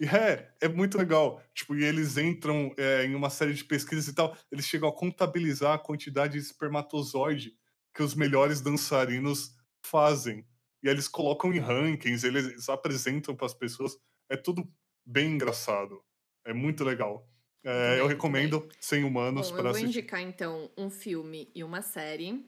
E 0.00 0.06
é, 0.06 0.48
é 0.60 0.68
muito 0.68 0.96
legal. 0.96 1.42
Tipo, 1.52 1.74
e 1.74 1.84
eles 1.84 2.16
entram 2.16 2.72
é, 2.76 3.04
em 3.04 3.16
uma 3.16 3.30
série 3.30 3.52
de 3.52 3.64
pesquisas 3.64 4.06
e 4.06 4.14
tal. 4.14 4.36
Eles 4.50 4.64
chegam 4.64 4.88
a 4.88 4.94
contabilizar 4.94 5.74
a 5.74 5.78
quantidade 5.78 6.34
de 6.34 6.38
espermatozoide 6.38 7.52
que 7.92 8.02
os 8.02 8.14
melhores 8.14 8.60
dançarinos 8.60 9.56
fazem. 9.82 10.46
E 10.82 10.88
aí 10.88 10.94
eles 10.94 11.08
colocam 11.08 11.52
em 11.52 11.58
rankings, 11.58 12.24
eles 12.24 12.68
apresentam 12.68 13.34
para 13.34 13.46
as 13.46 13.54
pessoas. 13.54 13.96
É 14.30 14.36
tudo 14.36 14.68
bem 15.04 15.32
engraçado. 15.32 16.00
É 16.44 16.52
muito 16.52 16.84
legal. 16.84 17.28
É, 17.68 18.00
eu 18.00 18.06
bem, 18.06 18.08
recomendo 18.08 18.66
100 18.80 19.04
Humanos 19.04 19.50
para 19.50 19.58
eu 19.58 19.62
vou 19.64 19.70
assistir. 19.72 19.86
indicar 19.88 20.22
então 20.22 20.70
um 20.76 20.88
filme 20.88 21.50
e 21.54 21.62
uma 21.62 21.82
série. 21.82 22.42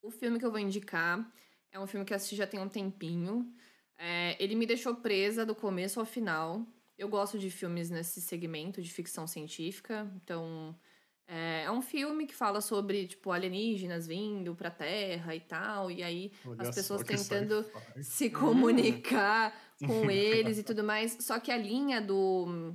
O 0.00 0.10
filme 0.10 0.38
que 0.38 0.46
eu 0.46 0.52
vou 0.52 0.60
indicar 0.60 1.28
é 1.72 1.80
um 1.80 1.86
filme 1.86 2.06
que 2.06 2.12
eu 2.12 2.16
assisti 2.16 2.36
já 2.36 2.46
tem 2.46 2.60
um 2.60 2.68
tempinho. 2.68 3.52
É, 3.98 4.36
ele 4.38 4.54
me 4.54 4.64
deixou 4.64 4.94
presa 4.94 5.44
do 5.44 5.54
começo 5.54 5.98
ao 5.98 6.06
final. 6.06 6.64
Eu 6.96 7.08
gosto 7.08 7.38
de 7.38 7.50
filmes 7.50 7.90
nesse 7.90 8.20
segmento 8.20 8.80
de 8.80 8.90
ficção 8.90 9.26
científica, 9.26 10.08
então 10.22 10.74
é, 11.26 11.64
é 11.64 11.70
um 11.70 11.82
filme 11.82 12.24
que 12.24 12.34
fala 12.34 12.60
sobre 12.60 13.08
tipo 13.08 13.32
alienígenas 13.32 14.06
vindo 14.06 14.54
pra 14.54 14.70
Terra 14.70 15.34
e 15.34 15.40
tal, 15.40 15.90
e 15.90 16.04
aí 16.04 16.32
Olha 16.46 16.62
as 16.62 16.74
pessoas 16.74 17.02
tentando 17.02 17.66
se 18.00 18.30
comunicar 18.30 19.52
com 19.84 20.08
eles 20.08 20.58
e 20.58 20.62
tudo 20.62 20.84
mais. 20.84 21.18
Só 21.20 21.40
que 21.40 21.50
a 21.50 21.56
linha 21.56 22.00
do 22.00 22.74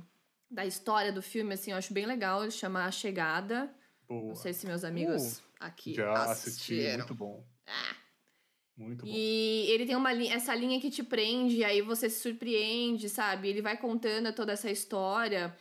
da 0.52 0.66
história 0.66 1.12
do 1.12 1.22
filme, 1.22 1.54
assim, 1.54 1.70
eu 1.70 1.76
acho 1.76 1.92
bem 1.92 2.06
legal. 2.06 2.42
Ele 2.42 2.50
chama 2.50 2.84
A 2.84 2.90
Chegada. 2.90 3.74
Boa. 4.08 4.28
Não 4.28 4.34
sei 4.34 4.52
se 4.52 4.66
meus 4.66 4.84
amigos 4.84 5.42
aqui 5.58 5.94
Já 5.94 6.12
assisti, 6.12 6.48
assistiram. 6.48 6.98
muito 6.98 7.14
bom. 7.14 7.44
Ah. 7.66 7.96
Muito 8.76 9.04
bom. 9.04 9.12
E 9.12 9.66
ele 9.70 9.86
tem 9.86 9.96
uma 9.96 10.12
linha, 10.12 10.34
essa 10.34 10.54
linha 10.54 10.80
que 10.80 10.90
te 10.90 11.02
prende, 11.02 11.56
e 11.56 11.64
aí 11.64 11.82
você 11.82 12.08
se 12.08 12.20
surpreende, 12.20 13.08
sabe? 13.08 13.48
Ele 13.48 13.62
vai 13.62 13.76
contando 13.76 14.32
toda 14.34 14.52
essa 14.52 14.70
história. 14.70 15.54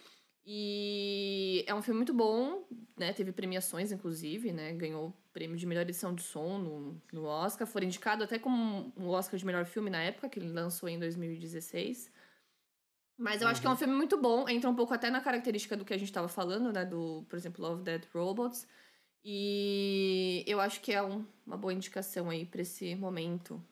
E 0.46 1.64
é 1.68 1.76
um 1.76 1.82
filme 1.82 2.00
muito 2.00 2.14
bom, 2.14 2.66
né? 2.98 3.14
Teve 3.14 3.32
premiações, 3.32 3.92
inclusive, 3.92 4.52
né? 4.52 4.74
Ganhou 4.74 5.10
o 5.10 5.14
prêmio 5.32 5.56
de 5.56 5.66
melhor 5.68 5.82
edição 5.82 6.16
de 6.16 6.24
som 6.24 6.58
no, 6.58 7.02
no 7.14 7.26
Oscar. 7.26 7.68
Foi 7.68 7.84
indicado 7.84 8.24
até 8.24 8.40
como 8.40 8.92
um 8.98 9.08
Oscar 9.08 9.38
de 9.38 9.46
melhor 9.46 9.66
filme 9.66 9.90
na 9.90 10.02
época, 10.02 10.30
que 10.30 10.40
ele 10.40 10.50
lançou 10.50 10.90
em 10.90 10.98
2016. 10.98 12.12
Mas 13.22 13.42
eu 13.42 13.48
acho 13.48 13.62
que 13.62 13.68
é 13.68 13.70
Uhum. 13.70 13.76
um 13.76 13.78
filme 13.80 13.94
muito 13.94 14.18
bom. 14.20 14.50
Entra 14.50 14.70
um 14.70 14.76
pouco 14.76 14.94
até 14.94 15.10
na 15.12 15.22
característica 15.22 15.78
do 15.78 15.86
que 15.86 15.94
a 15.94 15.98
gente 15.98 16.12
tava 16.12 16.28
falando, 16.28 16.74
né? 16.74 16.84
Do, 16.84 17.24
por 17.30 17.36
exemplo, 17.38 17.64
Love, 17.64 17.84
Dead 17.84 18.04
Robots. 18.14 18.68
E 19.24 20.44
eu 20.48 20.60
acho 20.60 20.82
que 20.82 20.92
é 20.92 21.02
um- 21.02 21.26
uma 21.46 21.56
boa 21.58 21.74
indicação 21.74 22.30
aí 22.30 22.46
pra 22.46 22.62
esse 22.62 22.96
momento 22.96 23.64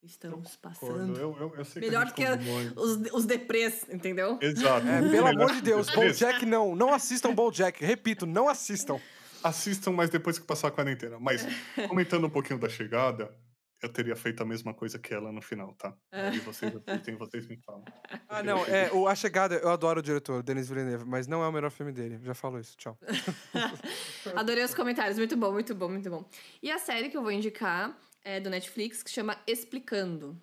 que 0.00 0.06
estamos 0.06 0.54
passando. 0.56 1.16
Eu, 1.18 1.36
eu, 1.38 1.54
eu 1.56 1.64
sei 1.64 1.82
Melhor 1.82 2.12
que, 2.12 2.24
que 2.24 2.78
Os, 2.80 3.12
os 3.12 3.24
deprês, 3.26 3.86
entendeu? 3.90 4.38
Exato. 4.40 4.86
É, 4.86 5.10
pelo 5.10 5.26
amor 5.26 5.52
de 5.52 5.62
Deus. 5.62 5.88
BoJack 5.90 6.46
não. 6.46 6.74
Não 6.76 6.92
assistam 6.94 7.34
BoJack. 7.34 7.84
Repito, 7.84 8.24
não 8.26 8.48
assistam. 8.48 9.00
Assistam, 9.42 9.90
mas 9.92 10.08
depois 10.10 10.38
que 10.38 10.46
passar 10.46 10.68
a 10.68 10.70
quarentena. 10.70 11.18
Mas, 11.20 11.44
comentando 11.88 12.26
um 12.26 12.30
pouquinho 12.30 12.58
da 12.60 12.68
chegada, 12.68 13.34
eu 13.82 13.88
teria 13.88 14.14
feito 14.16 14.42
a 14.42 14.46
mesma 14.46 14.72
coisa 14.72 14.98
que 14.98 15.12
ela 15.12 15.32
no 15.32 15.42
final, 15.42 15.74
tá? 15.74 15.94
Aí 16.12 16.38
vocês 16.38 16.72
assistem, 16.76 17.16
vocês 17.16 17.46
me 17.46 17.56
falam. 17.58 17.84
Ah, 18.28 18.42
não. 18.42 18.64
É, 18.66 18.90
o 18.92 19.08
A 19.08 19.14
Chegada, 19.14 19.56
eu 19.56 19.68
adoro 19.70 20.00
o 20.00 20.02
diretor, 20.02 20.42
Denis 20.42 20.68
Villeneuve, 20.68 21.04
mas 21.04 21.26
não 21.26 21.42
é 21.42 21.48
o 21.48 21.52
melhor 21.52 21.70
filme 21.70 21.92
dele. 21.92 22.18
Já 22.22 22.34
falo 22.34 22.58
isso. 22.60 22.76
Tchau. 22.76 22.96
Adorei 24.36 24.64
os 24.64 24.74
comentários. 24.74 25.18
Muito 25.18 25.36
bom, 25.36 25.52
muito 25.52 25.74
bom, 25.74 25.88
muito 25.88 26.08
bom. 26.10 26.24
E 26.62 26.70
a 26.70 26.78
série 26.78 27.08
que 27.08 27.16
eu 27.16 27.22
vou 27.22 27.32
indicar 27.32 27.96
é 28.24 28.38
do 28.40 28.48
Netflix, 28.50 29.02
que 29.02 29.10
chama 29.10 29.36
Explicando. 29.46 30.40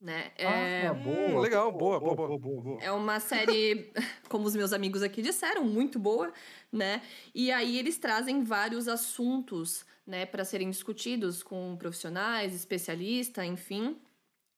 Né? 0.00 0.32
É, 0.38 0.86
Ah, 0.86 0.92
Hum, 0.94 1.38
legal, 1.40 1.70
boa, 1.70 2.00
boa, 2.00 2.14
boa, 2.16 2.38
boa, 2.38 2.62
boa. 2.62 2.82
é 2.82 2.90
uma 2.90 3.20
série, 3.20 3.92
como 4.30 4.46
os 4.46 4.56
meus 4.56 4.72
amigos 4.72 5.02
aqui 5.02 5.20
disseram, 5.20 5.62
muito 5.64 5.98
boa, 5.98 6.32
né? 6.72 7.02
E 7.34 7.52
aí 7.52 7.78
eles 7.78 7.98
trazem 7.98 8.42
vários 8.42 8.88
assuntos, 8.88 9.84
né, 10.10 10.26
para 10.26 10.44
serem 10.44 10.68
discutidos 10.68 11.40
com 11.40 11.76
profissionais, 11.76 12.52
especialistas, 12.52 13.44
enfim. 13.44 13.96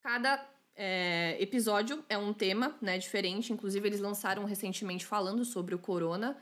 Cada 0.01 0.43
é, 0.75 1.37
episódio 1.39 2.03
é 2.09 2.17
um 2.17 2.33
tema, 2.33 2.75
né, 2.81 2.97
diferente. 2.97 3.53
Inclusive 3.53 3.87
eles 3.87 4.01
lançaram 4.01 4.45
recentemente 4.45 5.05
falando 5.05 5.45
sobre 5.45 5.75
o 5.75 5.79
corona, 5.79 6.37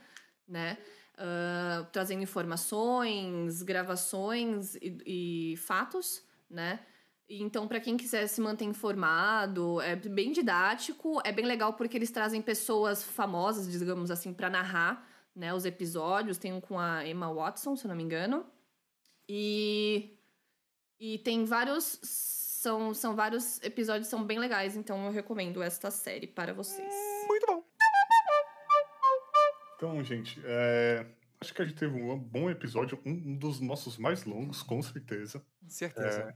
né? 0.47 0.77
ah, 1.17 1.85
trazendo 1.91 2.23
informações, 2.23 3.61
gravações 3.61 4.75
e, 4.75 5.51
e 5.53 5.57
fatos, 5.57 6.23
né? 6.49 6.79
Então, 7.29 7.67
para 7.67 7.79
quem 7.79 7.95
quiser 7.95 8.27
se 8.27 8.41
manter 8.41 8.65
informado, 8.65 9.79
é 9.81 9.95
bem 9.95 10.31
didático, 10.31 11.21
é 11.23 11.31
bem 11.31 11.45
legal 11.45 11.73
porque 11.73 11.95
eles 11.95 12.11
trazem 12.11 12.41
pessoas 12.41 13.03
famosas, 13.03 13.71
digamos 13.71 14.09
assim, 14.09 14.33
para 14.33 14.49
narrar 14.49 15.07
né, 15.35 15.53
os 15.53 15.63
episódios. 15.63 16.37
Tem 16.37 16.51
um 16.51 16.59
com 16.59 16.79
a 16.79 17.07
Emma 17.07 17.31
Watson, 17.33 17.75
se 17.75 17.85
eu 17.85 17.89
não 17.89 17.95
me 17.95 18.03
engano. 18.03 18.45
E, 19.27 20.17
e 20.99 21.19
tem 21.19 21.45
vários. 21.45 21.99
São, 22.03 22.93
são 22.93 23.15
vários 23.15 23.59
episódios 23.63 24.07
são 24.07 24.23
bem 24.23 24.37
legais, 24.37 24.75
então 24.75 25.05
eu 25.07 25.11
recomendo 25.11 25.63
esta 25.63 25.89
série 25.89 26.27
para 26.27 26.53
vocês. 26.53 26.93
Muito 27.27 27.47
bom. 27.47 27.63
Então, 29.75 30.03
gente, 30.03 30.39
é, 30.45 31.07
acho 31.41 31.55
que 31.55 31.61
a 31.63 31.65
gente 31.65 31.75
teve 31.75 31.99
um 31.99 32.19
bom 32.19 32.51
episódio, 32.51 32.99
um, 33.03 33.35
dos 33.35 33.59
nossos 33.59 33.97
mais 33.97 34.25
longos, 34.25 34.61
com 34.61 34.79
certeza. 34.79 35.43
Certeza. 35.67 36.35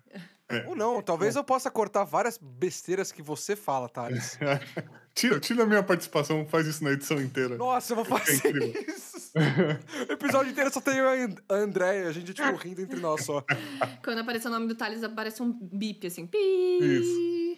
É. 0.49 0.65
Ou 0.67 0.75
não, 0.75 0.99
talvez 1.01 1.36
eu 1.36 1.43
possa 1.43 1.69
cortar 1.69 2.03
várias 2.05 2.39
besteiras 2.39 3.11
que 3.11 3.21
você 3.21 3.55
fala, 3.55 3.88
Thales. 3.88 4.39
tira, 5.13 5.39
tira 5.39 5.61
a 5.61 5.65
minha 5.67 5.83
participação, 5.83 6.47
faz 6.47 6.65
isso 6.65 6.83
na 6.83 6.91
edição 6.91 7.21
inteira. 7.21 7.55
Nossa, 7.55 7.93
eu 7.93 7.97
vou 7.97 8.05
fazer 8.05 8.55
isso. 8.89 9.14
O 10.09 10.13
episódio 10.13 10.51
inteiro 10.51 10.71
só 10.71 10.79
tem 10.79 10.95
e 10.95 11.36
a 11.49 11.55
André, 11.55 12.07
a 12.07 12.11
gente, 12.11 12.33
tipo, 12.33 12.55
rindo 12.55 12.81
entre 12.81 12.99
nós 12.99 13.25
só. 13.25 13.43
Quando 14.03 14.19
aparecer 14.19 14.47
o 14.47 14.51
nome 14.51 14.67
do 14.67 14.75
Thales, 14.75 15.03
aparece 15.03 15.43
um 15.43 15.51
bip, 15.51 16.07
assim. 16.07 16.25
Pi. 16.25 16.38
Isso. 16.38 17.57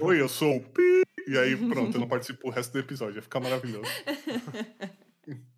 Oi, 0.00 0.20
eu 0.20 0.28
sou 0.28 0.56
o 0.56 0.60
Pi. 0.60 1.02
E 1.26 1.36
aí, 1.36 1.56
pronto, 1.56 1.96
eu 1.96 2.00
não 2.00 2.08
participo 2.08 2.48
o 2.48 2.50
resto 2.50 2.72
do 2.72 2.78
episódio. 2.78 3.16
Ia 3.16 3.22
ficar 3.22 3.40
maravilhoso. 3.40 3.90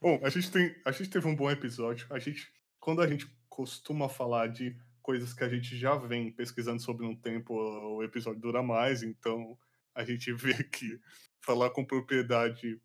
Bom, 0.00 0.20
a 0.22 0.30
gente, 0.30 0.50
tem, 0.50 0.74
a 0.84 0.92
gente 0.92 1.10
teve 1.10 1.26
um 1.26 1.34
bom 1.34 1.50
episódio. 1.50 2.06
A 2.10 2.18
gente, 2.18 2.52
quando 2.78 3.02
a 3.02 3.06
gente 3.06 3.26
costuma 3.48 4.08
falar 4.08 4.46
de 4.46 4.76
coisas 5.02 5.34
que 5.34 5.42
a 5.42 5.48
gente 5.48 5.76
já 5.76 5.96
vem 5.96 6.30
pesquisando 6.30 6.80
sobre 6.80 7.04
um 7.04 7.16
tempo, 7.16 7.54
o 7.54 8.02
episódio 8.02 8.40
dura 8.40 8.62
mais. 8.62 9.02
Então, 9.02 9.58
a 9.94 10.04
gente 10.04 10.32
vê 10.32 10.62
que 10.64 11.00
falar 11.40 11.70
com 11.70 11.84
propriedade 11.84 12.80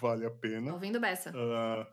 vale 0.00 0.26
a 0.26 0.30
Tá 0.30 0.36
pena. 0.40 0.72
ouvindo 0.72 1.00
Bessa? 1.00 1.32
Ah, 1.34 1.86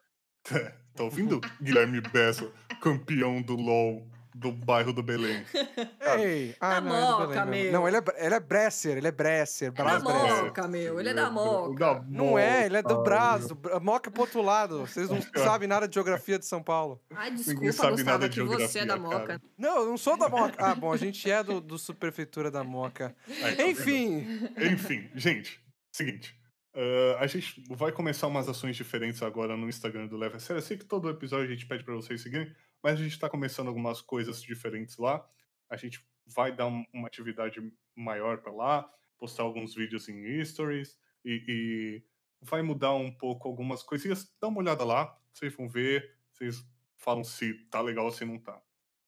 tá 0.96 1.04
ouvindo? 1.04 1.40
Guilherme 1.62 2.02
Bessa, 2.02 2.52
campeão 2.82 3.42
do 3.42 3.56
LOL 3.56 4.08
do 4.36 4.52
bairro 4.52 4.92
do 4.92 5.04
Belém. 5.04 5.46
Ei, 6.18 6.56
Da 6.60 6.78
ah, 6.78 6.82
não, 6.82 6.96
é 6.96 7.00
do 7.00 7.06
Moca, 7.12 7.28
Belém 7.28 7.46
mesmo. 7.46 7.72
meu. 7.72 7.72
Não, 7.74 7.88
ele 7.88 7.98
é, 7.98 8.26
ele 8.26 8.34
é 8.34 8.40
Bresser, 8.40 8.98
ele 8.98 9.08
é 9.08 9.12
Bresser, 9.12 9.68
É 9.68 9.72
Brás 9.72 10.02
da 10.02 10.12
Bresser. 10.12 10.44
Moca, 10.46 10.68
meu. 10.68 11.00
Ele 11.00 11.10
é 11.10 11.14
da 11.14 11.30
Moca. 11.30 11.76
Da 11.80 12.02
Não 12.10 12.36
é, 12.40 12.66
ele 12.66 12.78
é 12.78 12.82
do 12.82 12.90
Moca, 12.96 13.04
Brás, 13.04 13.48
do 13.48 13.56
Moca 13.80 14.10
é 14.10 14.12
pro 14.12 14.22
outro 14.22 14.42
lado. 14.42 14.80
Vocês 14.80 15.08
não 15.08 15.22
sabem 15.36 15.68
nada 15.68 15.88
de 15.88 15.94
geografia 15.94 16.40
de 16.40 16.48
São 16.48 16.64
Paulo. 16.64 17.00
Ai, 17.16 17.30
Ninguém 17.30 17.46
desculpa, 17.46 17.72
sabe 17.74 17.92
Gustavo, 17.92 18.10
nada 18.12 18.26
é 18.26 18.30
de 18.30 18.42
que 18.42 18.48
você 18.48 18.80
é 18.80 18.86
da 18.88 18.96
geografia, 18.96 19.20
Moca. 19.20 19.28
cara. 19.28 19.42
Não, 19.56 19.78
eu 19.82 19.86
não 19.86 19.98
sou 19.98 20.18
da 20.18 20.28
Moca. 20.28 20.56
Ah, 20.58 20.74
bom, 20.74 20.92
a 20.92 20.98
gente 20.98 21.30
é 21.30 21.44
do, 21.44 21.62
do 21.62 21.78
Subprefeitura 21.78 22.50
da 22.50 22.64
Moca. 22.64 23.16
Aí, 23.28 23.36
tá 23.56 23.64
vendo? 23.64 23.70
Enfim, 23.70 24.50
Enfim, 24.58 25.12
gente, 25.14 25.64
seguinte. 25.92 26.36
Ah, 26.74 27.18
a 27.20 27.28
gente 27.28 27.64
vai 27.70 27.92
começar 27.92 28.28
umas 28.28 28.48
ações 28.50 28.76
diferentes 28.76 29.22
agora 29.22 29.56
no 29.58 29.70
Instagram 29.70 30.08
do 30.08 30.18
Leve 30.18 30.38
a 30.38 30.40
Sério. 30.40 30.60
Eu 30.60 30.64
sei 30.66 30.78
que 30.78 30.86
todo 30.86 31.10
episódio 31.10 31.46
a 31.48 31.52
gente 31.52 31.66
pede 31.66 31.84
pra 31.84 31.96
vocês 31.96 32.22
seguirem, 32.22 32.54
mas 32.82 33.00
a 33.00 33.04
gente 33.04 33.20
tá 33.20 33.30
começando 33.30 33.68
algumas 33.68 34.02
coisas 34.02 34.42
diferentes 34.42 34.98
lá. 34.98 35.26
A 35.70 35.78
gente 35.78 36.06
vai 36.26 36.56
dar 36.56 36.68
um- 36.68 36.86
uma 36.94 37.08
atividade 37.08 37.60
maior 37.96 38.40
pra 38.42 38.52
lá, 38.52 38.90
postar 39.18 39.44
alguns 39.44 39.76
vídeos 39.76 40.08
em 40.10 40.44
stories 40.44 40.98
e, 41.24 41.44
e 41.48 42.04
vai 42.42 42.62
mudar 42.62 42.94
um 42.94 43.12
pouco 43.12 43.48
algumas 43.48 43.84
coisinhas. 43.84 44.34
Dá 44.42 44.48
uma 44.48 44.60
olhada 44.60 44.84
lá, 44.84 45.18
vocês 45.34 45.54
vão 45.56 45.70
ver, 45.70 46.18
vocês 46.32 46.64
falam 46.98 47.24
se 47.24 47.54
tá 47.70 47.82
legal 47.82 48.06
ou 48.06 48.12
se 48.12 48.26
não 48.26 48.40
tá. 48.40 48.62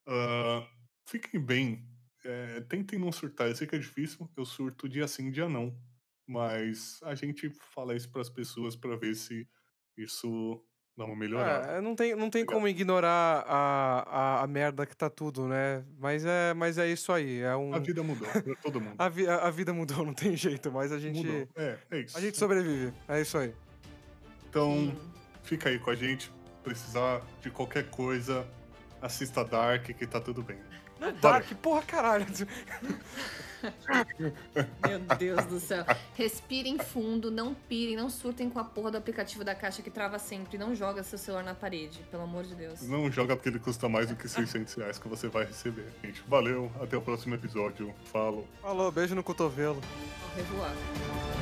Ah, 0.07 0.68
fiquem 1.05 1.39
bem, 1.39 1.88
é, 2.24 2.61
tentem 2.61 2.99
não 2.99 3.11
surtar. 3.11 3.47
Eu 3.49 3.55
sei 3.55 3.68
que 3.68 3.76
é 3.76 3.80
difícil, 3.80 4.30
eu 4.38 4.45
surto 4.45 4.88
dia 4.89 5.07
sim, 5.07 5.32
dia 5.32 5.49
não. 5.49 5.78
Mas 6.28 6.99
a 7.03 7.13
gente 7.15 7.49
fala 7.73 7.95
isso 7.95 8.09
pras 8.09 8.30
pessoas 8.30 8.76
pra 8.76 8.95
ver 8.95 9.15
se 9.15 9.47
isso 9.97 10.59
dá 10.97 11.05
uma 11.05 11.15
melhorada. 11.15 11.67
é, 11.73 11.82
não 11.82 11.93
tem, 11.95 12.15
não 12.15 12.30
tem 12.30 12.45
como 12.45 12.67
ignorar 12.67 13.43
a, 13.47 14.39
a, 14.39 14.43
a 14.43 14.47
merda 14.47 14.86
que 14.86 14.95
tá 14.95 15.09
tudo, 15.09 15.47
né? 15.47 15.84
Mas 15.99 16.26
é, 16.26 16.53
mas 16.53 16.78
é 16.78 16.88
isso 16.88 17.11
aí. 17.11 17.41
É 17.41 17.55
um, 17.55 17.73
A 17.76 17.80
vida 17.80 18.01
mudou 18.01 18.28
pra 18.28 18.55
todo 18.55 18.80
mundo. 18.82 18.95
a, 18.97 19.09
vi- 19.09 19.28
a- 19.28 19.39
a 19.47 19.51
vida 19.51 19.73
mudou, 19.73 20.05
não 20.05 20.13
tem 20.13 20.36
jeito, 20.36 20.71
mas 20.71 20.91
a 20.91 20.97
gente, 20.99 21.17
Mudou. 21.17 21.47
É, 21.55 21.78
é 21.91 21.99
isso. 21.99 22.17
a 22.17 22.21
gente 22.21 22.38
sobrevive. 22.38 22.93
É 23.07 23.21
isso 23.21 23.38
aí. 23.38 23.53
Então, 24.49 24.71
Sim. 24.73 24.97
fica 25.43 25.69
aí 25.69 25.78
com 25.80 25.89
a 25.91 25.95
gente. 25.95 26.32
Precisar 26.63 27.21
de 27.41 27.51
qualquer 27.51 27.89
coisa, 27.91 28.47
assista 28.99 29.43
Dark, 29.45 29.84
que 29.86 30.07
tá 30.07 30.19
tudo 30.19 30.41
bem. 30.41 30.57
Dark, 31.21 31.45
porra, 31.61 31.84
caralho. 31.84 32.26
Meu 34.88 34.99
Deus 35.18 35.45
do 35.45 35.59
céu. 35.59 35.86
Respirem 36.16 36.78
fundo, 36.78 37.32
não 37.32 37.53
pirem, 37.53 37.95
não 37.95 38.09
surtem 38.09 38.49
com 38.49 38.59
a 38.59 38.63
porra 38.63 38.91
do 38.91 38.97
aplicativo 38.97 39.43
da 39.43 39.55
caixa 39.55 39.82
que 39.82 39.89
trava 39.89 40.20
sempre. 40.20 40.57
Não 40.57 40.76
joga 40.76 41.03
seu 41.03 41.18
celular 41.18 41.43
na 41.43 41.53
parede, 41.55 41.99
pelo 42.09 42.24
amor 42.24 42.43
de 42.43 42.55
Deus. 42.55 42.82
Não 42.84 43.11
joga 43.11 43.36
porque 43.36 43.49
ele 43.49 43.59
custa 43.59 43.88
mais 43.89 44.07
do 44.07 44.16
que 44.16 44.28
600 44.28 44.74
reais 44.76 44.99
que 44.99 45.07
você 45.07 45.28
vai 45.28 45.45
receber. 45.45 45.88
Gente, 46.03 46.24
valeu, 46.28 46.72
até 46.82 46.97
o 46.97 47.01
próximo 47.01 47.36
episódio. 47.36 47.93
Falo. 48.05 48.47
Falou, 48.61 48.91
beijo 48.91 49.16
no 49.16 49.24
cotovelo. 49.24 49.82
Revoar. 50.36 51.35